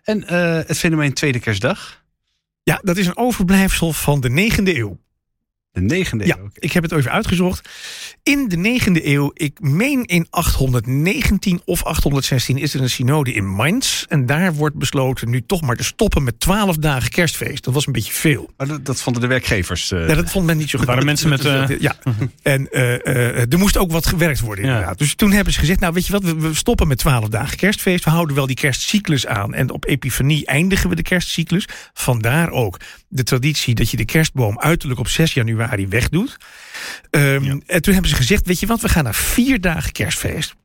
En 0.03 0.27
eh, 0.27 0.67
het 0.67 0.77
fenomeen 0.77 1.13
Tweede 1.13 1.39
Kerstdag, 1.39 2.01
Ja, 2.63 2.79
dat 2.83 2.97
is 2.97 3.07
een 3.07 3.17
overblijfsel 3.17 3.93
van 3.93 4.21
de 4.21 4.29
negende 4.29 4.77
eeuw. 4.77 4.99
De 5.73 5.81
negende 5.81 6.25
Ja, 6.25 6.37
eeuw. 6.37 6.49
ik 6.53 6.71
heb 6.71 6.83
het 6.83 6.91
even 6.91 7.11
uitgezocht. 7.11 7.69
In 8.23 8.47
de 8.47 8.57
negende 8.57 9.07
eeuw, 9.07 9.31
ik 9.33 9.59
meen 9.61 10.05
in 10.05 10.27
819 10.29 11.61
of 11.65 11.83
816, 11.83 12.57
is 12.57 12.73
er 12.73 12.81
een 12.81 12.89
synode 12.89 13.33
in 13.33 13.47
Mainz. 13.47 14.03
En 14.07 14.25
daar 14.25 14.53
wordt 14.53 14.75
besloten 14.75 15.29
nu 15.29 15.43
toch 15.45 15.61
maar 15.61 15.75
te 15.75 15.83
stoppen 15.83 16.23
met 16.23 16.39
12 16.39 16.77
dagen 16.77 17.09
kerstfeest. 17.09 17.63
Dat 17.63 17.73
was 17.73 17.87
een 17.87 17.93
beetje 17.93 18.13
veel. 18.13 18.49
Maar 18.57 18.67
dat, 18.67 18.85
dat 18.85 19.01
vonden 19.01 19.21
de 19.21 19.27
werkgevers. 19.27 19.91
eh, 19.91 20.07
Ja, 20.07 20.15
dat 20.15 20.31
vond 20.31 20.45
men 20.45 20.57
niet 20.57 20.69
zo 20.69 20.77
goed. 20.77 20.87
waren 20.87 21.05
mensen 21.05 21.29
met, 21.29 21.45
eh, 21.45 21.69
Ja, 21.79 21.95
en 22.41 22.71
eh, 22.71 22.93
eh, 23.07 23.51
er 23.51 23.57
moest 23.59 23.77
ook 23.77 23.91
wat 23.91 24.05
gewerkt 24.05 24.39
worden 24.39 24.65
Ja. 24.65 24.71
inderdaad. 24.71 24.97
Dus 24.97 25.15
toen 25.15 25.31
hebben 25.31 25.53
ze 25.53 25.59
gezegd, 25.59 25.79
nou 25.79 25.93
weet 25.93 26.05
je 26.05 26.11
wat, 26.11 26.23
we, 26.23 26.35
we 26.35 26.53
stoppen 26.53 26.87
met 26.87 26.97
12 26.97 27.27
dagen 27.27 27.57
kerstfeest. 27.57 28.03
We 28.03 28.09
houden 28.09 28.35
wel 28.35 28.47
die 28.47 28.55
kerstcyclus 28.55 29.27
aan. 29.27 29.53
En 29.53 29.71
op 29.71 29.85
Epifanie 29.87 30.45
eindigen 30.45 30.89
we 30.89 30.95
de 30.95 31.01
kerstcyclus. 31.01 31.67
Vandaar 31.93 32.49
ook 32.49 32.79
de 33.15 33.23
traditie 33.23 33.75
dat 33.75 33.89
je 33.89 33.97
de 33.97 34.05
kerstboom 34.05 34.59
uiterlijk 34.59 34.99
op 34.99 35.07
6 35.07 35.33
januari 35.33 35.87
wegdoet. 35.87 36.37
Ehm, 37.09 37.59
En 37.65 37.81
toen 37.81 37.93
hebben 37.93 38.11
ze 38.11 38.15
gezegd, 38.17 38.45
weet 38.47 38.59
je 38.59 38.65
wat, 38.65 38.81
we 38.81 38.89
gaan 38.89 39.03
naar 39.03 39.15
vier 39.15 39.61
dagen 39.61 39.91
kerstfeest. 39.91 40.55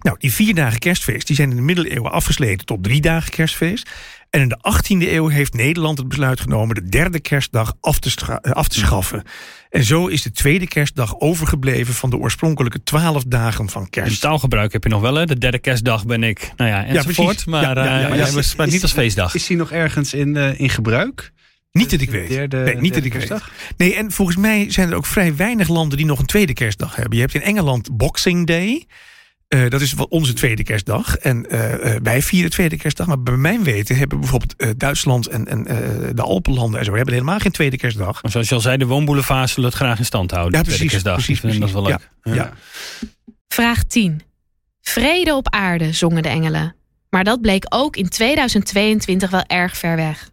Nou, 0.00 0.16
die 0.18 0.32
vier 0.32 0.54
dagen 0.54 0.78
kerstfeest 0.78 1.26
die 1.26 1.36
zijn 1.36 1.50
in 1.50 1.56
de 1.56 1.62
middeleeuwen 1.62 2.12
afgesleten 2.12 2.66
tot 2.66 2.82
drie 2.82 3.00
dagen 3.00 3.30
kerstfeest. 3.30 3.90
En 4.30 4.40
in 4.40 4.48
de 4.48 4.58
18e 4.62 5.12
eeuw 5.12 5.28
heeft 5.28 5.54
Nederland 5.54 5.98
het 5.98 6.08
besluit 6.08 6.40
genomen 6.40 6.74
de 6.74 6.88
derde 6.88 7.20
kerstdag 7.20 7.74
af 7.80 7.98
te, 7.98 8.38
eh, 8.42 8.52
af 8.52 8.68
te 8.68 8.78
schaffen. 8.78 9.22
En 9.70 9.84
zo 9.84 10.06
is 10.06 10.22
de 10.22 10.30
tweede 10.30 10.66
kerstdag 10.68 11.18
overgebleven 11.20 11.94
van 11.94 12.10
de 12.10 12.16
oorspronkelijke 12.16 12.82
twaalf 12.82 13.24
dagen 13.24 13.68
van 13.68 13.90
kerst. 13.90 14.20
taalgebruik 14.20 14.72
heb 14.72 14.82
je 14.84 14.88
nog 14.90 15.00
wel, 15.00 15.14
hè? 15.14 15.26
De 15.26 15.38
derde 15.38 15.58
kerstdag 15.58 16.06
ben 16.06 16.22
ik. 16.22 16.52
Nou 16.56 16.70
ja, 16.70 16.84
enzovoort. 16.84 17.26
precies. 17.26 17.44
maar 17.44 17.62
Ja, 17.62 17.70
ja, 17.70 17.84
ja, 17.84 18.08
eh, 18.10 18.16
ja. 18.18 18.32
maar 18.32 18.66
is- 18.66 18.72
niet 18.72 18.82
als 18.82 18.92
feestdag. 18.92 19.34
Is 19.34 19.46
die 19.46 19.56
nog 19.56 19.70
ergens 19.72 20.14
in, 20.14 20.36
eh, 20.36 20.60
in 20.60 20.70
gebruik? 20.70 21.32
Niet 21.78 21.90
dat 21.90 22.00
ik 22.00 22.10
weet. 22.10 22.28
derde- 22.28 22.62
nee, 22.62 22.76
niet 22.76 22.94
dat 22.94 23.04
ik 23.04 23.14
weet. 23.14 23.32
Nee, 23.76 23.94
en 23.94 24.10
volgens 24.12 24.36
mij 24.36 24.70
zijn 24.70 24.90
er 24.90 24.96
ook 24.96 25.06
vrij 25.06 25.36
weinig 25.36 25.68
landen 25.68 25.96
die 25.98 26.06
nog 26.06 26.18
een 26.18 26.26
tweede 26.26 26.52
kerstdag 26.52 26.96
hebben. 26.96 27.14
Je 27.14 27.20
hebt 27.20 27.34
in 27.34 27.42
Engeland 27.42 27.96
Boxing 27.96 28.46
Day. 28.46 28.86
Eh, 29.48 29.68
dat 29.68 29.80
is 29.80 29.92
wat 29.92 30.08
onze 30.08 30.32
tweede 30.32 30.62
kerstdag. 30.62 31.16
En 31.16 31.50
eh, 31.50 31.94
eh, 31.94 32.00
wij 32.02 32.22
vieren 32.22 32.50
tweede 32.50 32.76
kerstdag. 32.76 33.06
Maar 33.06 33.22
bij 33.22 33.36
mijn 33.36 33.62
weten 33.64 33.96
hebben 33.96 34.20
bijvoorbeeld 34.20 34.56
eh, 34.56 34.68
Duitsland 34.76 35.26
en, 35.26 35.48
en 35.48 35.66
eh, 35.66 35.76
de 36.14 36.22
Alpenlanden 36.22 36.78
en 36.78 36.84
zo 36.84 36.94
hebben 36.94 37.14
helemaal 37.14 37.38
geen 37.38 37.52
tweede 37.52 37.76
kerstdag. 37.76 38.22
Maar 38.22 38.30
Zoals 38.30 38.48
je 38.48 38.54
al 38.54 38.60
zei, 38.60 38.76
de 38.76 38.86
woonboulevard 38.86 39.50
zullen 39.50 39.68
het 39.68 39.78
graag 39.78 39.98
in 39.98 40.04
stand 40.04 40.30
houden. 40.30 40.58
Ja, 40.58 40.64
precies, 40.64 40.90
kerstdag. 40.90 41.14
precies, 41.14 41.58
dat 41.58 41.70
wel 41.70 41.82
leuk. 41.82 42.10
Ja. 42.22 42.52
Vraag 43.48 43.84
10. 43.84 44.20
Vrede 44.80 45.34
op 45.34 45.48
aarde, 45.54 45.92
zongen 45.92 46.22
de 46.22 46.28
engelen. 46.28 46.74
Maar 47.10 47.24
dat 47.24 47.40
bleek 47.40 47.64
ook 47.68 47.96
in 47.96 48.08
2022 48.08 49.30
wel 49.30 49.44
erg 49.46 49.76
ver 49.76 49.96
weg. 49.96 50.30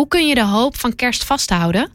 Hoe 0.00 0.08
kun 0.08 0.26
je 0.26 0.34
de 0.34 0.46
hoop 0.46 0.76
van 0.76 0.94
kerst 0.94 1.24
vasthouden? 1.24 1.92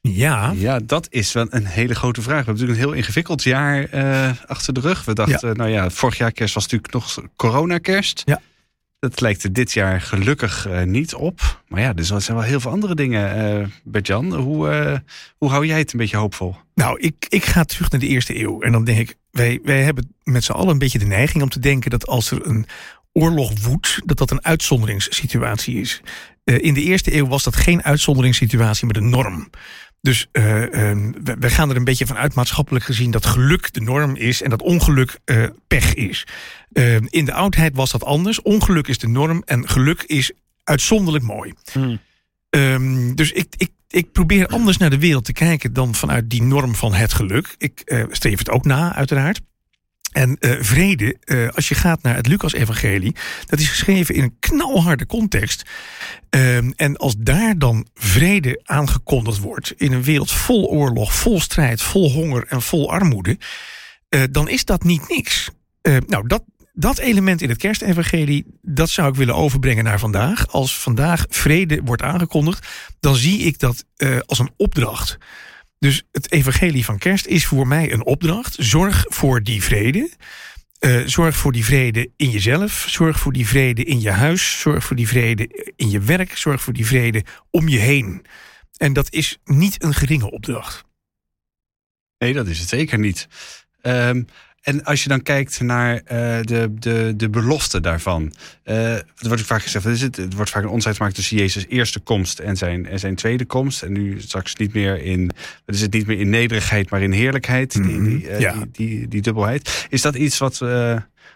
Ja, 0.00 0.52
Ja, 0.56 0.78
dat 0.78 1.06
is 1.10 1.32
wel 1.32 1.46
een 1.50 1.66
hele 1.66 1.94
grote 1.94 2.22
vraag. 2.22 2.38
We 2.38 2.44
hebben 2.44 2.54
natuurlijk 2.54 2.80
een 2.80 2.86
heel 2.88 2.96
ingewikkeld 3.02 3.42
jaar 3.42 3.84
eh, 3.84 4.30
achter 4.46 4.74
de 4.74 4.80
rug. 4.80 5.04
We 5.04 5.12
dachten, 5.12 5.56
nou 5.56 5.70
ja, 5.70 5.90
vorig 5.90 6.18
jaar 6.18 6.32
kerst 6.32 6.54
was 6.54 6.62
natuurlijk 6.62 6.92
nog 6.92 7.18
coronakerst. 7.36 8.22
Ja. 8.24 8.40
Dat 8.98 9.20
lijkt 9.20 9.42
er 9.42 9.52
dit 9.52 9.72
jaar 9.72 10.00
gelukkig 10.00 10.66
eh, 10.66 10.82
niet 10.82 11.14
op. 11.14 11.62
Maar 11.68 11.80
ja, 11.80 11.94
er 11.94 12.04
zijn 12.04 12.38
wel 12.38 12.40
heel 12.40 12.60
veel 12.60 12.70
andere 12.70 12.94
dingen. 12.94 13.34
eh 13.60 13.66
Bert-Jan, 13.82 14.34
hoe, 14.34 14.70
eh, 14.70 14.98
hoe 15.38 15.50
hou 15.50 15.66
jij 15.66 15.78
het 15.78 15.92
een 15.92 15.98
beetje 15.98 16.16
hoopvol? 16.16 16.56
Nou, 16.74 17.00
ik, 17.00 17.26
ik 17.28 17.44
ga 17.44 17.64
terug 17.64 17.90
naar 17.90 18.00
de 18.00 18.08
eerste 18.08 18.40
eeuw. 18.40 18.60
En 18.60 18.72
dan 18.72 18.84
denk 18.84 18.98
ik, 18.98 19.16
wij, 19.30 19.60
wij 19.62 19.82
hebben 19.82 20.14
met 20.22 20.44
z'n 20.44 20.52
allen 20.52 20.72
een 20.72 20.78
beetje 20.78 20.98
de 20.98 21.06
neiging 21.06 21.42
om 21.42 21.48
te 21.48 21.58
denken 21.58 21.90
dat 21.90 22.06
als 22.06 22.30
er 22.30 22.46
een 22.46 22.66
oorlog 23.12 23.60
woedt, 23.60 24.00
dat 24.04 24.18
dat 24.18 24.30
een 24.30 24.44
uitzonderingssituatie 24.44 25.80
is. 25.80 26.00
Eh, 26.44 26.58
in 26.58 26.74
de 26.74 26.82
eerste 26.82 27.14
eeuw 27.14 27.26
was 27.26 27.42
dat 27.42 27.56
geen 27.56 27.82
uitzonderingssituatie, 27.82 28.84
maar 28.84 28.94
de 28.94 29.00
norm. 29.00 29.48
Dus 30.04 30.28
eh, 30.32 30.42
we, 30.42 31.36
we 31.38 31.50
gaan 31.50 31.70
er 31.70 31.76
een 31.76 31.84
beetje 31.84 32.06
van 32.06 32.16
uit, 32.16 32.34
maatschappelijk 32.34 32.84
gezien, 32.84 33.10
dat 33.10 33.26
geluk 33.26 33.72
de 33.72 33.80
norm 33.80 34.16
is 34.16 34.42
en 34.42 34.50
dat 34.50 34.62
ongeluk 34.62 35.18
eh, 35.24 35.44
pech 35.66 35.94
is. 35.94 36.26
Eh, 36.72 36.94
in 36.94 37.24
de 37.24 37.32
oudheid 37.32 37.76
was 37.76 37.90
dat 37.90 38.04
anders. 38.04 38.42
Ongeluk 38.42 38.88
is 38.88 38.98
de 38.98 39.08
norm 39.08 39.42
en 39.44 39.68
geluk 39.68 40.02
is 40.02 40.32
uitzonderlijk 40.64 41.24
mooi. 41.24 41.52
Hmm. 41.72 41.98
Ehm, 42.50 43.14
dus 43.14 43.32
ik, 43.32 43.54
ik, 43.56 43.70
ik 43.88 44.12
probeer 44.12 44.46
anders 44.46 44.76
naar 44.76 44.90
de 44.90 44.98
wereld 44.98 45.24
te 45.24 45.32
kijken 45.32 45.72
dan 45.72 45.94
vanuit 45.94 46.30
die 46.30 46.42
norm 46.42 46.74
van 46.74 46.94
het 46.94 47.12
geluk. 47.12 47.54
Ik 47.58 48.06
streef 48.10 48.38
het 48.38 48.50
ook 48.50 48.64
na, 48.64 48.94
uiteraard. 48.94 49.40
En 50.12 50.36
vrede, 50.40 51.16
als 51.54 51.68
je 51.68 51.74
gaat 51.74 52.02
naar 52.02 52.16
het 52.16 52.26
Lucas-evangelie, 52.26 53.14
dat 53.46 53.58
is 53.58 53.68
geschreven 53.68 54.14
in 54.14 54.22
een 54.22 54.36
knalharde 54.40 55.06
context. 55.06 55.62
Ehm, 56.34 56.70
en 56.76 56.96
als 56.96 57.14
daar 57.18 57.58
dan 57.58 57.86
vrede 57.94 58.60
aangekondigd 58.64 59.38
wordt 59.38 59.72
in 59.76 59.92
een 59.92 60.02
wereld 60.02 60.30
vol 60.30 60.66
oorlog, 60.66 61.14
vol 61.14 61.40
strijd, 61.40 61.82
vol 61.82 62.10
honger 62.10 62.46
en 62.48 62.62
vol 62.62 62.90
armoede, 62.90 63.38
eh, 64.08 64.22
dan 64.30 64.48
is 64.48 64.64
dat 64.64 64.84
niet 64.84 65.08
niks. 65.08 65.50
Eh, 65.82 65.96
nou, 66.06 66.26
dat, 66.26 66.44
dat 66.72 66.98
element 66.98 67.42
in 67.42 67.48
het 67.48 67.58
kerstevangelie, 67.58 68.44
dat 68.62 68.90
zou 68.90 69.08
ik 69.08 69.14
willen 69.14 69.34
overbrengen 69.34 69.84
naar 69.84 69.98
vandaag. 69.98 70.48
Als 70.48 70.78
vandaag 70.78 71.26
vrede 71.28 71.80
wordt 71.84 72.02
aangekondigd, 72.02 72.66
dan 73.00 73.16
zie 73.16 73.38
ik 73.38 73.58
dat 73.58 73.84
eh, 73.96 74.18
als 74.26 74.38
een 74.38 74.52
opdracht. 74.56 75.18
Dus 75.78 76.02
het 76.12 76.32
evangelie 76.32 76.84
van 76.84 76.98
kerst 76.98 77.26
is 77.26 77.46
voor 77.46 77.66
mij 77.66 77.92
een 77.92 78.04
opdracht. 78.04 78.56
Zorg 78.58 79.04
voor 79.08 79.42
die 79.42 79.62
vrede. 79.62 80.10
Eh, 80.84 81.02
zorg 81.06 81.36
voor 81.36 81.52
die 81.52 81.64
vrede 81.64 82.10
in 82.16 82.30
jezelf. 82.30 82.84
Zorg 82.88 83.18
voor 83.18 83.32
die 83.32 83.46
vrede 83.46 83.84
in 83.84 84.00
je 84.00 84.10
huis. 84.10 84.60
Zorg 84.60 84.84
voor 84.84 84.96
die 84.96 85.08
vrede 85.08 85.72
in 85.76 85.90
je 85.90 86.00
werk. 86.00 86.36
Zorg 86.36 86.62
voor 86.62 86.72
die 86.72 86.86
vrede 86.86 87.24
om 87.50 87.68
je 87.68 87.78
heen. 87.78 88.24
En 88.76 88.92
dat 88.92 89.12
is 89.12 89.38
niet 89.44 89.82
een 89.82 89.94
geringe 89.94 90.30
opdracht. 90.30 90.84
Nee, 92.18 92.32
dat 92.32 92.46
is 92.46 92.58
het 92.58 92.68
zeker 92.68 92.98
niet. 92.98 93.28
Ehm, 93.80 94.22
en 94.64 94.84
als 94.84 95.02
je 95.02 95.08
dan 95.08 95.22
kijkt 95.22 95.60
naar 95.60 95.96
eh, 95.96 96.40
de, 96.42 96.74
de, 96.78 97.12
de 97.16 97.30
belofte 97.30 97.80
daarvan. 97.80 98.32
eh 98.62 98.92
er 98.94 99.04
wordt 99.28 99.42
vaak 99.42 99.62
gezegd, 99.62 99.86
is 99.86 100.00
het? 100.00 100.16
het 100.16 100.34
wordt 100.34 100.50
vaak 100.50 100.60
een 100.62 100.66
onderscheid 100.68 100.96
gemaakt 100.96 101.14
tussen 101.14 101.36
Jezus' 101.36 101.66
eerste 101.68 102.00
komst 102.00 102.38
en 102.38 102.56
zijn, 102.56 102.86
en 102.86 102.98
zijn 102.98 103.14
tweede 103.14 103.44
komst. 103.44 103.82
En 103.82 103.92
nu 103.92 104.20
straks 104.20 104.54
niet 104.54 104.74
meer 104.74 105.02
in, 105.02 105.30
wat 105.66 105.74
is 105.74 105.80
het 105.80 105.92
niet 105.92 106.06
meer 106.06 106.18
in 106.20 106.30
nederigheid, 106.30 106.90
maar 106.90 107.02
in 107.02 107.12
heerlijkheid. 107.12 107.72
Die, 107.72 107.82
Mhm, 107.82 108.04
die, 108.04 108.28
eh, 108.28 108.40
ja. 108.40 108.52
die, 108.52 108.68
die, 108.72 109.08
die 109.08 109.22
dubbelheid. 109.22 109.86
Is 109.88 110.02
dat 110.02 110.14
iets 110.14 110.38
wat, 110.38 110.58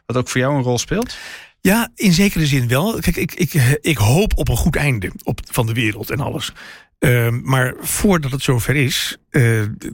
wat 0.06 0.16
ook 0.16 0.28
voor 0.28 0.40
jou 0.40 0.56
een 0.56 0.62
rol 0.62 0.78
speelt? 0.78 1.16
Ja, 1.60 1.88
in 1.94 2.12
zekere 2.12 2.46
zin 2.46 2.68
wel. 2.68 2.98
Kijk, 3.00 3.16
ik, 3.16 3.34
ik, 3.34 3.78
ik 3.80 3.96
hoop 3.96 4.32
op 4.36 4.48
een 4.48 4.56
goed 4.56 4.76
einde 4.76 5.12
op, 5.22 5.40
van 5.50 5.66
de 5.66 5.72
wereld 5.72 6.10
en 6.10 6.20
alles. 6.20 6.52
Ehm, 6.98 7.40
maar 7.42 7.74
voordat 7.80 8.30
het 8.30 8.42
zover 8.42 8.76
is, 8.76 9.16
eh, 9.30 9.42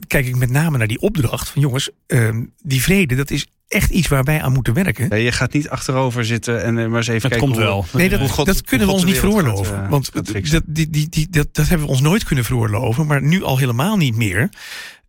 kijk 0.07 0.25
ik 0.25 0.35
met 0.35 0.49
name 0.49 0.77
naar 0.77 0.87
die 0.87 1.01
opdracht 1.01 1.49
van 1.49 1.61
jongens, 1.61 1.89
ehm, 2.07 2.43
die 2.63 2.81
vrede, 2.81 3.15
dat 3.15 3.31
is 3.31 3.47
echt 3.67 3.89
iets 3.91 4.07
waar 4.07 4.23
wij 4.23 4.41
aan 4.41 4.53
moeten 4.53 4.73
werken. 4.73 5.09
Nee, 5.09 5.23
je 5.23 5.31
gaat 5.31 5.53
niet 5.53 5.69
achterover 5.69 6.25
zitten 6.25 6.63
en 6.63 6.77
eh, 6.77 6.87
maar 6.87 6.97
eens 6.97 7.07
even 7.07 7.13
Het 7.13 7.21
kijken 7.21 7.39
komt 7.39 7.55
hoe- 7.55 7.63
wel. 7.65 7.85
Nee, 7.93 8.09
dat, 8.09 8.29
God- 8.29 8.45
dat 8.45 8.61
kunnen 8.61 8.87
we 8.87 8.93
ons 8.93 9.05
niet 9.05 9.17
veroorloven. 9.19 9.65
gaat, 9.75 9.83
eh, 9.83 9.89
want 9.89 10.13
dat, 10.13 10.61
die, 10.65 10.89
die, 10.89 11.09
die, 11.09 11.27
dat, 11.29 11.47
dat 11.51 11.67
hebben 11.67 11.85
we 11.85 11.91
ons 11.93 12.01
nooit 12.01 12.23
kunnen 12.23 12.45
veroorloven, 12.45 13.05
maar 13.05 13.21
nu 13.23 13.43
al 13.43 13.57
helemaal 13.57 13.97
niet 13.97 14.15
meer. 14.15 14.49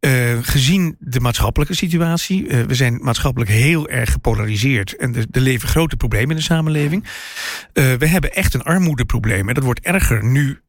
Uh, 0.01 0.39
gezien 0.43 0.97
de 0.99 1.21
maatschappelijke 1.21 1.75
situatie, 1.75 2.49
uh, 2.49 2.63
we 2.63 2.75
zijn 2.75 2.99
maatschappelijk 3.03 3.51
heel 3.51 3.89
erg 3.89 4.13
gepolariseerd 4.13 4.97
en 4.97 5.15
er, 5.15 5.27
er 5.31 5.41
leven 5.41 5.69
grote 5.69 5.97
problemen 5.97 6.31
in 6.31 6.37
de 6.37 6.43
samenleving. 6.43 7.05
Uh, 7.05 7.93
we 7.95 8.07
hebben 8.07 8.35
echt 8.35 8.55
een 8.55 8.63
armoedeprobleem 8.63 9.49
en 9.49 9.55
dat 9.55 9.65
wordt 9.65 9.81
erger 9.81 10.25
nu 10.25 10.61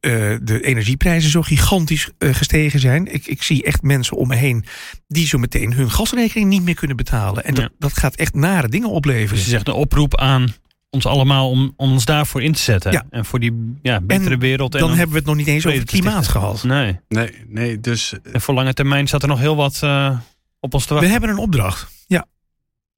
de 0.41 0.59
energieprijzen 0.61 1.31
zo 1.31 1.41
gigantisch 1.41 2.09
gestegen 2.19 2.79
zijn. 2.79 3.13
Ik, 3.13 3.25
ik, 3.25 3.43
zie 3.43 3.63
echt 3.63 3.81
mensen 3.81 4.17
om 4.17 4.27
me 4.27 4.35
heen 4.35 4.65
die 5.07 5.27
zo 5.27 5.37
meteen 5.37 5.73
hun 5.73 5.91
gasrekening 5.91 6.49
niet 6.49 6.63
meer 6.63 6.75
kunnen 6.75 6.97
betalen. 6.97 7.43
En 7.43 7.53
dat, 7.53 7.63
ja. 7.63 7.69
dat 7.79 7.97
gaat 7.97 8.15
echt 8.15 8.33
nare 8.33 8.67
dingen 8.67 8.89
opleveren. 8.89 9.35
Dus 9.35 9.43
je 9.43 9.49
zegt 9.49 9.67
een 9.67 9.73
oproep 9.73 10.17
aan 10.17 10.53
ons 10.89 11.05
allemaal 11.05 11.49
om, 11.49 11.73
om 11.75 11.91
ons 11.91 12.05
daarvoor 12.05 12.43
in 12.43 12.53
te 12.53 12.61
zetten. 12.61 12.91
Ja. 12.91 13.05
En 13.09 13.25
voor 13.25 13.39
die 13.39 13.77
ja, 13.81 14.01
betere 14.01 14.33
en 14.33 14.39
wereld. 14.39 14.73
En 14.73 14.79
dan, 14.79 14.89
dan, 14.89 14.97
hebben 14.97 15.15
we 15.15 15.19
het 15.19 15.27
nog 15.27 15.37
niet 15.37 15.47
eens 15.47 15.65
over 15.65 15.79
het 15.79 15.89
klimaat 15.89 16.27
gehad. 16.27 16.63
Nee. 16.63 16.99
Nee, 17.07 17.31
nee 17.47 17.79
dus... 17.79 18.13
En 18.31 18.41
voor 18.41 18.53
lange 18.53 18.73
termijn 18.73 19.07
staat 19.07 19.21
er 19.21 19.27
nog 19.27 19.39
heel 19.39 19.55
wat 19.55 19.81
uh, 19.83 20.19
op 20.59 20.73
ons 20.73 20.85
te 20.85 20.93
wachten. 20.93 21.11
We 21.11 21.17
hebben 21.19 21.29
een 21.29 21.43
opdracht. 21.43 21.91
Ja, 22.07 22.25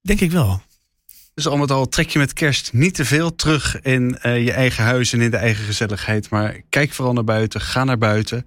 denk 0.00 0.20
ik 0.20 0.30
wel. 0.30 0.60
Dus 1.34 1.46
al 1.46 1.56
met 1.56 1.70
al 1.70 1.88
trek 1.88 2.10
je 2.10 2.18
met 2.18 2.32
kerst 2.32 2.72
niet 2.72 2.94
te 2.94 3.04
veel 3.04 3.34
terug 3.34 3.80
in 3.80 4.18
uh, 4.22 4.44
je 4.44 4.52
eigen 4.52 4.84
huis 4.84 5.12
en 5.12 5.20
in 5.20 5.30
de 5.30 5.36
eigen 5.36 5.64
gezelligheid. 5.64 6.30
Maar 6.30 6.60
kijk 6.68 6.92
vooral 6.92 7.14
naar 7.14 7.24
buiten, 7.24 7.60
ga 7.60 7.84
naar 7.84 7.98
buiten. 7.98 8.44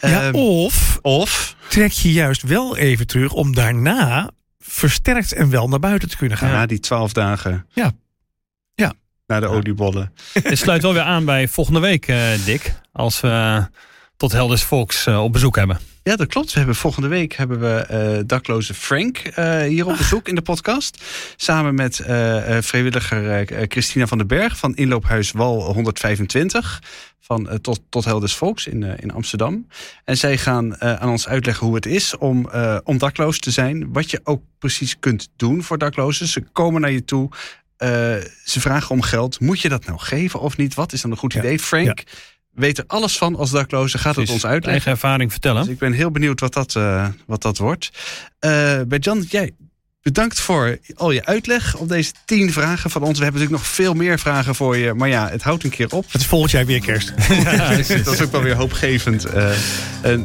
Ja, 0.00 0.28
Uh, 0.28 0.34
of, 0.34 0.98
of 1.02 1.56
trek 1.68 1.92
je 1.92 2.12
juist 2.12 2.42
wel 2.42 2.76
even 2.76 3.06
terug 3.06 3.32
om 3.32 3.54
daarna 3.54 4.30
versterkt 4.58 5.32
en 5.32 5.50
wel 5.50 5.68
naar 5.68 5.78
buiten 5.78 6.08
te 6.08 6.16
kunnen 6.16 6.38
gaan. 6.38 6.50
na 6.50 6.66
die 6.66 6.80
twaalf 6.80 7.12
dagen. 7.12 7.66
Ja. 7.72 7.92
Naar 9.26 9.40
de 9.40 9.46
oliebollen. 9.46 10.12
Dit 10.42 10.58
sluit 10.58 10.82
wel 10.82 10.92
weer 10.92 11.02
aan 11.02 11.24
bij 11.24 11.48
volgende 11.48 11.80
week, 11.80 12.08
uh, 12.08 12.44
Dick. 12.44 12.74
Als 12.92 13.20
we 13.20 13.66
tot 14.16 14.32
Helders 14.32 14.62
Volks 14.62 15.06
uh, 15.06 15.22
op 15.22 15.32
bezoek 15.32 15.56
hebben. 15.56 15.78
Ja, 16.02 16.16
dat 16.16 16.26
klopt. 16.26 16.52
We 16.52 16.58
hebben 16.58 16.76
volgende 16.76 17.08
week 17.08 17.32
hebben 17.32 17.60
we 17.60 17.86
uh, 18.18 18.22
dakloze 18.26 18.74
Frank 18.74 19.22
uh, 19.38 19.60
hier 19.60 19.86
op 19.86 19.96
bezoek 19.96 20.28
in 20.28 20.34
de 20.34 20.42
podcast. 20.42 21.04
Samen 21.36 21.74
met 21.74 21.98
uh, 21.98 22.06
vrijwilliger 22.60 23.46
Christina 23.68 24.06
van 24.06 24.18
den 24.18 24.26
Berg 24.26 24.58
van 24.58 24.74
Inloophuis 24.74 25.32
Wal 25.32 25.72
125. 25.72 26.82
Van 27.20 27.58
tot, 27.60 27.80
tot 27.88 28.04
Helders 28.04 28.34
Volks 28.34 28.66
in, 28.66 28.82
in 28.82 29.12
Amsterdam. 29.12 29.66
En 30.04 30.16
zij 30.16 30.38
gaan 30.38 30.80
aan 30.80 31.08
ons 31.08 31.28
uitleggen 31.28 31.66
hoe 31.66 31.74
het 31.74 31.86
is 31.86 32.16
om, 32.16 32.50
om 32.84 32.98
dakloos 32.98 33.38
te 33.38 33.50
zijn. 33.50 33.92
Wat 33.92 34.10
je 34.10 34.20
ook 34.24 34.42
precies 34.58 34.98
kunt 34.98 35.28
doen 35.36 35.62
voor 35.62 35.78
daklozen. 35.78 36.26
Ze 36.26 36.44
komen 36.52 36.80
naar 36.80 36.90
je 36.90 37.04
toe. 37.04 37.30
Ze 38.44 38.60
vragen 38.60 38.90
om 38.90 39.02
geld. 39.02 39.40
Moet 39.40 39.60
je 39.60 39.68
dat 39.68 39.84
nou 39.84 39.98
geven 39.98 40.40
of 40.40 40.56
niet? 40.56 40.74
Wat 40.74 40.92
is 40.92 41.00
dan 41.00 41.10
een 41.10 41.16
goed 41.16 41.32
Ja. 41.32 41.38
idee? 41.38 41.58
Frank. 41.58 41.98
Ja 41.98 42.04
weet 42.56 42.78
er 42.78 42.84
alles 42.86 43.18
van 43.18 43.36
als 43.36 43.50
dakloze. 43.50 43.98
Gaat 43.98 44.16
het 44.16 44.30
ons 44.30 44.44
uitleggen. 44.44 44.70
Eigen 44.70 44.90
ervaring 44.90 45.30
vertellen. 45.30 45.62
Dus 45.62 45.72
ik 45.72 45.78
ben 45.78 45.92
heel 45.92 46.10
benieuwd 46.10 46.40
wat 46.40 46.52
dat, 46.52 46.74
uh, 46.74 47.08
wat 47.26 47.42
dat 47.42 47.58
wordt. 47.58 47.90
Uh, 48.40 48.80
Bert-Jan, 48.86 49.20
jij 49.28 49.54
bedankt 50.06 50.40
voor 50.40 50.78
al 50.94 51.10
je 51.10 51.24
uitleg 51.24 51.76
op 51.76 51.88
deze 51.88 52.12
tien 52.24 52.52
vragen 52.52 52.90
van 52.90 53.02
ons. 53.02 53.18
We 53.18 53.24
hebben 53.24 53.40
natuurlijk 53.40 53.66
nog 53.66 53.74
veel 53.74 53.94
meer 53.94 54.18
vragen 54.18 54.54
voor 54.54 54.76
je. 54.76 54.94
Maar 54.94 55.08
ja, 55.08 55.28
het 55.28 55.42
houdt 55.42 55.64
een 55.64 55.70
keer 55.70 55.90
op. 55.90 56.04
Het 56.12 56.20
is 56.20 56.26
volgend 56.26 56.50
jaar 56.50 56.66
weer 56.66 56.80
kerst. 56.80 57.12
ja, 57.44 57.76
dat 58.04 58.12
is 58.12 58.22
ook 58.22 58.32
wel 58.32 58.42
weer 58.42 58.54
hoopgevend 58.54 59.26
uh, 59.26 59.50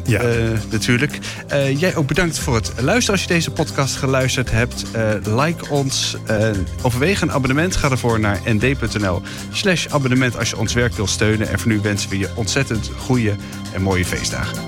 ja. 0.04 0.22
natuurlijk. 0.70 1.18
Eh, 1.48 1.80
jij 1.80 1.96
ook 1.96 2.06
bedankt 2.06 2.38
voor 2.38 2.54
het 2.54 2.72
luisteren. 2.80 3.20
Als 3.20 3.28
je 3.28 3.34
deze 3.34 3.50
podcast 3.50 3.96
geluisterd 3.96 4.50
hebt, 4.50 4.84
eh, 4.92 5.10
like 5.24 5.68
ons. 5.68 6.16
overweeg 6.82 7.20
een 7.20 7.32
abonnement. 7.32 7.76
Ga 7.76 7.90
ervoor 7.90 8.20
naar 8.20 8.40
nd.nl 8.44 9.22
slash 9.52 9.86
abonnement 9.86 10.38
als 10.38 10.50
je 10.50 10.56
ons 10.58 10.72
werk 10.72 10.94
wil 10.94 11.06
steunen. 11.06 11.48
En 11.48 11.58
voor 11.58 11.70
nu 11.70 11.80
wensen 11.80 12.10
we 12.10 12.18
je 12.18 12.28
ontzettend 12.34 12.90
goede 12.98 13.36
en 13.72 13.82
mooie 13.82 14.04
feestdagen. 14.04 14.58